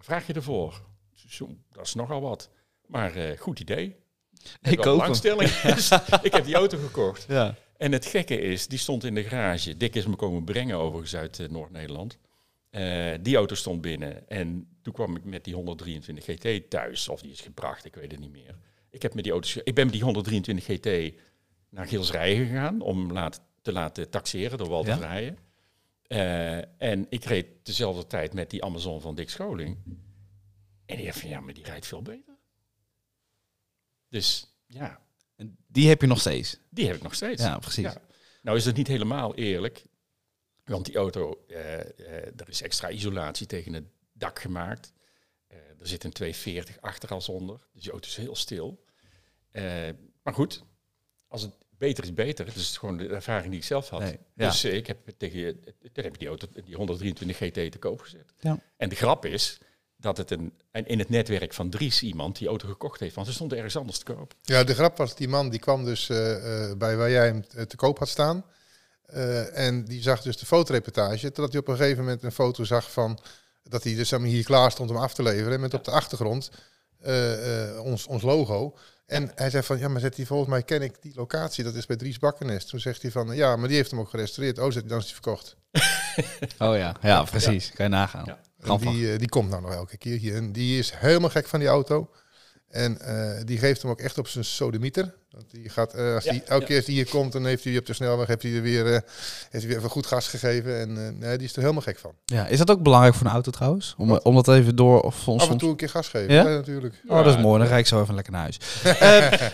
vraag 0.00 0.26
je 0.26 0.32
ervoor? 0.32 0.82
Dat 1.72 1.86
is 1.86 1.94
nogal 1.94 2.20
wat. 2.20 2.50
Maar 2.86 3.14
eh, 3.14 3.38
goed 3.38 3.60
idee. 3.60 3.96
Ik 4.62 4.76
koop 4.76 4.84
hem. 4.84 4.96
belangstelling. 4.96 5.50
Ik 6.22 6.32
heb 6.32 6.44
die 6.44 6.54
auto 6.54 6.78
gekocht. 6.78 7.24
Ja. 7.28 7.54
En 7.76 7.92
het 7.92 8.06
gekke 8.06 8.40
is, 8.40 8.66
die 8.66 8.78
stond 8.78 9.04
in 9.04 9.14
de 9.14 9.24
garage. 9.24 9.76
Dick 9.76 9.94
is 9.94 10.06
me 10.06 10.16
komen 10.16 10.44
brengen 10.44 10.76
overigens 10.76 11.16
uit 11.16 11.38
eh, 11.38 11.48
Noord-Nederland. 11.48 12.18
Eh, 12.70 13.12
die 13.20 13.36
auto 13.36 13.54
stond 13.54 13.80
binnen. 13.80 14.28
En 14.28 14.68
toen 14.82 14.92
kwam 14.92 15.16
ik 15.16 15.24
met 15.24 15.44
die 15.44 15.54
123 15.54 16.24
GT 16.24 16.70
thuis. 16.70 17.08
Of 17.08 17.20
die 17.20 17.30
is 17.30 17.40
gebracht, 17.40 17.84
ik 17.84 17.94
weet 17.94 18.10
het 18.10 18.20
niet 18.20 18.32
meer. 18.32 18.54
Ik, 18.90 19.02
heb 19.02 19.14
met 19.14 19.24
die 19.24 19.32
auto's, 19.32 19.56
ik 19.56 19.74
ben 19.74 19.84
met 19.84 19.94
die 19.94 20.02
123 20.02 20.64
GT 20.64 21.14
naar 21.68 21.86
Gilsrijen 21.86 22.46
gegaan 22.46 22.80
om 22.80 23.12
laat, 23.12 23.40
te 23.62 23.72
laten 23.72 24.10
taxeren 24.10 24.58
door 24.58 24.68
Walter 24.68 24.92
Ja. 24.92 24.98
Vrijen. 24.98 25.38
Eh, 26.08 26.82
en 26.82 27.06
ik 27.08 27.24
reed 27.24 27.46
dezelfde 27.62 28.06
tijd 28.06 28.34
met 28.34 28.50
die 28.50 28.64
Amazon 28.64 29.00
van 29.00 29.14
Dick 29.14 29.30
Scholing. 29.30 29.78
En 30.86 30.96
die 30.96 31.04
heeft 31.04 31.20
van, 31.20 31.28
ja, 31.28 31.40
maar 31.40 31.54
die 31.54 31.64
rijdt 31.64 31.86
veel 31.86 32.02
beter. 32.02 32.34
Dus 34.08 34.56
ja, 34.66 35.00
En 35.36 35.56
Die 35.66 35.88
heb 35.88 36.00
je 36.00 36.06
nog 36.06 36.20
steeds. 36.20 36.58
die 36.70 36.86
heb 36.86 36.96
ik 36.96 37.02
nog 37.02 37.14
steeds. 37.14 37.42
Ja, 37.42 37.58
precies. 37.58 37.84
Ja. 37.84 38.02
Nou 38.42 38.56
is 38.56 38.64
het 38.64 38.76
niet 38.76 38.86
helemaal 38.86 39.34
eerlijk, 39.34 39.84
want 40.64 40.84
die 40.84 40.96
auto, 40.96 41.44
eh, 41.48 42.40
er 42.40 42.48
is 42.48 42.62
extra 42.62 42.88
isolatie 42.90 43.46
tegen 43.46 43.72
het 43.72 43.84
dak 44.12 44.38
gemaakt. 44.38 44.92
Er 45.78 45.86
zit 45.92 46.04
een 46.04 46.12
240 46.12 46.80
achter 46.80 47.08
als 47.10 47.28
onder, 47.28 47.66
dus 47.72 47.82
die 47.82 47.90
auto 47.92 48.08
is 48.08 48.16
heel 48.16 48.36
stil. 48.36 48.84
Maar 50.22 50.34
goed, 50.34 50.62
als 51.28 51.42
het 51.42 51.54
beter 51.78 52.04
is 52.04 52.14
beter, 52.14 52.46
het 52.46 52.56
is 52.56 52.76
gewoon 52.76 52.96
de 52.96 53.08
ervaring 53.08 53.50
die 53.50 53.58
ik 53.60 53.64
zelf 53.66 53.88
had. 53.88 54.00
Nee, 54.00 54.18
ja. 54.34 54.46
Dus 54.48 54.64
eh, 54.64 54.74
ik 54.74 54.86
heb 54.86 54.98
tegen, 55.16 55.60
toen 55.92 56.04
heb 56.04 56.12
ik 56.14 56.18
die 56.18 56.28
auto, 56.28 56.46
die 56.64 56.76
123 56.76 57.36
GT 57.36 57.72
te 57.72 57.78
koop 57.78 58.00
gezet. 58.00 58.32
Ja. 58.40 58.58
En 58.76 58.88
de 58.88 58.96
grap 58.96 59.24
is, 59.24 59.58
dat 59.96 60.16
het 60.16 60.30
een, 60.30 60.52
en 60.70 60.86
in 60.86 60.98
het 60.98 61.08
netwerk 61.08 61.54
van 61.54 61.70
Dries 61.70 62.02
iemand 62.02 62.38
die 62.38 62.48
auto 62.48 62.68
gekocht 62.68 63.00
heeft, 63.00 63.14
want 63.14 63.26
ze 63.26 63.32
stond 63.32 63.52
ergens 63.52 63.76
anders 63.76 63.98
te 63.98 64.04
koop. 64.04 64.34
Ja, 64.42 64.64
de 64.64 64.74
grap 64.74 64.96
was, 64.96 65.14
die 65.16 65.28
man 65.28 65.48
die 65.50 65.60
kwam 65.60 65.84
dus 65.84 66.08
eh, 66.08 66.68
eh, 66.70 66.76
bij 66.76 66.96
waar 66.96 67.10
jij 67.10 67.26
hem 67.26 67.46
te- 67.66 67.76
koop 67.76 67.98
had 67.98 68.08
staan. 68.08 68.44
Eh, 69.06 69.66
en 69.66 69.84
die 69.84 70.02
zag 70.02 70.22
dus 70.22 70.36
de 70.36 70.46
fotoreportage. 70.46 71.26
Totdat 71.32 71.50
hij 71.52 71.60
op 71.60 71.68
een 71.68 71.76
gegeven 71.76 72.04
moment 72.04 72.22
een 72.22 72.32
foto 72.32 72.64
zag 72.64 72.92
van 72.92 73.18
dat 73.62 73.84
hij 73.84 73.94
dus 73.94 74.10
hier 74.10 74.44
klaar 74.44 74.70
stond 74.70 74.90
om 74.90 74.96
af 74.96 75.14
te 75.14 75.22
leveren. 75.22 75.60
Met 75.60 75.74
op 75.74 75.84
de 75.84 75.90
achtergrond 75.90 76.50
eh, 77.00 77.68
eh, 77.70 77.84
ons, 77.84 78.06
ons 78.06 78.22
logo. 78.22 78.76
En 79.06 79.30
hij 79.34 79.50
zei 79.50 79.62
van, 79.62 79.78
ja, 79.78 79.88
maar 79.88 80.00
zegt 80.00 80.16
hij, 80.16 80.26
volgens 80.26 80.50
mij 80.50 80.62
ken 80.62 80.82
ik 80.82 81.02
die 81.02 81.12
locatie. 81.14 81.64
Dat 81.64 81.74
is 81.74 81.86
bij 81.86 81.96
Dries 81.96 82.18
Bakkenes. 82.18 82.64
Toen 82.64 82.80
zegt 82.80 83.02
hij 83.02 83.10
van, 83.10 83.36
ja, 83.36 83.56
maar 83.56 83.68
die 83.68 83.76
heeft 83.76 83.90
hem 83.90 84.00
ook 84.00 84.08
gerestaureerd. 84.08 84.58
Oh, 84.58 84.70
zegt 84.70 84.88
dan 84.88 84.98
is 84.98 85.04
hij 85.04 85.12
verkocht. 85.12 85.56
Oh 86.58 86.76
ja, 86.76 86.96
ja 87.02 87.22
precies. 87.22 87.72
Kan 87.72 87.84
je 87.84 87.90
nagaan. 87.90 88.24
Ja. 88.24 88.76
Die, 88.76 89.12
eh, 89.12 89.18
die 89.18 89.28
komt 89.28 89.50
nou 89.50 89.62
nog 89.62 89.72
elke 89.72 89.96
keer 89.96 90.18
hier. 90.18 90.34
En 90.34 90.52
die 90.52 90.78
is 90.78 90.92
helemaal 90.94 91.30
gek 91.30 91.46
van 91.46 91.58
die 91.58 91.68
auto. 91.68 92.10
En 92.76 93.00
eh, 93.00 93.44
die 93.44 93.58
geeft 93.58 93.82
hem 93.82 93.90
ook 93.90 94.00
echt 94.00 94.18
op 94.18 94.28
zijn 94.28 94.44
sodemieter. 94.44 95.14
Want 95.30 95.50
die 95.50 95.68
gaat, 95.68 95.94
eh, 95.94 96.14
als 96.14 96.24
Ja, 96.24 96.32
die, 96.32 96.42
elke 96.42 96.60
ja. 96.60 96.66
keer 96.66 96.76
als 96.76 96.84
die 96.84 96.94
hier 96.94 97.08
komt, 97.08 97.32
dan 97.32 97.44
heeft 97.46 97.64
hij 97.64 97.78
op 97.78 97.86
de 97.86 97.92
snelweg 97.92 98.26
heeft 98.26 98.42
hij 98.42 98.54
er 98.54 98.62
weer, 98.62 98.86
eh, 98.86 98.92
heeft 98.92 99.08
hij 99.50 99.66
weer 99.66 99.76
even 99.76 99.90
goed 99.90 100.06
gas 100.06 100.28
gegeven. 100.28 100.78
En 100.80 101.06
eh, 101.06 101.12
nee, 101.12 101.36
die 101.38 101.46
is 101.46 101.52
er 101.54 101.60
helemaal 101.60 101.82
gek 101.82 101.98
van. 101.98 102.12
Ja, 102.24 102.46
is 102.46 102.58
dat 102.58 102.70
ook 102.70 102.82
belangrijk 102.82 103.14
voor 103.14 103.26
een 103.26 103.32
auto 103.32 103.50
trouwens? 103.50 103.94
Om, 103.98 104.08
Wat? 104.08 104.24
om 104.24 104.34
dat 104.34 104.48
even 104.48 104.76
door 104.76 105.00
of 105.00 105.16
soms. 105.16 105.42
Af 105.42 105.50
en 105.50 105.58
toe 105.58 105.70
een 105.70 105.76
keer 105.76 105.88
gas 105.88 106.08
geven, 106.08 106.34
Ja? 106.34 106.42
ja? 106.42 106.48
natuurlijk. 106.48 107.02
Oh, 107.06 107.24
dat 107.24 107.34
is 107.36 107.42
mooi. 107.42 107.58
Dan 107.58 107.68
rijd 107.68 107.80
ik 107.80 107.86
zo 107.86 108.02
even 108.02 108.14
lekker 108.14 108.32
naar 108.32 108.42
huis. 108.42 108.58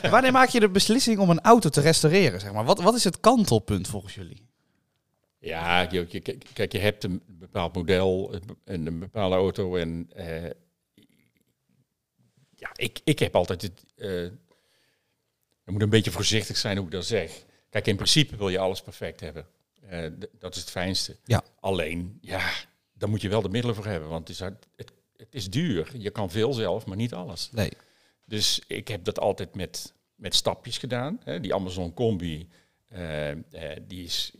Eh, 0.02 0.10
wanneer 0.10 0.32
maak 0.32 0.48
je 0.48 0.60
de 0.60 0.68
beslissing 0.70 1.18
om 1.18 1.30
een 1.30 1.40
auto 1.40 1.68
te 1.68 1.80
restaureren? 1.80 2.40
Zeg 2.40 2.52
maar? 2.52 2.64
wat, 2.64 2.80
wat 2.80 2.94
is 2.94 3.04
het 3.04 3.20
kantelpunt 3.20 3.88
volgens 3.88 4.14
jullie? 4.14 4.46
Ja, 5.38 5.86
kijk, 5.86 6.36
kijk, 6.52 6.72
je 6.72 6.78
hebt 6.78 7.04
een 7.04 7.22
bepaald 7.26 7.74
model 7.74 8.34
en 8.64 8.86
een 8.86 8.98
bepaalde 8.98 9.36
auto. 9.36 9.76
En 9.76 10.10
eh, 10.14 10.26
ja, 12.62 12.70
ik, 12.74 13.00
ik 13.04 13.18
heb 13.18 13.36
altijd 13.36 13.62
het. 13.62 13.84
je 15.64 15.70
moet 15.72 15.82
een 15.82 15.90
beetje 15.90 16.10
voorzichtig 16.10 16.56
zijn 16.56 16.76
hoe 16.76 16.86
ik 16.86 16.92
dat 16.92 17.04
zeg. 17.04 17.44
Kijk, 17.70 17.86
in 17.86 17.96
principe 17.96 18.36
wil 18.36 18.48
je 18.48 18.58
alles 18.58 18.82
perfect 18.82 19.20
hebben. 19.20 19.46
Eh, 19.88 20.10
dat 20.38 20.54
is 20.54 20.60
het 20.60 20.70
fijnste. 20.70 21.16
Ja. 21.24 21.44
Alleen, 21.60 22.18
ja, 22.20 22.52
daar 22.92 23.08
moet 23.08 23.20
je 23.20 23.28
wel 23.28 23.42
de 23.42 23.48
middelen 23.48 23.76
voor 23.76 23.86
hebben. 23.86 24.08
Want 24.08 24.28
het 24.28 24.36
is, 24.36 24.40
het, 24.76 24.92
het 25.16 25.34
is 25.34 25.50
duur. 25.50 25.90
Je 25.96 26.10
kan 26.10 26.30
veel 26.30 26.52
zelf, 26.52 26.86
maar 26.86 26.96
niet 26.96 27.14
alles. 27.14 27.50
Nee. 27.52 27.70
Dus 28.26 28.62
ik 28.66 28.88
heb 28.88 29.04
dat 29.04 29.18
altijd 29.18 29.54
met, 29.54 29.92
met 30.14 30.34
stapjes 30.34 30.78
gedaan. 30.78 31.20
Hè. 31.24 31.40
Die 31.40 31.54
Amazon 31.54 31.94
Combi, 31.94 32.48
eh, 32.88 33.30
die 33.86 34.04
is 34.04 34.32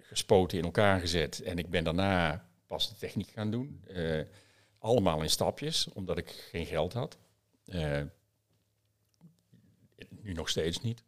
gespoten 0.00 0.58
in 0.58 0.64
elkaar 0.64 1.00
gezet. 1.00 1.42
En 1.42 1.58
ik 1.58 1.70
ben 1.70 1.84
daarna 1.84 2.48
pas 2.66 2.88
de 2.88 2.96
techniek 2.96 3.30
gaan 3.30 3.50
doen. 3.50 3.84
Allemaal 4.78 5.22
in 5.22 5.30
stapjes, 5.30 5.88
omdat 5.92 6.18
ik 6.18 6.48
geen 6.50 6.66
geld 6.66 6.92
had. 6.92 7.18
Eh, 7.68 8.00
nu 10.22 10.32
nog 10.32 10.48
steeds 10.48 10.80
niet. 10.80 11.02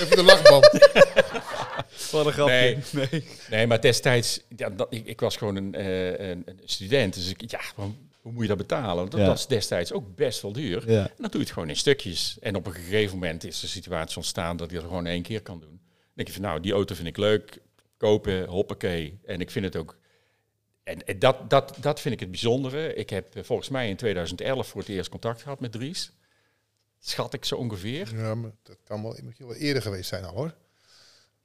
Even 0.00 0.16
de 0.16 0.22
lachband. 0.22 0.64
Wat 2.12 2.26
een 2.26 2.32
grapje. 2.32 2.78
Nee. 2.92 3.08
nee. 3.10 3.24
Nee, 3.50 3.66
maar 3.66 3.80
destijds, 3.80 4.40
ja, 4.56 4.70
dat, 4.70 4.86
ik, 4.90 5.06
ik 5.06 5.20
was 5.20 5.36
gewoon 5.36 5.56
een, 5.56 5.74
eh, 5.74 6.28
een, 6.28 6.42
een 6.46 6.60
student. 6.64 7.14
Dus 7.14 7.28
ik, 7.28 7.50
ja, 7.50 7.60
hoe, 7.74 7.90
hoe 8.20 8.32
moet 8.32 8.42
je 8.42 8.48
dat 8.48 8.56
betalen? 8.56 9.10
Dat 9.10 9.20
Ja. 9.20 9.26
was 9.26 9.48
destijds 9.48 9.92
ook 9.92 10.14
best 10.16 10.42
wel 10.42 10.52
duur. 10.52 10.90
Ja. 10.90 11.02
En 11.02 11.14
dan 11.16 11.30
doe 11.30 11.40
je 11.40 11.46
het 11.46 11.50
gewoon 11.52 11.68
in 11.68 11.76
stukjes. 11.76 12.36
En 12.40 12.56
op 12.56 12.66
een 12.66 12.72
gegeven 12.74 13.14
moment 13.18 13.44
is 13.44 13.60
de 13.60 13.66
situatie 13.66 14.16
ontstaan 14.16 14.56
dat 14.56 14.70
je 14.70 14.76
dat 14.76 14.84
gewoon 14.84 15.06
één 15.06 15.22
keer 15.22 15.42
kan 15.42 15.60
doen. 15.60 15.68
Dan 15.80 16.12
denk 16.14 16.28
je 16.28 16.34
van, 16.34 16.42
nou, 16.42 16.60
die 16.60 16.72
auto 16.72 16.94
vind 16.94 17.08
ik 17.08 17.16
leuk, 17.16 17.58
kopen, 17.96 18.44
hoppakee. 18.46 19.18
En 19.24 19.40
ik 19.40 19.50
vind 19.50 19.64
het 19.64 19.76
ook... 19.76 19.98
En, 20.90 21.06
en 21.06 21.18
dat, 21.18 21.50
dat, 21.50 21.76
dat 21.80 22.00
vind 22.00 22.14
ik 22.14 22.20
het 22.20 22.30
bijzondere. 22.30 22.94
Ik 22.94 23.10
heb 23.10 23.36
eh, 23.36 23.42
volgens 23.42 23.68
mij 23.68 23.88
in 23.88 23.96
2011 23.96 24.66
voor 24.68 24.80
het 24.80 24.90
eerst 24.90 25.10
contact 25.10 25.42
gehad 25.42 25.60
met 25.60 25.72
Dries. 25.72 26.12
Schat 26.98 27.34
ik 27.34 27.44
zo 27.44 27.54
ongeveer. 27.54 28.12
Ja, 28.16 28.34
maar 28.34 28.50
dat 28.62 28.76
kan 28.84 29.02
wel, 29.02 29.54
eerder 29.54 29.82
geweest 29.82 30.08
zijn 30.08 30.24
al 30.24 30.34
hoor. 30.34 30.54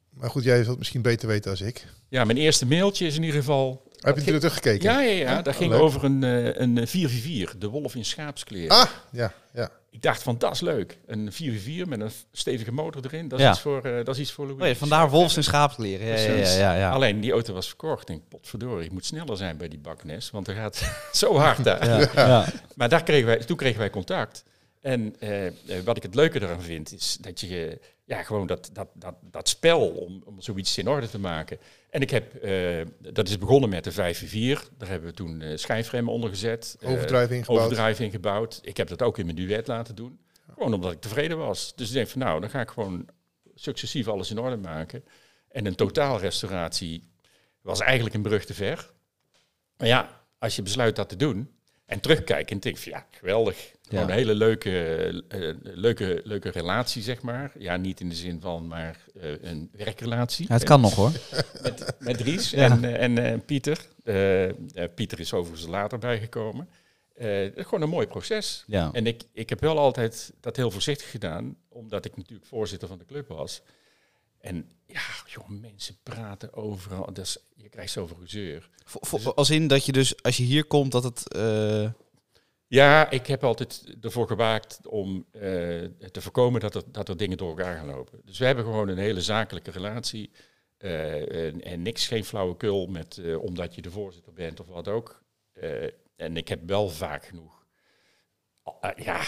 Maar 0.10 0.30
goed, 0.30 0.44
jij 0.44 0.56
zult 0.56 0.68
het 0.68 0.78
misschien 0.78 1.02
beter 1.02 1.28
weten 1.28 1.58
dan 1.58 1.68
ik. 1.68 1.86
Ja, 2.10 2.24
mijn 2.24 2.38
eerste 2.38 2.66
mailtje 2.66 3.06
is 3.06 3.16
in 3.16 3.24
ieder 3.24 3.40
geval... 3.40 3.84
Heb 4.00 4.18
je 4.20 4.32
er 4.32 4.40
teruggekeken? 4.40 4.92
Ja, 4.92 5.02
ja, 5.02 5.12
ja. 5.12 5.42
Dat 5.42 5.54
Oh, 5.54 5.60
ging 5.60 5.72
leuk. 5.72 5.82
over 5.82 6.04
een, 6.04 6.24
eh, 6.24 6.62
een 6.62 6.88
4x4, 6.88 7.58
de 7.58 7.68
wolf 7.68 7.96
in 7.96 8.06
schaapskleren. 8.06 8.78
Ah, 8.78 8.90
ja, 9.12 9.34
ja. 9.54 9.72
Ik 9.96 10.02
dacht 10.02 10.24
van, 10.24 10.38
dat 10.38 10.52
is 10.54 10.60
leuk. 10.62 10.98
Een 11.06 11.32
4x4 11.32 11.88
met 11.88 12.00
een 12.02 12.12
stevige 12.32 12.72
motor 12.72 13.02
erin. 13.06 13.28
Dat 13.28 13.40
is, 13.40 13.46
Ja. 13.46 13.52
iets, 13.52 13.60
voor, 13.62 13.82
eh, 13.86 14.06
dat 14.06 14.16
is 14.16 14.22
iets 14.22 14.32
voor 14.32 14.46
Louis. 14.46 14.62
Oh 14.62 14.68
ja, 14.68 14.76
vandaar 14.76 15.10
wolfs 15.10 15.36
en 15.38 15.44
schaapkleren. 15.44 16.08
Ja, 16.08 16.14
ja, 16.16 16.20
ja, 16.22 16.34
Precies. 16.34 16.58
ja, 16.58 16.74
ja. 16.76 16.92
Alleen 16.92 17.20
die 17.20 17.32
auto 17.32 17.54
was 17.54 17.68
verkocht. 17.68 18.02
Ik 18.02 18.08
denk, 18.08 18.22
potverdorie, 18.30 18.86
ik 18.86 18.92
moet 18.92 19.06
sneller 19.06 19.38
zijn 19.38 19.58
bij 19.58 19.68
die 19.68 19.80
baknes. 19.80 20.32
Want 20.32 20.48
er 20.48 20.56
gaat 20.56 20.92
zo 21.12 21.38
hard 21.38 21.64
daar. 21.64 21.86
Ja, 21.86 22.10
ja. 22.28 22.46
Maar 22.76 22.90
daar 22.90 23.04
kregen 23.04 23.26
wij, 23.26 23.38
toen 23.38 23.58
kregen 23.58 23.80
wij 23.80 23.90
contact. 23.90 24.44
En 24.86 25.16
eh, 25.20 25.48
eh, 25.48 25.54
wat 25.84 25.98
ik 25.98 26.04
het 26.04 26.16
leuke 26.16 26.42
eraan 26.42 26.62
vind, 26.62 26.94
is 26.94 27.18
dat 27.22 27.40
je 27.40 27.80
ja, 28.04 28.24
gewoon 28.24 28.48
dat, 28.48 28.70
dat, 28.74 28.88
dat, 28.94 29.16
dat 29.22 29.50
spel 29.50 29.88
om, 29.88 30.22
om 30.26 30.42
zoiets 30.42 30.78
in 30.78 30.88
orde 30.88 31.10
te 31.10 31.20
maken. 31.20 31.58
En 31.90 32.02
ik 32.02 32.10
heb, 32.10 32.36
eh, 32.36 32.86
dat 32.98 33.28
is 33.28 33.38
begonnen 33.38 33.70
met 33.70 33.84
de 33.84 33.92
5-4. 33.92 33.96
Daar 34.78 34.90
hebben 34.90 35.10
we 35.10 35.16
toen 35.16 35.42
eh 35.42 35.58
schijfremmen 35.58 36.14
onder 36.14 36.30
gezet. 36.30 36.78
ingebouwd. 37.38 37.62
overdrijving 37.62 38.08
ingebouwd. 38.14 38.60
Ik 38.64 38.78
heb 38.78 38.88
dat 38.88 39.02
ook 39.02 39.18
in 39.18 39.26
mijn 39.26 39.38
duet 39.38 39.68
laten 39.68 39.96
doen. 39.96 40.20
Gewoon 40.54 40.74
omdat 40.74 40.92
ik 40.92 41.02
tevreden 41.02 41.38
was. 41.38 41.76
Dus 41.76 41.88
ik 41.88 41.94
denk 41.94 42.08
van 42.08 42.20
nou, 42.22 42.40
dan 42.40 42.50
ga 42.50 42.62
ik 42.62 42.70
gewoon 42.70 43.08
successief 43.56 44.08
alles 44.08 44.32
in 44.32 44.40
orde 44.40 44.58
maken. 44.58 45.04
En 45.50 45.66
een 45.66 45.76
totaalrestauratie 45.76 47.04
was 47.62 47.80
eigenlijk 47.80 48.16
een 48.16 48.22
brug 48.22 48.46
te 48.46 48.54
ver. 48.54 48.92
Maar 49.78 49.88
ja, 49.88 50.22
als 50.40 50.56
je 50.56 50.62
besluit 50.62 50.96
dat 50.96 51.10
te 51.10 51.16
doen 51.16 51.55
en 51.86 52.00
terugkijken 52.00 52.56
en 52.56 52.60
denk 52.62 52.78
van 52.78 52.92
ja, 52.92 53.06
geweldig. 53.12 53.74
Gewoon 53.82 54.04
Ja. 54.06 54.10
een 54.10 54.16
hele 54.18 54.36
leuke, 54.36 54.80
eh, 55.28 55.54
leuke, 55.62 56.22
leuke 56.24 56.50
relatie, 56.50 57.02
zeg 57.02 57.22
maar. 57.22 57.52
Ja, 57.60 57.78
niet 57.78 58.00
in 58.00 58.10
de 58.10 58.16
zin 58.16 58.42
van, 58.42 58.68
maar 58.68 58.98
eh, 59.22 59.30
een 59.42 59.70
werkrelatie. 59.72 60.46
Ja, 60.48 60.54
het 60.54 60.64
kan 60.64 60.82
nog 60.82 60.96
hoor. 60.96 61.12
Met, 61.64 61.96
met 62.00 62.18
Dries 62.18 62.50
Ja. 62.50 62.64
en, 62.72 62.84
eh, 62.84 63.02
en 63.04 63.18
eh, 63.18 63.40
Pieter. 63.46 63.86
Eh, 64.04 64.50
eh, 64.50 64.54
Pieter 64.96 65.20
is 65.20 65.34
overigens 65.34 65.70
later 65.70 65.98
bijgekomen. 66.00 66.70
Eh, 67.16 67.50
gewoon 67.56 67.82
een 67.82 67.90
mooi 67.90 68.08
proces. 68.08 68.64
Ja. 68.68 68.90
En 68.94 69.08
ik, 69.08 69.24
ik 69.34 69.50
heb 69.50 69.60
wel 69.60 69.78
altijd 69.80 70.34
dat 70.42 70.56
heel 70.56 70.72
voorzichtig 70.72 71.12
gedaan, 71.12 71.58
omdat 71.70 72.06
ik 72.06 72.18
natuurlijk 72.18 72.48
voorzitter 72.48 72.88
van 72.88 72.98
de 72.98 73.06
club 73.06 73.28
was. 73.28 73.62
En 74.42 74.70
ja, 75.00 75.02
joh, 75.26 75.48
mensen 75.50 75.98
praten 76.04 76.54
overal. 76.54 77.06
Dat 77.14 77.18
is, 77.26 77.38
je 77.56 77.70
krijgt 77.70 77.92
zoveel 77.92 78.18
gezeur. 78.18 78.70
Vo- 78.86 79.32
Als 79.32 79.50
in 79.50 79.68
dat 79.68 79.86
je 79.86 79.92
dus, 79.92 80.24
als 80.24 80.38
je 80.38 80.44
hier 80.44 80.66
komt, 80.66 80.92
dat 80.92 81.04
het... 81.04 81.34
eh, 81.34 81.90
Ja, 82.68 83.10
ik 83.10 83.28
heb 83.28 83.44
altijd 83.44 83.84
ervoor 84.02 84.28
gewaakt 84.28 84.80
om 84.88 85.26
eh, 85.32 85.42
te 86.12 86.22
voorkomen 86.22 86.60
dat 86.62 86.76
er, 86.76 86.84
dat 86.92 87.10
er 87.10 87.18
dingen 87.18 87.38
door 87.38 87.50
elkaar 87.50 87.76
gaan 87.78 87.86
lopen. 87.86 88.22
Dus 88.26 88.38
we 88.38 88.46
hebben 88.46 88.64
gewoon 88.64 88.88
een 88.88 88.98
hele 88.98 89.22
zakelijke 89.22 89.72
relatie. 89.72 90.32
eh, 90.78 91.46
en, 91.48 91.62
en 91.62 91.82
niks, 91.82 92.08
geen 92.08 92.26
flauwekul 92.26 92.88
met 92.88 93.22
omdat 93.40 93.76
je 93.76 93.82
de 93.82 93.92
voorzitter 93.92 94.34
bent 94.34 94.60
of 94.60 94.68
wat 94.68 94.88
ook. 94.88 95.24
En 96.16 96.38
ik 96.38 96.48
heb 96.48 96.68
wel 96.68 96.90
vaak 96.90 97.26
genoeg. 97.26 97.66
ja, 98.96 99.22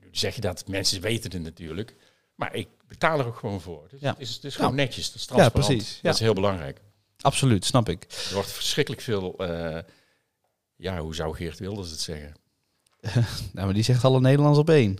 nu 0.00 0.08
zeg 0.10 0.34
je 0.34 0.40
dat, 0.40 0.68
mensen 0.68 1.00
weten 1.00 1.32
het 1.32 1.42
natuurlijk. 1.42 1.94
Maar 2.38 2.54
ik 2.54 2.68
betaal 2.88 3.18
er 3.18 3.26
ook 3.26 3.36
gewoon 3.36 3.60
voor. 3.60 3.86
Dus 3.90 4.00
Ja. 4.00 4.10
het 4.10 4.20
is, 4.20 4.34
het 4.34 4.44
is 4.44 4.56
gewoon 4.56 4.74
netjes, 4.74 5.06
dat 5.06 5.14
is 5.14 5.20
Ja, 5.20 5.26
transparant. 5.34 5.66
precies. 5.68 5.94
Ja. 5.94 6.00
Dat 6.02 6.14
is 6.14 6.20
heel 6.20 6.34
belangrijk. 6.34 6.80
absoluut, 7.20 7.64
snap 7.64 7.88
ik. 7.88 8.02
Er 8.28 8.34
wordt 8.34 8.50
verschrikkelijk 8.52 9.02
veel... 9.02 9.36
eh, 9.38 9.78
ja, 10.76 10.98
hoe 11.00 11.14
zou 11.14 11.34
Geert 11.36 11.58
Wilders 11.58 11.90
het 11.90 12.00
zeggen? 12.00 12.34
Nou, 13.52 13.64
maar 13.66 13.74
die 13.74 13.82
zegt 13.82 14.04
alle 14.04 14.20
Nederlands 14.20 14.58
op 14.58 14.70
één. 14.70 14.98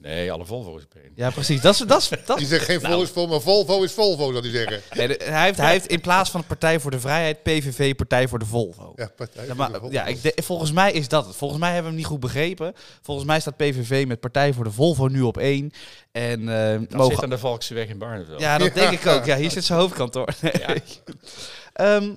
Nee, 0.00 0.32
alle 0.32 0.44
Volvo's 0.46 0.82
op 0.82 0.94
één. 1.02 1.12
Ja, 1.14 1.30
precies. 1.30 1.60
Dat 1.60 1.74
is, 1.74 1.78
dat 1.80 2.00
is, 2.02 2.08
dat 2.26 2.38
Die 2.38 2.46
zegt 2.46 2.64
geen 2.64 2.80
Nou. 2.80 2.88
Volvo 2.92 3.02
is 3.04 3.10
vol, 3.10 3.26
maar 3.26 3.40
Volvo 3.40 3.82
is 3.82 3.92
Volvo, 3.92 4.32
zal 4.32 4.42
hij 4.42 4.50
zeggen. 4.50 4.80
Nee, 4.94 5.08
de- 5.08 5.20
hij, 5.24 5.44
heeft, 5.44 5.58
hij 5.58 5.70
heeft 5.70 5.86
in 5.86 6.00
plaats 6.00 6.30
van 6.30 6.40
de 6.40 6.46
Partij 6.46 6.80
voor 6.80 6.90
de 6.90 7.00
Vrijheid, 7.00 7.42
PVV, 7.42 7.94
Partij 7.94 8.28
voor 8.28 8.38
de 8.38 8.44
Volvo. 8.46 8.92
Ja, 8.96 9.10
partij 9.16 9.46
Ja, 9.46 9.54
voor 9.54 9.66
de 9.66 9.72
Volvo. 9.72 9.90
ja, 9.92 10.04
ik 10.04 10.22
de- 10.22 10.42
volgens 10.42 10.72
mij 10.72 10.92
is 10.92 11.08
dat 11.08 11.26
het. 11.26 11.36
Volgens 11.36 11.60
mij 11.60 11.68
hebben 11.72 11.90
we 11.92 11.96
hem 11.96 11.98
niet 12.06 12.10
goed 12.12 12.20
begrepen. 12.20 12.72
Volgens 13.02 13.26
mij 13.26 13.40
staat 13.40 13.56
PVV 13.56 14.04
met 14.06 14.20
Partij 14.20 14.52
voor 14.52 14.64
de 14.64 14.70
Volvo 14.72 15.06
nu 15.06 15.22
op 15.22 15.38
één. 15.38 15.70
En 16.12 16.48
eh, 16.48 16.72
Dat 16.80 16.90
mogen... 16.90 17.14
zit 17.14 17.22
aan 17.24 17.30
de 17.30 17.38
Valkseweg 17.38 17.88
in 17.88 17.98
Barneveld. 17.98 18.40
Ja, 18.40 18.58
dat 18.58 18.74
denk 18.74 18.90
ik 18.90 19.06
ook. 19.06 19.24
Ja, 19.24 19.36
hier 19.36 19.50
zit 19.50 19.64
zijn 19.64 19.78
hoofdkantoor. 19.78 20.28
Ja. 20.40 20.74
Ehm, 21.72 22.14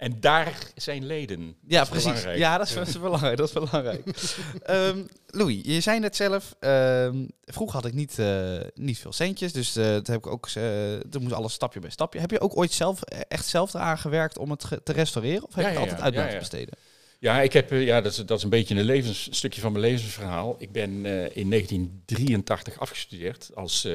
En 0.00 0.20
daar 0.20 0.58
zijn 0.74 1.06
leden. 1.06 1.56
ja, 1.66 1.78
Dat 1.78 1.88
precies. 1.88 2.06
belangrijk. 2.06 2.38
Ja, 2.38 2.58
dat 2.58 2.68
is, 2.68 2.74
dat 2.74 2.86
is 2.86 3.00
belangrijk. 3.00 3.36
Dat 3.36 3.46
is 3.48 3.52
belangrijk. 3.52 4.04
Ehm, 4.62 5.02
Louis, 5.26 5.58
je 5.62 5.80
zei 5.80 5.98
net 5.98 6.16
zelf, 6.16 6.54
ehm, 6.60 7.26
vroeger 7.44 7.76
had 7.76 7.86
ik 7.86 7.94
niet, 7.94 8.18
eh, 8.18 8.60
niet 8.74 8.98
veel 8.98 9.12
centjes, 9.12 9.52
dus 9.52 9.76
eh 9.76 9.84
dat 9.84 10.06
heb 10.06 10.16
ik 10.16 10.26
ook, 10.26 10.48
uh, 10.56 10.62
dat 11.06 11.20
moest 11.20 11.34
alles 11.34 11.52
stapje 11.52 11.80
bij 11.80 11.90
stapje. 11.90 12.20
Heb 12.20 12.30
je 12.30 12.40
ook 12.40 12.56
ooit 12.56 12.72
zelf, 12.72 13.02
echt 13.02 13.46
zelf 13.46 13.74
eraan 13.74 13.98
gewerkt 13.98 14.38
om 14.38 14.50
het 14.50 14.66
te 14.84 14.92
restaureren? 14.92 15.46
Of 15.46 15.54
heb 15.54 15.66
je 15.66 15.72
ja, 15.72 15.78
altijd 15.78 16.00
uit 16.00 16.14
Ja, 16.14 16.38
besteden? 16.38 16.78
Ja, 17.18 17.40
ik 17.40 17.52
heb, 17.52 17.70
ja 17.70 18.00
dat, 18.00 18.12
is, 18.12 18.18
dat 18.18 18.38
is 18.38 18.44
een 18.44 18.50
beetje 18.50 18.74
een, 18.74 18.84
levens, 18.84 19.26
een 19.26 19.34
stukje 19.34 19.60
van 19.60 19.72
mijn 19.72 19.84
levensverhaal. 19.84 20.56
Ik 20.58 20.72
ben 20.72 20.90
in 21.34 21.50
1983 21.50 22.78
afgestudeerd 22.78 23.50
als 23.54 23.88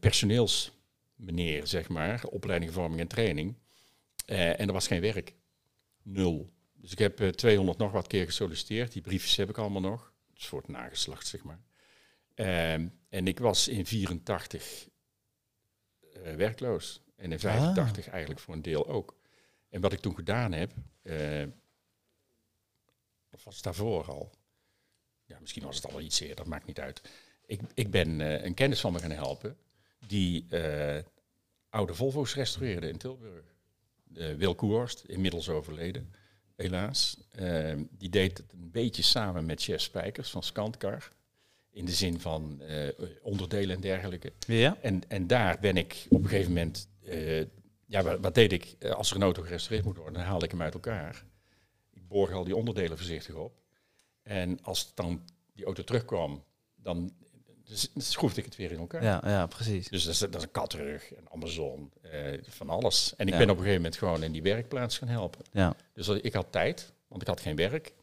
personeelsmeneer, 0.00 1.66
zeg 1.66 1.88
maar. 1.88 2.24
Opleiding, 2.30 2.72
vorming 2.72 3.00
en 3.00 3.08
training. 3.08 3.54
Eh, 4.28 4.60
en 4.60 4.66
er 4.66 4.72
was 4.72 4.86
geen 4.86 5.00
werk. 5.00 5.34
Nul. 6.02 6.52
Dus 6.74 6.92
ik 6.92 6.98
heb 6.98 7.20
eh, 7.20 7.28
200 7.28 7.78
nog 7.78 7.92
wat 7.92 8.06
keer 8.06 8.24
gesolliciteerd. 8.24 8.92
Die 8.92 9.02
briefjes 9.02 9.36
heb 9.36 9.48
ik 9.48 9.58
allemaal 9.58 9.80
nog. 9.80 10.12
Is 10.34 10.46
voor 10.46 10.60
het 10.60 10.68
nageslacht, 10.68 11.26
zeg 11.26 11.42
maar. 11.42 11.60
Ehm, 12.34 12.88
en 13.08 13.26
ik 13.26 13.38
was 13.38 13.68
in 13.68 13.86
84 13.86 14.88
eh, 16.12 16.34
werkloos. 16.34 17.02
En 17.16 17.32
in 17.32 17.38
85 17.38 18.08
eigenlijk 18.08 18.40
voor 18.40 18.54
een 18.54 18.62
deel 18.62 18.88
ook. 18.88 19.16
En 19.68 19.80
wat 19.80 19.92
ik 19.92 20.00
toen 20.00 20.14
gedaan 20.14 20.52
heb, 20.52 20.72
eh, 21.02 21.46
of 23.30 23.44
was 23.44 23.54
het 23.54 23.64
daarvoor 23.64 24.04
al? 24.04 24.30
Ja, 25.24 25.38
misschien 25.40 25.64
was 25.64 25.76
het 25.76 25.84
al 25.84 25.92
wel 25.92 26.00
iets 26.00 26.20
eerder, 26.20 26.48
maakt 26.48 26.66
niet 26.66 26.80
uit. 26.80 27.02
Ik, 27.46 27.60
ik 27.74 27.90
ben 27.90 28.20
eh, 28.20 28.44
een 28.44 28.54
kennis 28.54 28.80
van 28.80 28.92
me 28.92 28.98
gaan 28.98 29.10
helpen 29.10 29.56
die 30.06 30.46
eh, 30.48 31.04
oude 31.68 31.94
Volvo's 31.94 32.34
restaureerde 32.34 32.88
in 32.88 32.98
Tilburg. 32.98 33.56
Uh, 34.16 34.34
Wil 34.34 34.54
Koerhorst, 34.54 35.04
inmiddels 35.04 35.48
overleden, 35.48 36.14
helaas. 36.56 37.20
Eh, 37.30 37.74
die 37.90 38.08
deed 38.08 38.38
het 38.38 38.52
een 38.52 38.70
beetje 38.70 39.02
samen 39.02 39.46
met 39.46 39.62
Chef 39.62 39.80
Spijkers 39.80 40.30
van 40.30 40.42
Scantkar. 40.42 41.12
In 41.70 41.84
de 41.84 41.92
zin 41.92 42.20
van 42.20 42.60
eh, 42.60 42.88
onderdelen 43.22 43.74
en 43.74 43.80
dergelijke. 43.80 44.32
Ja? 44.46 44.76
En, 44.80 45.08
en 45.08 45.26
daar 45.26 45.58
ben 45.60 45.76
ik 45.76 46.06
op 46.08 46.22
een 46.22 46.28
gegeven 46.28 46.52
moment... 46.52 46.88
eh, 47.04 47.40
ja, 47.86 48.02
wat, 48.02 48.20
wat 48.20 48.34
deed 48.34 48.52
ik? 48.52 48.76
Eh, 48.78 48.90
Als 48.90 49.10
er 49.10 49.16
een 49.16 49.22
auto 49.22 49.42
gerestaureerd 49.42 49.84
moet 49.86 49.96
worden, 49.96 50.14
dan 50.14 50.22
haalde 50.22 50.44
ik 50.44 50.50
hem 50.50 50.62
uit 50.62 50.74
elkaar. 50.74 51.24
Ik 51.92 52.08
borg 52.08 52.32
al 52.32 52.44
die 52.44 52.56
onderdelen 52.56 52.96
voorzichtig 52.96 53.34
op. 53.34 53.60
En 54.22 54.62
als 54.62 54.94
dan 54.94 55.22
die 55.52 55.64
auto 55.64 55.84
terugkwam, 55.84 56.44
dan 56.76 57.12
dus, 57.68 57.88
schroefde 57.96 58.38
ik 58.40 58.44
het 58.44 58.56
weer 58.56 58.72
in 58.72 58.78
elkaar. 58.78 59.02
Ja, 59.02 59.20
ja, 59.24 59.46
precies. 59.46 59.88
Dus 59.88 60.04
dat 60.04 60.12
is, 60.12 60.18
dat 60.18 60.34
is 60.34 60.42
een 60.42 60.50
katrug, 60.50 61.16
een 61.16 61.26
Amazon, 61.32 61.92
eh, 62.02 62.38
van 62.48 62.68
alles. 62.68 63.12
En 63.16 63.26
ik 63.26 63.32
Ja. 63.32 63.38
ben 63.38 63.50
op 63.50 63.56
een 63.56 63.62
gegeven 63.62 63.82
moment 63.82 63.98
gewoon 63.98 64.22
in 64.22 64.32
die 64.32 64.42
werkplaats 64.42 64.98
gaan 64.98 65.08
helpen. 65.08 65.44
Ja. 65.52 65.74
Dus 65.92 66.08
ik 66.08 66.32
had 66.32 66.46
tijd, 66.52 66.92
want 67.08 67.22
ik 67.22 67.28
had 67.28 67.40
geen 67.40 67.56
werk. 67.56 67.94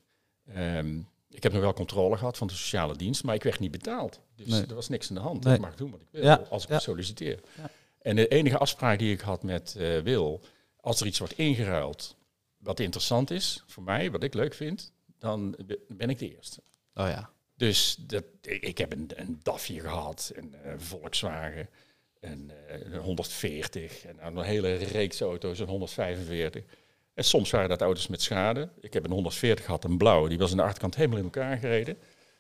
Ehm, 0.53 0.97
ik 1.29 1.43
heb 1.43 1.51
nog 1.51 1.61
wel 1.61 1.73
controle 1.73 2.17
gehad 2.17 2.37
van 2.37 2.47
de 2.47 2.53
sociale 2.53 2.95
dienst, 2.95 3.23
maar 3.23 3.35
ik 3.35 3.43
werd 3.43 3.59
niet 3.59 3.71
betaald. 3.71 4.19
Dus 4.35 4.47
Nee. 4.47 4.65
er 4.65 4.75
was 4.75 4.89
niks 4.89 5.09
aan 5.09 5.15
de 5.15 5.21
hand. 5.21 5.43
Nee. 5.43 5.53
Ik 5.55 5.61
mag 5.61 5.75
doen 5.75 5.91
wat 5.91 6.01
ik 6.01 6.07
wil 6.11 6.23
Ja, 6.23 6.35
als 6.49 6.63
ik 6.63 6.69
ja. 6.69 6.79
solliciteer. 6.79 7.39
Ja. 7.57 7.69
En 8.01 8.15
de 8.15 8.27
enige 8.27 8.57
afspraak 8.57 8.99
die 8.99 9.13
ik 9.13 9.21
had 9.21 9.43
met 9.43 9.75
eh, 9.77 9.99
Wil, 9.99 10.41
als 10.79 10.99
er 11.01 11.07
iets 11.07 11.19
wordt 11.19 11.37
ingeruild 11.37 12.15
wat 12.57 12.79
interessant 12.79 13.31
is 13.31 13.63
voor 13.67 13.83
mij, 13.83 14.11
wat 14.11 14.23
ik 14.23 14.33
leuk 14.33 14.53
vind, 14.53 14.91
dan 15.19 15.55
ben 15.87 16.09
ik 16.09 16.19
de 16.19 16.35
eerste. 16.35 16.61
Oh 16.93 17.07
ja. 17.07 17.29
Dus 17.57 17.95
dat, 17.99 18.23
ik 18.41 18.61
ik 18.61 18.77
heb 18.77 18.91
een, 18.91 19.09
een 19.15 19.39
DAFje 19.43 19.79
gehad, 19.79 20.31
een 20.35 20.55
eh, 20.63 20.73
Volkswagen, 20.77 21.69
een, 22.19 22.51
eh, 22.67 22.93
een 22.93 22.99
140 22.99 24.05
en 24.05 24.15
dan 24.21 24.37
een 24.37 24.45
hele 24.45 24.73
reeks 24.73 25.21
auto's, 25.21 25.59
een 25.59 25.67
145. 25.67 26.63
En 27.13 27.23
soms 27.23 27.51
waren 27.51 27.69
dat 27.69 27.81
auto's 27.81 28.07
met 28.07 28.21
schade. 28.21 28.69
Ik 28.79 28.93
heb 28.93 29.03
een 29.03 29.11
140 29.11 29.65
gehad, 29.65 29.83
een 29.83 29.97
blauw, 29.97 30.27
die 30.27 30.37
was 30.37 30.51
aan 30.51 30.57
de 30.57 30.63
achterkant 30.63 30.95
helemaal 30.95 31.17
in 31.17 31.23
elkaar 31.23 31.57
gereden. 31.57 31.97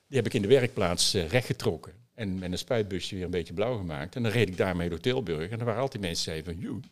Die 0.07 0.17
heb 0.17 0.25
ik 0.25 0.33
in 0.33 0.41
de 0.41 0.47
werkplaats 0.47 1.13
eh, 1.13 1.27
rechtgetrokken 1.27 1.93
en 2.13 2.39
met 2.39 2.51
een 2.51 2.57
spuitbusje 2.57 3.15
weer 3.15 3.23
een 3.23 3.31
beetje 3.31 3.53
blauw 3.53 3.77
gemaakt. 3.77 4.15
En 4.15 4.23
dan 4.23 4.31
reed 4.31 4.47
ik 4.47 4.57
daarmee 4.57 4.89
door 4.89 4.99
Tilburg 4.99 5.49
en 5.49 5.59
er 5.59 5.65
waren 5.65 5.81
altijd 5.81 6.01
mensen 6.01 6.33
die 6.33 6.43
zeiden 6.43 6.53
van, 6.53 6.71
joh, 6.71 6.83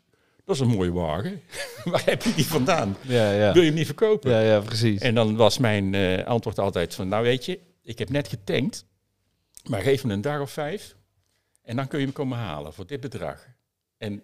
dat 0.46 0.56
is 0.56 0.62
een 0.62 0.68
mooie 0.68 0.92
wagen. 0.92 1.42
Waar 1.84 2.06
heb 2.06 2.24
je 2.24 2.34
die 2.34 2.46
vandaan? 2.46 2.98
Ja, 3.02 3.32
ja. 3.32 3.54
Wil 3.54 3.62
je 3.62 3.68
hem 3.68 3.78
niet 3.78 3.86
verkopen? 3.86 4.32
Ja, 4.32 4.40
ja, 4.40 4.60
precies. 4.60 5.02
En 5.02 5.16
dan 5.16 5.36
was 5.36 5.58
mijn 5.58 5.96
antwoord 6.26 6.60
altijd 6.60 6.96
van, 6.96 7.08
nou 7.08 7.24
weet 7.24 7.46
je, 7.46 7.60
ik 7.84 8.00
heb 8.00 8.10
net 8.10 8.28
getankt, 8.28 8.86
maar 9.70 9.82
geef 9.82 10.04
me 10.04 10.14
een 10.14 10.22
dag 10.22 10.40
of 10.42 10.52
vijf 10.52 10.96
en 11.62 11.76
dan 11.76 11.88
kun 11.88 12.00
je 12.00 12.06
hem 12.06 12.14
komen 12.14 12.38
halen 12.38 12.74
voor 12.74 12.88
dit 12.88 13.00
bedrag. 13.00 13.48
En 13.98 14.24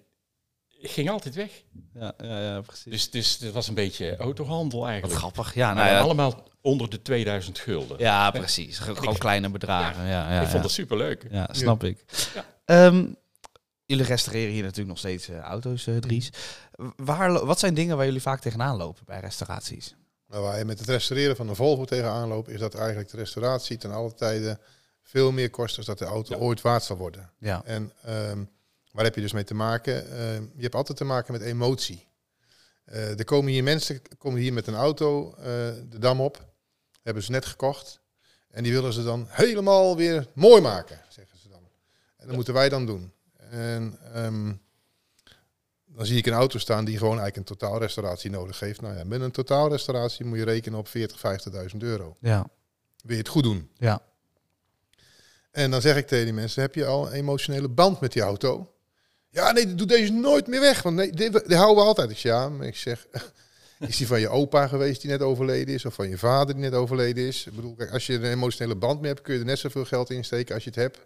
ik 0.80 0.92
ging 0.92 1.10
altijd 1.10 1.36
weg. 1.36 1.64
Ja, 1.94 2.14
ja, 2.18 2.42
ja, 2.42 2.62
precies. 2.62 2.92
Dus, 2.92 3.10
dus 3.10 3.40
het 3.40 3.54
was 3.54 3.68
een 3.68 3.74
beetje 3.74 4.18
autohandel 4.18 4.80
Wat 4.80 4.90
eigenlijk. 4.90 5.20
grappig. 5.20 5.54
Ja, 5.54 5.74
nou 5.74 5.88
ja. 5.90 6.00
allemaal 6.00 6.48
onder 6.62 6.90
de 6.90 7.02
2000 7.02 7.60
gulden. 7.60 8.00
Ja, 8.00 8.32
precies. 8.32 8.78
Ge- 8.80 8.96
Gewoon 8.96 9.18
kleine 9.18 9.50
bedragen. 9.50 10.04
Ja, 10.06 10.10
ja, 10.32 10.38
ik 10.38 10.44
ja. 10.44 10.50
vond 10.50 10.64
het 10.64 10.72
superleuk. 10.72 11.26
Ja, 11.32 11.48
snap 11.52 11.84
ik. 11.84 12.06
Ja. 12.34 12.46
Ehm, 12.66 13.06
jullie 13.86 14.06
restaureren 14.06 14.52
hier 14.54 14.62
natuurlijk 14.64 14.90
nog 14.90 14.98
steeds 14.98 15.28
eh, 15.30 15.38
auto's, 15.40 15.88
eh, 15.88 15.98
Dries. 15.98 16.30
Waar, 16.96 17.46
wat 17.46 17.60
zijn 17.60 17.74
dingen 17.74 17.98
waar 17.98 18.06
jullie 18.06 18.22
vaak 18.22 18.40
tegenaan 18.42 18.78
lopen 18.78 19.04
bij 19.06 19.20
restauraties? 19.20 19.96
Maar 20.30 20.42
waar 20.42 20.58
je 20.58 20.66
met 20.66 20.80
het 20.80 20.88
restaureren 20.90 21.36
van 21.36 21.50
een 21.50 21.56
Volvo 21.56 21.86
tegenaan 21.86 22.28
loopt, 22.28 22.50
is 22.50 22.60
dat 22.60 22.76
eigenlijk 22.76 23.10
de 23.10 23.18
restauratie 23.18 23.78
ten 23.78 23.92
alle 23.92 24.14
tijden 24.14 24.60
veel 25.04 25.32
meer 25.32 25.50
kost 25.50 25.76
dan 25.76 25.86
dat 25.86 25.98
de 25.98 26.06
auto 26.06 26.36
Ja. 26.36 26.42
ooit 26.42 26.62
waard 26.62 26.84
zal 26.84 26.98
worden. 26.98 27.30
Ja. 27.38 27.62
En 27.66 27.92
ehm, 28.04 28.44
waar 28.92 29.04
heb 29.04 29.16
je 29.16 29.22
dus 29.22 29.34
mee 29.34 29.44
te 29.44 29.54
maken? 29.54 30.12
Ehm, 30.12 30.44
je 30.56 30.62
hebt 30.62 30.76
altijd 30.76 30.98
te 30.98 31.04
maken 31.04 31.34
met 31.34 31.42
emotie. 31.42 32.08
Eh, 32.86 33.20
er 33.20 33.26
komen 33.26 33.52
hier 33.52 33.64
mensen 33.64 34.02
komen 34.18 34.40
hier 34.40 34.54
met 34.54 34.68
een 34.68 34.76
auto 34.76 35.34
eh, 35.34 35.44
de 35.90 36.00
dam 36.00 36.22
op, 36.22 36.46
hebben 37.02 37.24
ze 37.24 37.32
net 37.32 37.46
gekocht. 37.46 38.00
En 38.50 38.64
die 38.64 38.74
willen 38.74 38.94
ze 38.94 39.04
dan 39.04 39.26
helemaal 39.30 39.96
weer 39.96 40.28
mooi 40.34 40.62
maken, 40.62 41.02
zeggen 41.10 41.38
ze 41.38 41.50
dan. 41.50 41.62
En 42.18 42.28
dat 42.28 42.36
moeten 42.36 42.54
wij 42.54 42.70
dan 42.70 42.86
doen. 42.86 43.12
En 43.50 43.98
ehm, 44.14 44.54
dan 45.96 46.06
zie 46.06 46.18
ik 46.18 46.26
een 46.26 46.34
auto 46.34 46.58
staan 46.58 46.86
die 46.86 46.98
gewoon 46.98 47.20
eigenlijk 47.20 47.50
een 47.50 47.58
totaalrestauratie 47.58 48.30
nodig 48.30 48.60
heeft. 48.60 48.82
Nou 48.82 48.98
ja, 48.98 49.04
met 49.04 49.22
een 49.22 49.32
totaalrestauratie 49.32 50.26
moet 50.26 50.38
je 50.38 50.44
rekenen 50.44 50.80
op 50.80 50.88
40, 50.88 51.18
50.000 51.72 51.78
euro. 51.78 52.18
Ja. 52.20 52.50
Wil 53.04 53.16
je 53.16 53.22
het 53.22 53.28
goed 53.28 53.44
doen? 53.44 53.70
Ja. 53.78 54.02
En 55.52 55.72
dan 55.72 55.82
zeg 55.82 55.98
ik 55.98 56.08
tegen 56.08 56.26
die 56.26 56.34
mensen, 56.34 56.62
heb 56.62 56.76
je 56.76 56.86
al 56.86 57.08
een 57.08 57.14
emotionele 57.14 57.70
band 57.70 58.00
met 58.00 58.14
die 58.14 58.22
auto? 58.22 58.74
Ja, 59.30 59.52
nee, 59.52 59.76
doe 59.76 59.88
deze 59.88 60.12
nooit 60.12 60.48
meer 60.48 60.60
weg, 60.60 60.82
want 60.82 60.96
nee, 60.96 61.12
die, 61.12 61.30
die 61.30 61.58
houden 61.58 61.84
we 61.84 61.90
altijd. 61.90 62.10
Ik 62.10 62.18
zeg, 62.18 62.32
ja, 62.32 62.50
maar 62.50 62.68
ik 62.68 62.76
zeg, 62.76 63.08
is 63.80 63.98
die 63.98 64.08
van 64.08 64.20
je 64.20 64.30
opa 64.30 64.68
geweest 64.68 65.02
die 65.02 65.10
net 65.10 65.22
overleden 65.22 65.74
is? 65.74 65.86
Of 65.86 65.94
van 65.94 66.10
je 66.10 66.18
vader 66.18 66.56
die 66.56 66.64
net 66.64 66.74
overleden 66.74 67.28
is? 67.28 67.46
Ik 67.46 67.56
bedoel, 67.56 67.76
kijk, 67.76 67.92
als 67.92 68.06
je 68.06 68.14
een 68.14 68.24
emotionele 68.24 68.76
band 68.76 69.02
mee 69.02 69.12
hebt, 69.12 69.24
kun 69.24 69.34
je 69.34 69.40
er 69.40 69.46
net 69.46 69.60
zoveel 69.60 69.86
geld 69.86 70.10
in 70.10 70.26
steken 70.26 70.56
als 70.56 70.64
je 70.64 70.70
het 70.70 70.80
hebt 70.80 71.00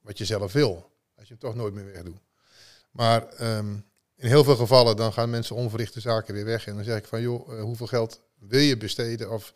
wat 0.00 0.18
je 0.18 0.24
zelf 0.24 0.52
wil. 0.52 0.90
Als 1.16 1.28
je 1.28 1.34
hem 1.38 1.38
toch 1.38 1.54
nooit 1.54 1.74
meer 1.74 1.84
wegdoet. 1.84 2.18
Maar 2.90 3.28
ehm, 3.28 3.74
in 4.18 4.28
heel 4.28 4.44
veel 4.44 4.56
gevallen 4.56 4.96
dan 4.96 5.12
gaan 5.12 5.30
mensen 5.30 5.56
onverrichte 5.56 6.00
zaken 6.00 6.34
weer 6.34 6.44
weg. 6.44 6.66
En 6.66 6.74
dan 6.74 6.84
zeg 6.84 6.98
ik 6.98 7.06
van, 7.06 7.20
joh, 7.20 7.52
eh, 7.52 7.62
hoeveel 7.62 7.86
geld 7.86 8.20
wil 8.38 8.60
je 8.60 8.76
besteden 8.76 9.30
of 9.30 9.52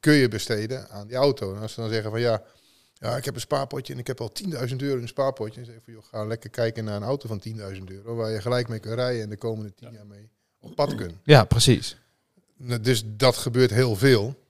kun 0.00 0.12
je 0.12 0.28
besteden 0.28 0.88
aan 0.88 1.06
die 1.06 1.16
auto? 1.16 1.54
En 1.54 1.60
als 1.60 1.72
ze 1.72 1.80
dan 1.80 1.90
zeggen 1.90 2.10
van, 2.10 2.20
ja, 2.20 2.42
ja, 2.94 3.16
ik 3.16 3.24
heb 3.24 3.34
een 3.34 3.40
spaarpotje 3.40 3.92
en 3.92 3.98
ik 3.98 4.06
heb 4.06 4.20
al 4.20 4.32
10.000 4.32 4.82
euro 4.82 4.96
in 4.96 5.02
een 5.02 5.08
spaarpotje. 5.08 5.60
En 5.60 5.66
zeg 5.66 5.74
ik 5.74 5.82
van, 5.84 5.92
joh, 5.92 6.04
ga 6.04 6.24
lekker 6.24 6.50
kijken 6.50 6.84
naar 6.84 6.96
een 6.96 7.02
auto 7.02 7.28
van 7.28 7.42
10.000 7.48 7.84
euro, 7.84 8.14
waar 8.14 8.30
je 8.30 8.40
gelijk 8.40 8.68
mee 8.68 8.78
kunt 8.78 8.94
rijden 8.94 9.22
en 9.22 9.28
de 9.28 9.36
komende 9.36 9.74
10 9.74 9.92
jaar 9.92 10.06
mee 10.06 10.30
op 10.60 10.74
pad 10.74 10.94
kunt. 10.94 11.14
Ja, 11.22 11.44
precies. 11.44 11.96
Nou, 12.56 12.80
Dus 12.80 13.02
dat 13.06 13.36
gebeurt 13.36 13.70
heel 13.70 13.96
veel. 13.96 14.44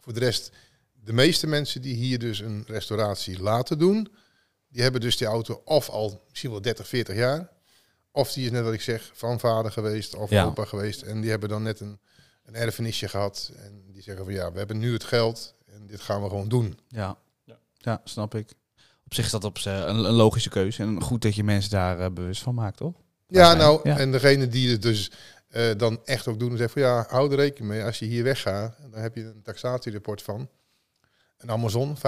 Voor 0.00 0.12
de 0.12 0.20
rest, 0.20 0.52
de 1.04 1.12
meeste 1.12 1.46
mensen 1.46 1.82
die 1.82 1.94
hier 1.94 2.18
dus 2.18 2.38
een 2.38 2.64
restauratie 2.66 3.42
laten 3.42 3.78
doen, 3.78 4.08
die 4.68 4.82
hebben 4.82 5.00
dus 5.00 5.16
die 5.16 5.26
auto 5.26 5.62
of 5.64 5.88
al 5.88 6.24
misschien 6.28 6.50
wel 6.50 6.62
30, 6.62 6.88
40 6.88 7.16
jaar. 7.16 7.50
Of 8.12 8.32
die 8.32 8.44
is 8.44 8.50
net 8.50 8.64
wat 8.64 8.72
ik 8.72 8.80
zeg, 8.80 9.10
van 9.14 9.40
vader 9.40 9.72
geweest 9.72 10.14
of 10.14 10.30
Ja. 10.30 10.44
opa 10.44 10.64
geweest. 10.64 11.02
En 11.02 11.20
die 11.20 11.30
hebben 11.30 11.48
dan 11.48 11.62
net 11.62 11.80
een, 11.80 11.98
een 12.44 12.54
erfenisje 12.54 13.08
gehad. 13.08 13.52
En 13.56 13.82
die 13.92 14.02
zeggen 14.02 14.24
van 14.24 14.34
ja, 14.34 14.52
we 14.52 14.58
hebben 14.58 14.78
nu 14.78 14.92
het 14.92 15.04
geld 15.04 15.54
en 15.66 15.86
dit 15.86 16.00
gaan 16.00 16.22
we 16.22 16.28
gewoon 16.28 16.48
doen. 16.48 16.78
Ja. 16.88 17.16
Ja. 17.44 17.58
Ja, 17.74 18.00
snap 18.04 18.34
ik. 18.34 18.50
Op 19.04 19.14
zich 19.14 19.24
is 19.24 19.30
dat 19.30 19.44
op 19.44 19.58
z'n- 19.58 19.68
een, 19.68 19.96
een 20.04 20.12
logische 20.12 20.48
keuze. 20.48 20.82
En 20.82 21.02
goed 21.02 21.22
dat 21.22 21.34
je 21.34 21.44
mensen 21.44 21.70
daar 21.70 22.00
eh, 22.00 22.10
bewust 22.10 22.42
van 22.42 22.54
maakt, 22.54 22.76
toch? 22.76 22.94
Ja, 23.28 23.54
nou, 23.54 23.80
Ja. 23.82 23.98
en 23.98 24.12
degene 24.12 24.48
die 24.48 24.70
het 24.70 24.82
dus 24.82 25.10
eh, 25.48 25.70
dan 25.76 26.00
echt 26.04 26.28
ook 26.28 26.38
doen, 26.38 26.56
zeggen 26.56 26.70
van 26.82 26.82
ja, 26.90 27.06
hou 27.08 27.30
er 27.30 27.36
rekening 27.36 27.72
mee. 27.72 27.84
Als 27.84 27.98
je 27.98 28.04
hier 28.06 28.24
weggaat, 28.24 28.76
dan 28.90 29.00
heb 29.00 29.14
je 29.16 29.22
een 29.24 29.42
taxatierapport 29.42 30.22
van. 30.22 30.48
Een 31.38 31.50
Amazon, 31.50 31.96
25.000 31.96 32.00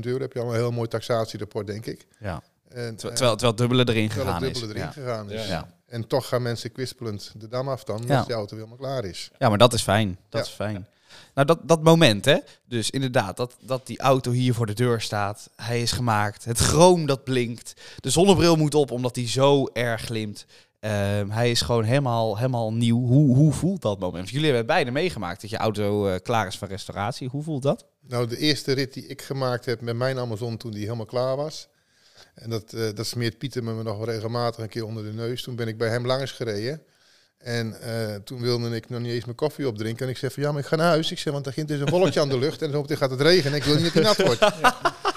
euro, 0.00 0.20
heb 0.20 0.32
je 0.32 0.40
al 0.40 0.48
een 0.48 0.54
heel 0.54 0.70
mooi 0.72 0.88
taxatierapport, 0.88 1.66
denk 1.66 1.86
ik. 1.86 2.06
Ja. 2.20 2.42
En, 2.74 2.96
Terwijl, 2.96 2.96
eh, 2.96 2.96
terwijl, 2.96 3.16
terwijl 3.16 3.50
het 3.50 3.56
dubbele 3.56 3.88
erin 3.88 4.08
terwijl 4.08 4.26
gegaan 4.28 4.42
het 4.42 4.54
is. 4.54 4.60
dubbele 4.60 4.80
erin 4.80 4.92
Ja. 4.94 5.02
gegaan 5.02 5.30
is. 5.30 5.46
Ja. 5.48 5.68
En 5.86 6.06
toch 6.06 6.28
gaan 6.28 6.42
mensen 6.42 6.72
kwispelend 6.72 7.32
de 7.36 7.48
dam 7.48 7.68
af 7.68 7.84
dan, 7.84 8.02
Ja. 8.06 8.16
als 8.16 8.26
die 8.26 8.34
auto 8.34 8.56
weer 8.56 8.64
helemaal 8.64 8.88
klaar 8.88 9.04
is. 9.04 9.30
ja, 9.38 9.48
maar 9.48 9.58
dat 9.58 9.72
is 9.72 9.82
fijn. 9.82 10.18
Dat 10.28 10.40
Ja. 10.44 10.50
is 10.50 10.54
fijn. 10.54 10.86
Nou, 11.34 11.46
dat, 11.46 11.58
dat 11.62 11.82
moment, 11.82 12.24
hè. 12.24 12.36
Dus 12.64 12.90
inderdaad, 12.90 13.36
dat, 13.36 13.56
dat 13.60 13.86
die 13.86 13.98
auto 13.98 14.30
hier 14.30 14.54
voor 14.54 14.66
de 14.66 14.72
deur 14.74 15.00
staat. 15.00 15.50
Hij 15.56 15.82
is 15.82 15.92
gemaakt. 15.92 16.44
Het 16.44 16.58
chroom 16.58 17.06
dat 17.06 17.24
blinkt. 17.24 17.74
De 18.00 18.10
zonnebril 18.10 18.56
moet 18.56 18.74
op, 18.74 18.90
omdat 18.90 19.16
hij 19.16 19.28
zo 19.28 19.66
erg 19.72 20.00
glimt. 20.02 20.46
Ehm, 20.80 21.28
hij 21.30 21.50
is 21.50 21.60
gewoon 21.60 21.84
helemaal, 21.84 22.36
helemaal 22.36 22.72
nieuw. 22.72 23.06
Hoe, 23.06 23.36
hoe 23.36 23.52
voelt 23.52 23.82
dat 23.82 23.98
moment? 23.98 24.28
Jullie 24.28 24.46
hebben 24.46 24.66
beide 24.66 24.90
meegemaakt 24.90 25.40
dat 25.40 25.50
je 25.50 25.56
auto 25.56 26.06
eh, 26.08 26.20
klaar 26.22 26.46
is 26.46 26.56
voor 26.58 26.68
restauratie. 26.68 27.28
Hoe 27.28 27.42
voelt 27.42 27.62
dat? 27.62 27.84
Nou, 28.08 28.26
de 28.26 28.38
eerste 28.38 28.72
rit 28.72 28.94
die 28.94 29.06
ik 29.06 29.22
gemaakt 29.22 29.64
heb 29.64 29.80
met 29.80 29.96
mijn 29.96 30.18
Amazon 30.18 30.56
toen 30.56 30.70
die 30.70 30.82
helemaal 30.84 31.06
klaar 31.06 31.36
was. 31.36 31.68
En 32.34 32.50
dat, 32.50 32.72
eh, 32.72 32.88
dat 32.94 33.06
smeert 33.06 33.38
Pieter 33.38 33.64
me 33.64 33.82
nog 33.82 33.96
wel 33.96 34.06
regelmatig 34.06 34.62
een 34.62 34.68
keer 34.68 34.86
onder 34.86 35.04
de 35.04 35.12
neus. 35.12 35.42
Toen 35.42 35.56
ben 35.56 35.68
ik 35.68 35.78
bij 35.78 35.88
hem 35.88 36.06
langs 36.06 36.32
gereden. 36.32 36.82
En 37.42 37.80
eh, 37.80 38.14
toen 38.14 38.40
wilde 38.40 38.76
ik 38.76 38.88
nog 38.88 39.00
niet 39.00 39.12
eens 39.12 39.24
mijn 39.24 39.36
koffie 39.36 39.66
opdrinken. 39.66 40.04
En 40.04 40.10
ik 40.10 40.18
zei 40.18 40.32
van 40.32 40.42
ja, 40.42 40.52
maar 40.52 40.60
ik 40.60 40.66
ga 40.66 40.76
naar 40.76 40.88
huis. 40.88 41.10
Ik 41.10 41.18
zeg, 41.18 41.32
want 41.32 41.46
er 41.46 41.52
begint 41.52 41.68
dus 41.68 41.80
een 41.80 41.90
wolkje 41.90 42.20
aan 42.20 42.28
de 42.28 42.38
lucht. 42.38 42.62
En 42.62 42.70
zo 42.70 42.80
meteen 42.80 42.96
gaat 42.96 43.10
het 43.10 43.20
regenen. 43.20 43.58
Ik 43.58 43.64
wil 43.64 43.74
niet 43.74 43.84
dat 43.84 43.92
hij 43.92 44.02
nat 44.02 44.22
wordt. 44.22 44.40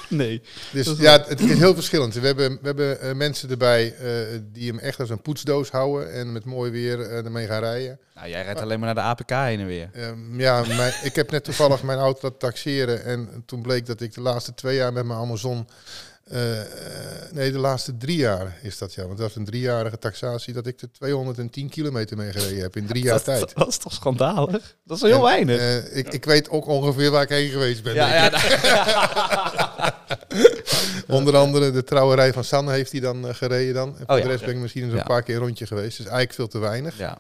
Nee. 0.10 0.42
Dus 0.72 0.88
is 0.88 0.98
ja, 0.98 1.12
het, 1.12 1.28
het 1.28 1.40
is 1.40 1.58
heel 1.58 1.74
verschillend. 1.74 2.14
We 2.14 2.26
hebben, 2.26 2.52
we 2.52 2.60
hebben 2.62 3.02
eh, 3.02 3.14
mensen 3.14 3.50
erbij 3.50 3.96
eh, 3.96 4.40
die 4.52 4.70
hem 4.70 4.80
echt 4.80 5.00
als 5.00 5.10
een 5.10 5.22
poetsdoos 5.22 5.70
houden 5.70 6.14
en 6.14 6.32
met 6.32 6.46
mooi 6.46 6.72
weer 6.72 7.12
ermee 7.12 7.48
gaan 7.48 7.60
rijden. 7.60 8.00
Nou, 8.16 8.30
jij 8.30 8.44
rijdt 8.44 8.62
alleen 8.62 8.80
maar 8.80 8.94
naar 8.94 9.16
de 9.16 9.24
APK 9.24 9.30
heen 9.30 9.60
en 9.60 9.66
weer. 9.66 9.90
Ehm, 9.94 10.40
ja, 10.40 10.64
mijn, 10.68 10.94
ik 11.04 11.16
heb 11.16 11.32
net 11.32 11.44
toevallig 11.44 11.84
mijn 11.84 12.00
auto 12.00 12.20
laten 12.22 12.40
taxeren 12.40 13.04
en 13.04 13.44
toen 13.46 13.62
bleek 13.62 13.86
dat 13.86 14.02
ik 14.02 14.14
de 14.14 14.22
laatste 14.22 14.54
twee 14.54 14.76
jaar 14.76 14.94
met 14.94 15.06
mijn 15.06 15.20
Amazon, 15.20 15.68
eh, 16.26 16.62
eh, 16.62 17.32
nee 17.32 17.52
de 17.52 17.58
laatste 17.58 17.98
drie 17.98 18.18
jaar 18.18 18.58
is 18.62 18.78
dat 18.78 18.94
ja, 18.94 19.02
want 19.06 19.18
dat 19.18 19.28
was 19.28 19.36
een 19.36 19.46
driejarige 19.46 19.98
taxatie, 19.98 20.54
dat 20.54 20.68
ik 20.68 20.82
er 20.82 20.92
210 20.92 21.70
kilometer 21.70 22.18
mee 22.18 22.32
gereden 22.32 22.62
heb 22.62 22.76
in 22.76 22.86
drie 22.86 23.04
jaar 23.04 23.14
dat, 23.24 23.24
tijd. 23.26 23.56
Dat 23.56 23.68
is 23.68 23.78
toch 23.78 23.94
schandalig? 23.94 24.76
Dat 24.84 24.98
is 24.98 25.04
heel 25.04 25.16
En, 25.16 25.22
weinig. 25.24 25.60
eh, 25.60 25.98
ik, 25.98 26.08
ik 26.14 26.26
weet 26.26 26.50
ook 26.50 26.66
ongeveer 26.68 27.12
waar 27.12 27.24
ik 27.24 27.30
heen 27.30 27.50
geweest 27.50 27.84
ben. 27.84 27.94
ja, 27.96 28.14
ja, 28.14 28.30
Onder 31.08 31.36
andere 31.38 31.72
de 31.72 31.84
trouwerij 31.84 32.34
van 32.34 32.44
Sanne 32.44 32.72
heeft 32.72 32.92
hij 32.92 33.02
dan 33.02 33.36
gereden 33.36 33.74
dan. 33.74 33.90
En 33.90 33.96
voor 34.06 34.06
Oh 34.16 34.18
ja. 34.18 34.24
de 34.24 34.30
rest 34.30 34.46
ben 34.46 34.54
ik 34.56 34.60
misschien 34.62 34.84
eens 34.84 34.94
Ja. 34.94 35.00
een 35.00 35.06
paar 35.06 35.24
keer 35.24 35.36
een 35.36 35.42
rondje 35.42 35.68
geweest. 35.68 35.98
Dus 35.98 36.06
eigenlijk 36.06 36.34
veel 36.34 36.48
te 36.48 36.60
weinig. 36.60 36.98
ja. 36.98 37.18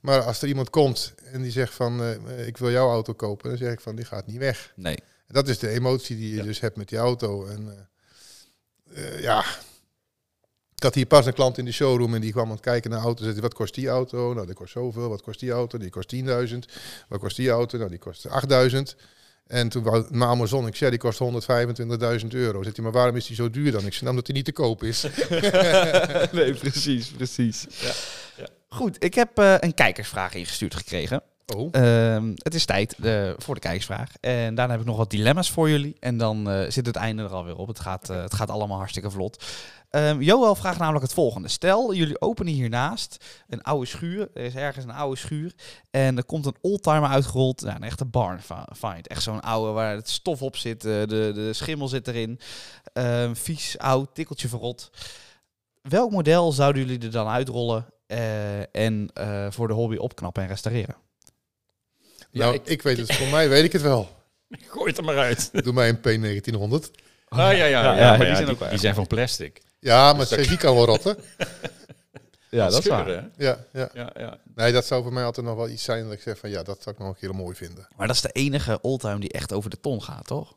Maar 0.00 0.22
als 0.22 0.42
er 0.42 0.48
iemand 0.48 0.70
komt 0.70 1.12
en 1.32 1.42
die 1.42 1.50
zegt 1.52 1.74
van 1.74 2.02
ik 2.46 2.56
wil 2.56 2.70
jouw 2.70 2.90
auto 2.90 3.12
kopen, 3.12 3.48
dan 3.48 3.58
zeg 3.58 3.72
ik 3.72 3.80
van 3.80 3.96
die 3.96 4.04
gaat 4.04 4.26
niet 4.26 4.36
weg. 4.38 4.72
Nee. 4.76 4.98
Dat 5.28 5.48
is 5.48 5.58
de 5.58 5.68
emotie 5.68 6.16
die 6.16 6.34
je 6.36 6.42
dus 6.42 6.60
hebt 6.60 6.76
met 6.76 6.88
die 6.88 6.98
auto. 6.98 7.46
En 7.46 7.88
eh, 8.94 9.20
ja, 9.20 9.44
ik 10.80 10.86
had 10.86 10.94
hier 10.94 11.06
pas 11.06 11.26
een 11.26 11.32
klant 11.32 11.58
in 11.58 11.64
de 11.64 11.72
showroom 11.72 12.14
en 12.14 12.20
die 12.20 12.32
kwam 12.32 12.44
aan 12.44 12.50
het 12.50 12.60
kijken 12.60 12.90
naar 12.90 13.00
auto's. 13.00 13.26
Zei, 13.26 13.40
wat 13.40 13.54
kost 13.54 13.74
die 13.74 13.88
auto? 13.88 14.34
Nou, 14.34 14.46
die 14.46 14.54
kost 14.54 14.72
zoveel. 14.72 15.08
Wat 15.08 15.22
kost 15.22 15.40
die 15.40 15.50
auto? 15.50 15.78
Die 15.78 15.90
kost 15.90 16.14
10.000. 16.14 16.58
Wat 17.08 17.20
kost 17.20 17.36
die 17.36 17.50
auto? 17.50 17.78
Nou, 17.78 17.90
die 17.90 17.98
kost 17.98 18.28
8.000. 18.28 18.80
En 19.46 19.68
toen 19.68 19.82
wou 19.82 20.06
mijn 20.10 20.30
Amazon, 20.30 20.66
ik 20.66 20.76
zei, 20.76 20.90
die 20.90 20.98
kost 20.98 21.20
125.000 22.22 22.26
euro. 22.28 22.62
Zegt 22.62 22.76
hij, 22.76 22.84
maar 22.84 22.94
waarom 22.94 23.16
is 23.16 23.26
die 23.26 23.36
zo 23.36 23.50
duur 23.50 23.72
dan? 23.72 23.86
Ik 23.86 23.92
zei, 23.92 24.10
omdat 24.10 24.26
hij 24.26 24.36
niet 24.36 24.44
te 24.44 24.52
koop 24.52 24.82
is. 24.82 25.02
nee, 26.32 26.54
precies, 26.54 27.10
precies. 27.10 27.66
Ja, 27.68 27.92
ja. 28.36 28.48
Goed, 28.68 29.04
ik 29.04 29.14
heb 29.14 29.38
eh, 29.38 29.54
een 29.58 29.74
kijkersvraag 29.74 30.34
ingestuurd 30.34 30.74
gekregen. 30.74 31.22
Oh, 31.56 31.68
Ehm, 31.72 32.30
het 32.34 32.54
is 32.54 32.64
tijd 32.64 32.94
eh, 33.02 33.30
voor 33.36 33.54
de 33.54 33.60
kijkersvraag. 33.60 34.12
En 34.20 34.54
daarna 34.54 34.72
heb 34.72 34.80
ik 34.80 34.86
nog 34.86 34.96
wat 34.96 35.10
dilemma's 35.10 35.50
voor 35.50 35.70
jullie. 35.70 35.96
En 36.00 36.16
dan 36.18 36.50
eh, 36.50 36.70
zit 36.70 36.86
het 36.86 36.96
einde 36.96 37.22
er 37.22 37.28
alweer 37.34 37.56
op. 37.56 37.68
Het 37.68 37.80
gaat, 37.80 38.10
eh, 38.10 38.22
het 38.22 38.34
gaat 38.34 38.50
allemaal 38.50 38.76
hartstikke 38.78 39.10
vlot. 39.10 39.44
Ehm 39.90 40.20
Joël 40.20 40.54
vraagt 40.54 40.78
namelijk 40.78 41.04
het 41.04 41.14
volgende. 41.14 41.48
Stel, 41.48 41.94
jullie 41.94 42.20
openen 42.20 42.52
hiernaast 42.52 43.24
een 43.48 43.62
oude 43.62 43.86
schuur. 43.86 44.28
Er 44.34 44.42
is 44.44 44.54
ergens 44.54 44.84
een 44.84 44.90
oude 44.92 45.16
schuur. 45.16 45.52
En 45.90 46.16
er 46.16 46.24
komt 46.24 46.46
een 46.46 46.56
oldtimer 46.60 47.08
uitgerold. 47.08 47.60
Ja, 47.60 47.74
een 47.76 47.82
echte 47.82 48.04
barn 48.04 48.40
fi- 48.40 48.74
find. 48.76 49.06
Echt 49.08 49.22
zo'n 49.22 49.40
oude 49.40 49.72
waar 49.72 49.94
het 49.94 50.08
stof 50.08 50.42
op 50.42 50.56
zit. 50.56 50.80
de, 50.80 51.04
de 51.34 51.52
schimmel 51.52 51.88
zit 51.88 52.08
erin. 52.08 52.40
Ehm, 52.92 53.34
vies, 53.34 53.78
oud, 53.78 54.14
tikkeltje 54.14 54.48
verrot. 54.48 54.90
Welk 55.82 56.10
model 56.10 56.52
zouden 56.52 56.82
jullie 56.86 57.04
er 57.04 57.10
dan 57.10 57.26
uitrollen 57.28 57.86
en 58.72 59.10
voor 59.50 59.68
de 59.68 59.74
hobby 59.74 59.96
opknappen 59.96 60.42
en 60.42 60.48
restaureren? 60.48 60.96
Nou, 62.32 62.54
ik- 62.54 62.66
ik, 62.66 62.82
weet 62.82 62.98
het, 62.98 63.12
voor 63.16 63.26
mij 63.26 63.48
weet 63.48 63.64
ik 63.64 63.72
het 63.72 63.82
wel. 63.82 64.08
Gooi 64.50 64.88
het 64.88 64.98
er 64.98 65.04
maar 65.04 65.18
uit. 65.18 65.50
Doe 65.64 65.72
mij 65.72 65.88
een 65.88 65.98
P1900. 65.98 66.90
Ah, 67.28 67.38
ja, 67.38 67.50
ja, 67.50 67.64
ja, 67.66 67.94
ja, 67.96 68.16
maar 68.16 68.26
die 68.26 68.34
zijn 68.34 68.46
die, 68.46 68.60
ook 68.60 68.70
die 68.70 68.78
zijn 68.78 68.94
van 68.94 69.06
plastic. 69.06 69.60
Ja, 69.78 70.12
maar 70.12 70.28
Dus 70.28 70.46
het 70.48 70.58
kan 70.58 70.74
wel 70.74 70.84
rotten. 70.84 71.16
Ja, 72.50 72.68
dat 72.68 72.78
is 72.78 72.86
waar. 72.86 73.10
Ja, 73.36 73.58
ja. 73.72 73.88
Ja, 73.94 74.10
ja. 74.18 74.38
Nee, 74.54 74.72
dat 74.72 74.86
zou 74.86 75.02
voor 75.02 75.12
mij 75.12 75.24
altijd 75.24 75.46
nog 75.46 75.56
wel 75.56 75.68
iets 75.68 75.82
zijn 75.84 76.04
dat 76.04 76.12
ik 76.12 76.20
zeg 76.20 76.38
van 76.38 76.50
ja, 76.50 76.62
dat 76.62 76.82
zou 76.82 76.94
ik 76.94 77.00
nog 77.02 77.10
een 77.10 77.16
keer 77.20 77.34
mooi 77.34 77.56
vinden. 77.56 77.88
Maar 77.96 78.06
dat 78.06 78.16
is 78.16 78.22
de 78.22 78.30
enige 78.32 78.78
oldtimer 78.80 79.20
die 79.20 79.32
echt 79.32 79.52
over 79.52 79.70
de 79.70 79.80
ton 79.80 80.02
gaat, 80.02 80.26
toch? 80.26 80.56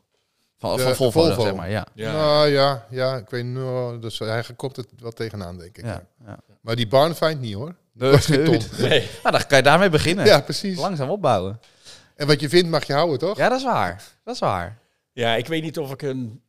Van, 0.58 0.76
De 0.76 0.82
van 0.82 0.94
Volvo, 0.94 1.20
Volvo. 1.24 1.42
zeg 1.42 1.54
maar, 1.54 1.70
ja. 1.70 1.86
Ja. 1.94 2.12
Nou 2.12 2.48
ja, 2.48 2.86
ja, 2.90 3.16
ik 3.16 3.30
weet 3.30 3.44
nou, 3.44 3.98
dus 4.00 4.18
hij 4.18 4.44
komt 4.56 4.76
het 4.76 4.88
wel 4.98 5.10
tegenaan, 5.12 5.58
denk 5.58 5.78
ik. 5.78 5.84
ja. 5.84 6.06
ja. 6.26 6.38
Maar 6.60 6.76
die 6.76 6.88
barn 6.88 7.14
find 7.14 7.40
niet 7.40 7.54
hoor. 7.54 7.74
Nee, 7.94 8.10
Dat 8.10 8.18
is 8.18 8.26
geen 8.26 8.44
ton. 8.44 8.60
Nee. 8.88 9.08
Nou, 9.22 9.36
dan 9.36 9.46
kan 9.46 9.56
je 9.58 9.62
daarmee 9.64 9.88
beginnen. 9.90 10.26
Ja, 10.26 10.40
precies. 10.40 10.78
Langzaam 10.78 11.10
opbouwen. 11.10 11.60
En 12.16 12.26
wat 12.26 12.40
je 12.40 12.48
vindt 12.48 12.68
mag 12.68 12.84
je 12.86 12.92
houden, 12.92 13.18
toch? 13.18 13.36
Ja, 13.36 13.48
dat 13.48 13.58
is 13.58 13.64
waar. 13.64 14.02
Dat 14.24 14.34
is 14.34 14.40
waar. 14.40 14.78
Ja, 15.12 15.34
ik 15.34 15.46
weet 15.46 15.62
niet 15.62 15.78
of 15.78 15.92
ik 15.92 16.02
een, 16.02 16.40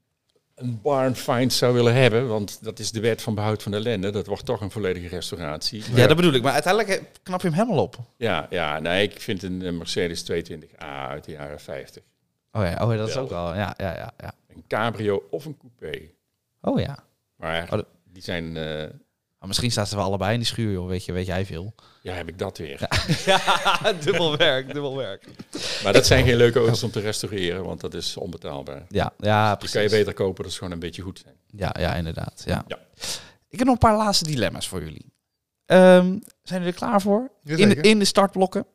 een 0.55 0.79
barn 0.81 1.15
find 1.15 1.53
zou 1.53 1.73
willen 1.73 1.93
hebben, 1.93 2.27
want 2.27 2.63
dat 2.63 2.79
is 2.79 2.91
de 2.91 2.99
wet 2.99 3.21
van 3.21 3.35
behoud 3.35 3.63
van 3.63 3.71
de 3.71 3.77
ellende. 3.77 4.09
Dat 4.09 4.27
wordt 4.27 4.45
toch 4.45 4.61
een 4.61 4.71
volledige 4.71 5.07
restauratie. 5.07 5.83
Ja, 5.93 6.07
dat 6.07 6.15
bedoel 6.15 6.33
ik. 6.33 6.41
Maar 6.43 6.53
uiteindelijk 6.53 7.01
knap 7.23 7.41
je 7.41 7.47
hem 7.47 7.57
helemaal 7.57 7.83
op. 7.83 7.97
Ja, 8.17 8.47
ja, 8.49 8.79
nee, 8.79 9.03
ik 9.03 9.21
vind 9.21 9.43
een, 9.43 9.77
Mercedes 9.77 10.23
220A 10.31 10.77
uit 11.09 11.23
de 11.23 11.31
jaren 11.31 11.59
50. 11.59 12.03
Oh 12.51 12.63
ja, 12.63 12.85
oh, 12.85 12.91
ja 12.91 12.97
dat 12.97 13.07
is 13.09 13.17
ook 13.17 13.31
al. 13.31 13.55
Ja, 13.55 13.73
ja, 13.77 13.95
ja, 13.95 14.13
ja. 14.17 14.33
Een 14.47 14.63
cabrio 14.67 15.23
of 15.29 15.45
een 15.45 15.57
coupé. 15.57 16.01
Oh 16.61 16.79
ja. 16.79 16.97
Maar 17.35 17.63
Oh, 17.63 17.69
dat- 17.69 17.85
die 18.13 18.23
zijn, 18.23 18.57
eh, 18.57 18.83
Maar 19.45 19.53
misschien 19.53 19.71
staan 19.75 19.87
ze 19.87 19.95
wel 19.95 20.05
allebei 20.05 20.33
in 20.33 20.39
die 20.39 20.47
schuur, 20.47 20.71
joh. 20.71 20.87
Weet, 20.87 21.05
je, 21.05 21.11
weet 21.11 21.25
jij 21.25 21.45
veel. 21.45 21.75
ja, 22.01 22.13
heb 22.13 22.27
ik 22.27 22.39
dat 22.39 22.57
weer. 22.57 22.79
Ja, 23.25 23.93
dubbel 24.03 24.37
werk, 24.37 24.73
dubbel 24.73 24.95
werk. 24.97 25.25
Maar 25.83 25.93
dat 25.93 26.05
zijn 26.05 26.25
geen 26.25 26.35
leuke 26.35 26.59
auto's 26.59 26.83
om 26.83 26.91
te 26.91 26.99
restaureren, 26.99 27.63
want 27.63 27.81
dat 27.81 27.93
is 27.93 28.17
onbetaalbaar. 28.17 28.85
Ja, 28.89 29.13
ja, 29.17 29.47
Die 29.47 29.57
precies. 29.57 29.73
kan 29.75 29.83
je 29.83 29.89
beter 29.89 30.13
kopen, 30.13 30.43
dat 30.43 30.51
is 30.51 30.57
gewoon 30.57 30.73
een 30.73 30.79
beetje 30.79 31.01
goed 31.01 31.19
zijn. 31.23 31.35
Ja, 31.47 31.75
ja, 31.79 31.93
inderdaad. 31.95 32.43
Ja. 32.45 32.63
Ja. 32.67 32.79
Ik 33.49 33.57
heb 33.57 33.67
nog 33.67 33.73
een 33.73 33.89
paar 33.89 33.97
laatste 33.97 34.25
dilemma's 34.25 34.67
voor 34.67 34.83
jullie. 34.83 35.05
Ehm, 35.65 36.05
zijn 36.43 36.61
jullie 36.61 36.67
er 36.67 36.73
klaar 36.73 37.01
voor? 37.01 37.31
In 37.43 37.69
de, 37.69 37.75
in 37.75 37.99
de 37.99 38.05
startblokken. 38.05 38.65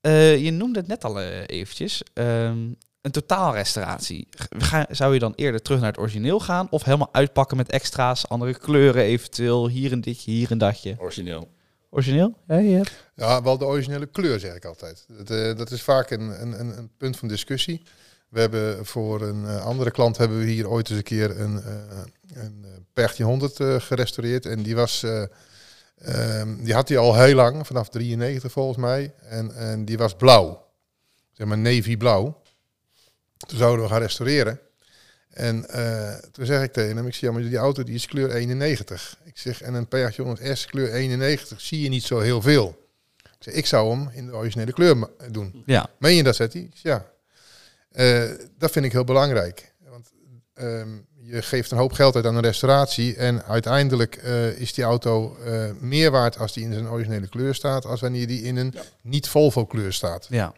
Eh, 0.00 0.44
je 0.44 0.50
noemde 0.50 0.78
het 0.78 0.88
net 0.88 1.04
al 1.04 1.20
eh, 1.20 1.42
eventjes. 1.46 2.02
Ehm, 2.14 2.58
een 3.02 3.10
totaalrestauratie. 3.10 4.28
Ga, 4.58 4.86
zou 4.90 5.12
je 5.14 5.18
dan 5.18 5.32
eerder 5.36 5.62
terug 5.62 5.80
naar 5.80 5.88
het 5.90 5.98
origineel 5.98 6.40
gaan? 6.40 6.66
Of 6.70 6.84
helemaal 6.84 7.08
uitpakken 7.12 7.56
met 7.56 7.70
extra's, 7.70 8.28
andere 8.28 8.54
kleuren 8.58 9.02
eventueel? 9.02 9.68
Hier 9.68 9.92
een 9.92 10.00
ditje, 10.00 10.30
hier 10.30 10.50
een 10.50 10.58
datje. 10.58 10.94
Origineel. 10.98 11.48
Origineel? 11.90 12.34
Ja, 12.48 12.56
je 12.58 12.76
hebt- 12.76 13.10
Ja, 13.14 13.42
wel 13.42 13.58
de 13.58 13.64
originele 13.64 14.06
kleur, 14.06 14.40
zeg 14.40 14.54
ik 14.54 14.64
altijd. 14.64 15.04
Dat, 15.08 15.30
eh, 15.30 15.56
dat 15.56 15.70
is 15.70 15.82
vaak 15.82 16.10
een, 16.10 16.42
een, 16.42 16.60
een, 16.60 16.78
een 16.78 16.90
punt 16.98 17.16
van 17.16 17.28
discussie. 17.28 17.82
We 18.28 18.40
hebben 18.40 18.86
voor 18.86 19.22
een 19.22 19.46
eh, 19.46 19.64
andere 19.64 19.90
klant 19.90 20.16
hebben 20.16 20.38
we 20.38 20.44
hier 20.44 20.68
ooit 20.68 20.88
eens 20.88 20.98
een 20.98 21.04
keer 21.04 21.40
een, 21.40 21.62
eh 21.62 21.72
een 22.34 22.64
Pertje 22.92 23.24
100 23.24 23.60
eh, 23.60 23.74
gerestaureerd. 23.80 24.46
En 24.46 24.62
die 24.62 24.74
was, 24.74 25.02
eh, 25.02 25.22
ehm, 25.98 26.56
die 26.64 26.74
had 26.74 26.88
hij 26.88 26.98
al 26.98 27.14
heel 27.16 27.34
lang, 27.34 27.66
vanaf 27.66 27.88
93 27.88 28.52
volgens 28.52 28.78
mij. 28.78 29.14
En, 29.28 29.54
en 29.54 29.84
die 29.84 29.98
was 29.98 30.14
blauw. 30.14 30.66
Zeg 31.32 31.46
maar 31.46 31.58
navy 31.58 31.96
blauw. 31.96 32.41
Toen 33.46 33.58
zouden 33.58 33.84
we 33.84 33.90
gaan 33.90 34.00
restaureren. 34.00 34.60
En 35.30 35.68
eh, 35.68 36.14
toen 36.32 36.46
zeg 36.46 36.62
ik 36.62 36.72
tegen 36.72 36.96
hem, 36.96 37.06
ik 37.06 37.12
zeg, 37.14 37.20
ja, 37.22 37.32
maar 37.32 37.42
die 37.42 37.56
auto 37.56 37.82
die 37.82 37.94
is 37.94 38.06
kleur 38.06 38.30
91. 38.34 39.16
Ik 39.24 39.38
zeg, 39.38 39.62
en 39.62 39.74
een 39.74 39.88
Pertje 39.88 40.36
100S 40.36 40.66
kleur 40.70 40.92
91 40.92 41.60
zie 41.60 41.80
je 41.82 41.88
niet 41.88 42.02
zo 42.04 42.18
heel 42.20 42.42
veel. 42.42 42.86
Ik, 43.22 43.30
zeg, 43.38 43.54
ik 43.54 43.66
zou 43.66 43.90
hem 43.90 44.10
in 44.12 44.26
de 44.26 44.34
originele 44.34 44.72
kleur 44.72 45.08
doen. 45.30 45.62
ja. 45.66 45.90
Meen 45.98 46.14
je 46.16 46.22
dat, 46.22 46.36
zegt 46.36 46.52
hij? 46.52 46.68
Ja. 46.82 47.06
Eh, 47.90 48.30
dat 48.58 48.70
vind 48.70 48.84
ik 48.84 48.92
heel 48.92 49.04
belangrijk. 49.04 49.72
Want 49.88 50.10
ehm, 50.54 50.88
je 51.20 51.42
geeft 51.42 51.70
een 51.70 51.78
hoop 51.78 51.92
geld 51.92 52.16
uit 52.16 52.26
aan 52.26 52.36
een 52.36 52.42
restauratie. 52.42 53.16
En 53.16 53.44
uiteindelijk 53.44 54.16
eh, 54.16 54.60
is 54.60 54.72
die 54.74 54.84
auto 54.84 55.36
meer 55.80 56.10
waard 56.10 56.38
als 56.38 56.52
die 56.52 56.64
in 56.64 56.72
zijn 56.72 56.88
originele 56.88 57.28
kleur 57.28 57.54
staat. 57.54 57.84
Als 57.86 58.00
wanneer 58.00 58.26
die 58.26 58.42
in 58.42 58.56
een 58.56 58.70
Ja. 58.74 58.82
niet 59.02 59.28
Volvo 59.28 59.66
kleur 59.66 59.92
staat. 59.92 60.26
ja. 60.30 60.52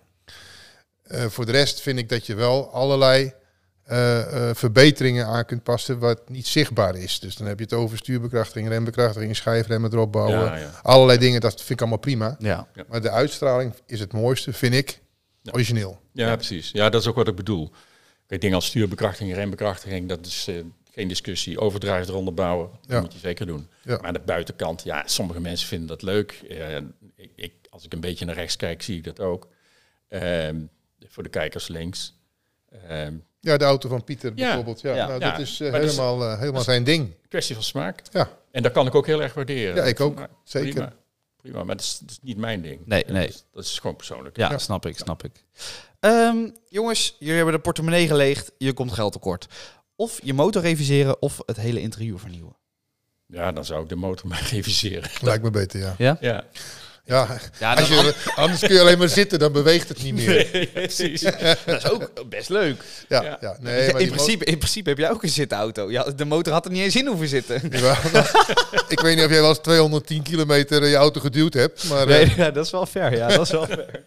Eh, 1.04 1.24
voor 1.26 1.46
de 1.46 1.52
rest 1.52 1.80
vind 1.80 1.98
ik 1.98 2.08
dat 2.08 2.26
je 2.26 2.34
wel 2.34 2.70
allerlei 2.72 3.32
eh, 3.84 4.48
eh, 4.48 4.54
verbeteringen 4.56 5.26
aan 5.26 5.44
kunt 5.44 5.62
passen 5.62 5.98
wat 5.98 6.28
niet 6.28 6.46
zichtbaar 6.46 6.96
is. 6.96 7.18
Dus 7.20 7.36
dan 7.36 7.46
heb 7.46 7.58
je 7.58 7.64
het 7.64 7.72
over 7.72 7.98
stuurbekrachtiging, 7.98 8.68
rembekrachtiging, 8.68 9.36
schijfremmen 9.36 9.92
erop 9.92 10.12
bouwen. 10.12 10.38
Ja, 10.44 10.56
ja. 10.56 10.70
Allerlei 10.82 11.18
dingen, 11.18 11.40
dat 11.40 11.54
vind 11.56 11.70
ik 11.70 11.80
allemaal 11.80 11.98
prima. 11.98 12.36
ja. 12.38 12.66
Maar 12.88 13.00
de 13.02 13.10
uitstraling 13.10 13.74
is 13.86 14.00
het 14.00 14.12
mooiste, 14.12 14.52
vind 14.52 14.74
ik, 14.74 15.00
Ja. 15.42 15.52
origineel. 15.52 16.00
Ja, 16.12 16.34
precies. 16.36 16.70
Ja, 16.70 16.88
dat 16.90 17.00
is 17.00 17.06
ook 17.08 17.14
wat 17.14 17.28
ik 17.28 17.34
bedoel. 17.36 17.70
Kijk, 18.26 18.40
dingen 18.40 18.56
als 18.56 18.66
stuurbekrachtiging, 18.66 19.34
rembekrachtiging, 19.34 20.08
dat 20.08 20.26
is 20.26 20.46
eh, 20.48 20.54
geen 20.92 21.08
discussie. 21.08 21.58
Overdrijf 21.60 22.08
eronder 22.08 22.34
bouwen, 22.34 22.68
dat 22.70 22.90
Ja. 22.90 23.00
moet 23.00 23.12
je 23.12 23.18
zeker 23.18 23.46
doen. 23.46 23.68
Ja. 23.82 23.96
Maar 23.96 24.06
aan 24.06 24.12
de 24.12 24.20
buitenkant, 24.20 24.82
ja, 24.84 25.02
sommige 25.06 25.40
mensen 25.40 25.68
vinden 25.68 25.88
dat 25.88 26.02
leuk. 26.02 26.42
Eh, 26.48 26.76
ik, 27.16 27.30
ik, 27.36 27.52
als 27.70 27.84
ik 27.84 27.92
een 27.92 28.00
beetje 28.00 28.24
naar 28.24 28.34
rechts 28.34 28.56
kijk, 28.56 28.82
zie 28.82 28.96
ik 28.96 29.04
dat 29.04 29.20
ook. 29.20 29.48
Ehm, 30.08 30.56
voor 31.08 31.22
de 31.22 31.28
kijkers 31.28 31.68
links. 31.68 32.14
Ehm, 32.88 33.14
Ja, 33.40 33.56
de 33.56 33.64
auto 33.64 33.88
van 33.88 34.04
Pieter 34.04 34.32
Ja. 34.34 34.44
bijvoorbeeld. 34.46 34.80
Ja, 34.80 34.94
Ja. 34.94 35.06
Nou, 35.06 35.20
Ja. 35.20 35.30
dat 35.30 35.40
is 35.40 35.60
eh, 35.60 35.66
is- 35.66 35.72
helemaal, 35.72 36.22
eh, 36.30 36.38
helemaal 36.38 36.60
is- 36.60 36.66
zijn 36.66 36.84
ding. 36.84 37.14
kwestie 37.28 37.54
van 37.54 37.64
smaak. 37.64 38.02
Ja, 38.12 38.28
En 38.50 38.62
dat 38.62 38.72
kan 38.72 38.86
ik 38.86 38.94
ook 38.94 39.06
heel 39.06 39.22
erg 39.22 39.34
waarderen. 39.34 39.74
Ja, 39.76 39.82
ik 39.84 40.00
ook. 40.00 40.26
Zeker. 40.44 40.70
Prima, 40.72 40.92
prima 41.36 41.64
maar 41.64 41.76
dat 41.76 41.84
is, 41.84 41.98
dat 41.98 42.10
is 42.10 42.18
niet 42.22 42.36
mijn 42.36 42.62
ding. 42.62 42.80
Nee, 42.86 43.04
nee. 43.06 43.26
Dat 43.26 43.34
is, 43.34 43.44
dat 43.52 43.64
is 43.64 43.78
gewoon 43.78 43.96
persoonlijk. 43.96 44.36
Ja, 44.36 44.50
Ja. 44.50 44.58
snap 44.58 44.86
ik, 44.86 44.96
snap 44.98 45.24
ik. 45.24 45.32
Ehm, 46.00 46.48
jongens, 46.68 47.16
jullie 47.18 47.34
hebben 47.36 47.54
de 47.54 47.60
portemonnee 47.60 48.06
geleegd. 48.06 48.52
Je 48.58 48.72
komt 48.72 48.92
geld 48.92 49.12
tekort. 49.12 49.46
Of 49.96 50.20
je 50.22 50.34
motor 50.34 50.62
reviseren 50.62 51.22
of 51.22 51.40
het 51.46 51.56
hele 51.56 51.80
interieur 51.80 52.18
vernieuwen. 52.18 52.56
Ja, 53.26 53.52
dan 53.52 53.64
zou 53.64 53.82
ik 53.82 53.88
de 53.88 53.96
motor 53.96 54.28
maar 54.30 54.48
reviseren. 54.50 55.10
lijkt 55.20 55.42
me 55.42 55.50
beter, 55.50 55.80
ja. 55.80 55.94
Ja, 55.98 56.16
Ja, 56.20 56.44
Ja, 57.06 57.38
als 57.58 57.88
je, 57.88 58.14
anders 58.34 58.60
kun 58.60 58.74
je 58.74 58.80
alleen 58.80 58.98
maar 58.98 59.08
zitten, 59.08 59.38
dan 59.38 59.52
beweegt 59.52 59.88
het 59.88 60.02
niet 60.02 60.14
meer. 60.14 60.46
precies. 60.72 61.20
dat 61.20 61.66
is 61.66 61.90
ook 61.90 62.28
best 62.28 62.48
leuk. 62.48 62.84
Ja, 63.08 63.22
Ja. 63.22 63.38
ja. 63.40 63.56
nee, 63.60 63.92
maar 63.92 64.00
in, 64.00 64.08
principe, 64.08 64.44
in 64.44 64.58
principe 64.58 64.88
heb 64.88 64.98
jij 64.98 65.10
ook 65.10 65.22
een 65.22 65.28
zittenauto. 65.28 65.90
Ja, 65.90 66.02
de 66.16 66.24
motor 66.24 66.52
had 66.52 66.64
er 66.64 66.70
niet 66.70 66.82
eens 66.82 66.96
in 66.96 67.06
hoeven 67.06 67.28
zitten. 67.28 67.62
Nou, 67.70 67.96
ik 68.88 69.00
weet 69.00 69.16
niet 69.16 69.24
of 69.24 69.30
jij 69.30 69.40
wel 69.40 69.48
eens 69.48 69.58
210 69.58 70.22
kilometer 70.22 70.86
je 70.86 70.96
auto 70.96 71.20
geduwd 71.20 71.54
hebt, 71.54 71.88
maar 71.88 72.06
Nee, 72.06 72.22
eh, 72.22 72.36
ja, 72.36 72.50
dat 72.50 72.64
is 72.64 72.70
wel 72.70 72.86
fair. 72.86 73.16
Ja, 73.16 73.28
dat 73.28 73.40
is 73.40 73.50
wel 73.50 73.66
fair. 73.66 74.02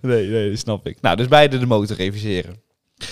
Nee, 0.00 0.26
nee, 0.26 0.50
dat 0.50 0.58
snap 0.58 0.86
ik. 0.86 0.96
Nou, 1.00 1.16
dus 1.16 1.28
beide 1.28 1.58
de 1.58 1.66
motor 1.66 1.96
reviseren. 1.96 2.60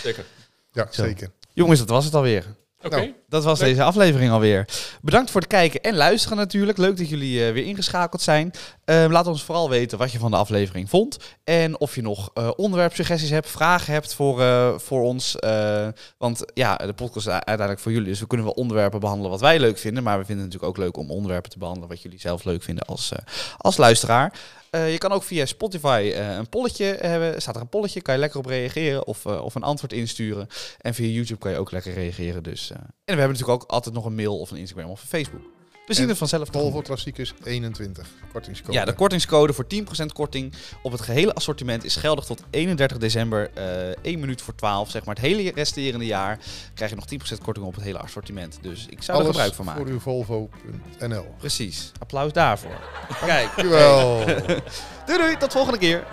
Zeker. 0.03 0.25
ja, 0.73 0.87
Zo. 0.91 1.03
zeker. 1.05 1.31
Jongens, 1.53 1.79
dat 1.79 1.89
was 1.89 2.05
het 2.05 2.15
alweer. 2.15 2.45
Oké. 2.83 2.97
Nou, 2.97 3.15
Dat 3.29 3.45
was 3.45 3.59
Leuk. 3.61 3.69
deze 3.69 3.83
aflevering 3.83 4.31
alweer. 4.31 4.65
Bedankt 5.03 5.31
voor 5.31 5.41
het 5.41 5.51
kijken 5.51 5.81
en 5.81 5.95
luisteren 5.95 6.37
natuurlijk. 6.37 6.79
Leuk 6.79 6.97
dat 6.97 7.09
jullie 7.09 7.47
eh, 7.47 7.53
weer 7.53 7.65
ingeschakeld 7.65 8.23
zijn. 8.23 8.51
Eh, 8.91 9.05
laat 9.09 9.27
ons 9.27 9.45
vooral 9.45 9.69
weten 9.69 9.99
wat 9.99 10.13
je 10.13 10.19
van 10.19 10.31
de 10.31 10.37
aflevering 10.37 10.89
vond. 10.89 11.17
En 11.45 11.81
of 11.81 11.95
je 11.95 12.03
nog 12.03 12.31
eh, 12.35 12.51
onderwerpsuggesties 12.57 13.31
hebt, 13.31 13.49
vragen 13.49 13.93
hebt 13.93 14.15
voor, 14.15 14.41
eh, 14.41 14.79
voor 14.79 15.03
ons. 15.03 15.37
Eh, 15.37 15.89
want 16.19 16.45
ja, 16.55 16.77
de 16.77 16.93
podcast 16.93 17.27
is 17.27 17.33
uiteindelijk 17.33 17.79
voor 17.79 17.93
jullie. 17.93 18.09
Dus 18.09 18.21
we 18.21 18.27
kunnen 18.27 18.47
wel 18.47 18.55
onderwerpen 18.55 19.01
behandelen 19.01 19.31
wat 19.31 19.41
wij 19.41 19.59
leuk 19.59 19.79
vinden. 19.79 20.03
Maar 20.03 20.19
we 20.19 20.25
vinden 20.25 20.45
het 20.45 20.53
natuurlijk 20.53 20.79
ook 20.79 20.85
leuk 20.85 20.97
om 20.97 21.11
onderwerpen 21.11 21.51
te 21.51 21.59
behandelen 21.59 21.89
wat 21.89 22.03
jullie 22.03 22.21
zelf 22.21 22.45
leuk 22.45 22.63
vinden 22.63 22.87
als, 22.87 23.13
als 23.57 23.77
luisteraar. 23.77 24.39
Je 24.71 24.99
kan 24.99 25.13
ook 25.13 25.23
via 25.23 25.47
Spotify 25.47 26.13
een 26.17 26.49
polletje 26.49 26.97
hebben. 27.01 27.43
Staat 27.43 27.55
er 27.55 27.61
een 27.61 27.69
polletje, 27.69 28.01
kan 28.01 28.15
je 28.15 28.21
lekker 28.21 28.39
op 28.39 28.47
reageren 28.47 29.07
of, 29.07 29.27
of 29.27 29.55
een 29.55 29.63
antwoord 29.63 29.93
insturen. 29.93 30.47
En 30.81 30.95
via 30.95 31.07
YouTube 31.07 31.41
kan 31.41 31.51
je 31.51 31.59
ook 31.59 31.71
lekker 31.71 31.93
reageren. 31.93 32.43
Dus. 32.43 32.71
En 32.71 32.79
we 33.05 33.21
hebben 33.21 33.37
natuurlijk 33.37 33.63
ook 33.63 33.71
altijd 33.71 33.95
nog 33.95 34.05
een 34.05 34.15
mail 34.15 34.39
of 34.39 34.51
een 34.51 34.57
Instagram 34.57 34.91
of 34.91 35.03
een 35.03 35.09
Facebook. 35.09 35.60
We 35.91 35.97
zien 35.97 36.05
En 36.05 36.11
het 36.11 36.19
vanzelf. 36.19 36.49
Volvo. 36.51 36.81
Klassiekers 36.81 37.35
21, 37.45 38.09
kortingscode. 38.33 38.73
Ja, 38.73 38.85
de 38.85 38.93
kortingscode 38.93 39.53
voor 39.53 39.67
10% 40.03 40.07
korting 40.13 40.53
op 40.83 40.93
het 40.93 41.01
gehele 41.01 41.35
assortiment 41.35 41.85
is 41.85 41.97
geldig 41.97 42.25
tot 42.25 42.43
31 42.51 42.99
december. 42.99 43.51
eh 43.55 43.65
1 44.03 44.21
minuut 44.21 44.43
voor 44.43 44.55
12, 44.55 44.91
zeg 44.91 45.05
maar. 45.05 45.15
Het 45.15 45.25
hele 45.25 45.53
resterende 45.55 46.07
jaar 46.07 46.39
krijg 46.75 46.91
je 46.91 46.97
nog 46.97 47.35
10% 47.39 47.43
korting 47.43 47.67
op 47.67 47.75
het 47.75 47.85
hele 47.85 47.99
assortiment. 47.99 48.59
Dus 48.63 48.87
ik 48.91 49.03
zou 49.03 49.19
er 49.19 49.27
gebruik 49.27 49.55
van 49.55 49.65
maken. 49.65 49.83
voor 49.83 49.91
uw 49.93 50.01
Volvo.nl. 50.01 51.35
Precies. 51.39 51.93
Applaus 51.99 52.33
daarvoor. 52.33 52.79
Kijk. 53.27 53.47
Dankjewel. 53.57 54.25
Doei 55.07 55.19
doei, 55.19 55.37
tot 55.37 55.53
volgende 55.53 55.79
keer. 55.79 56.05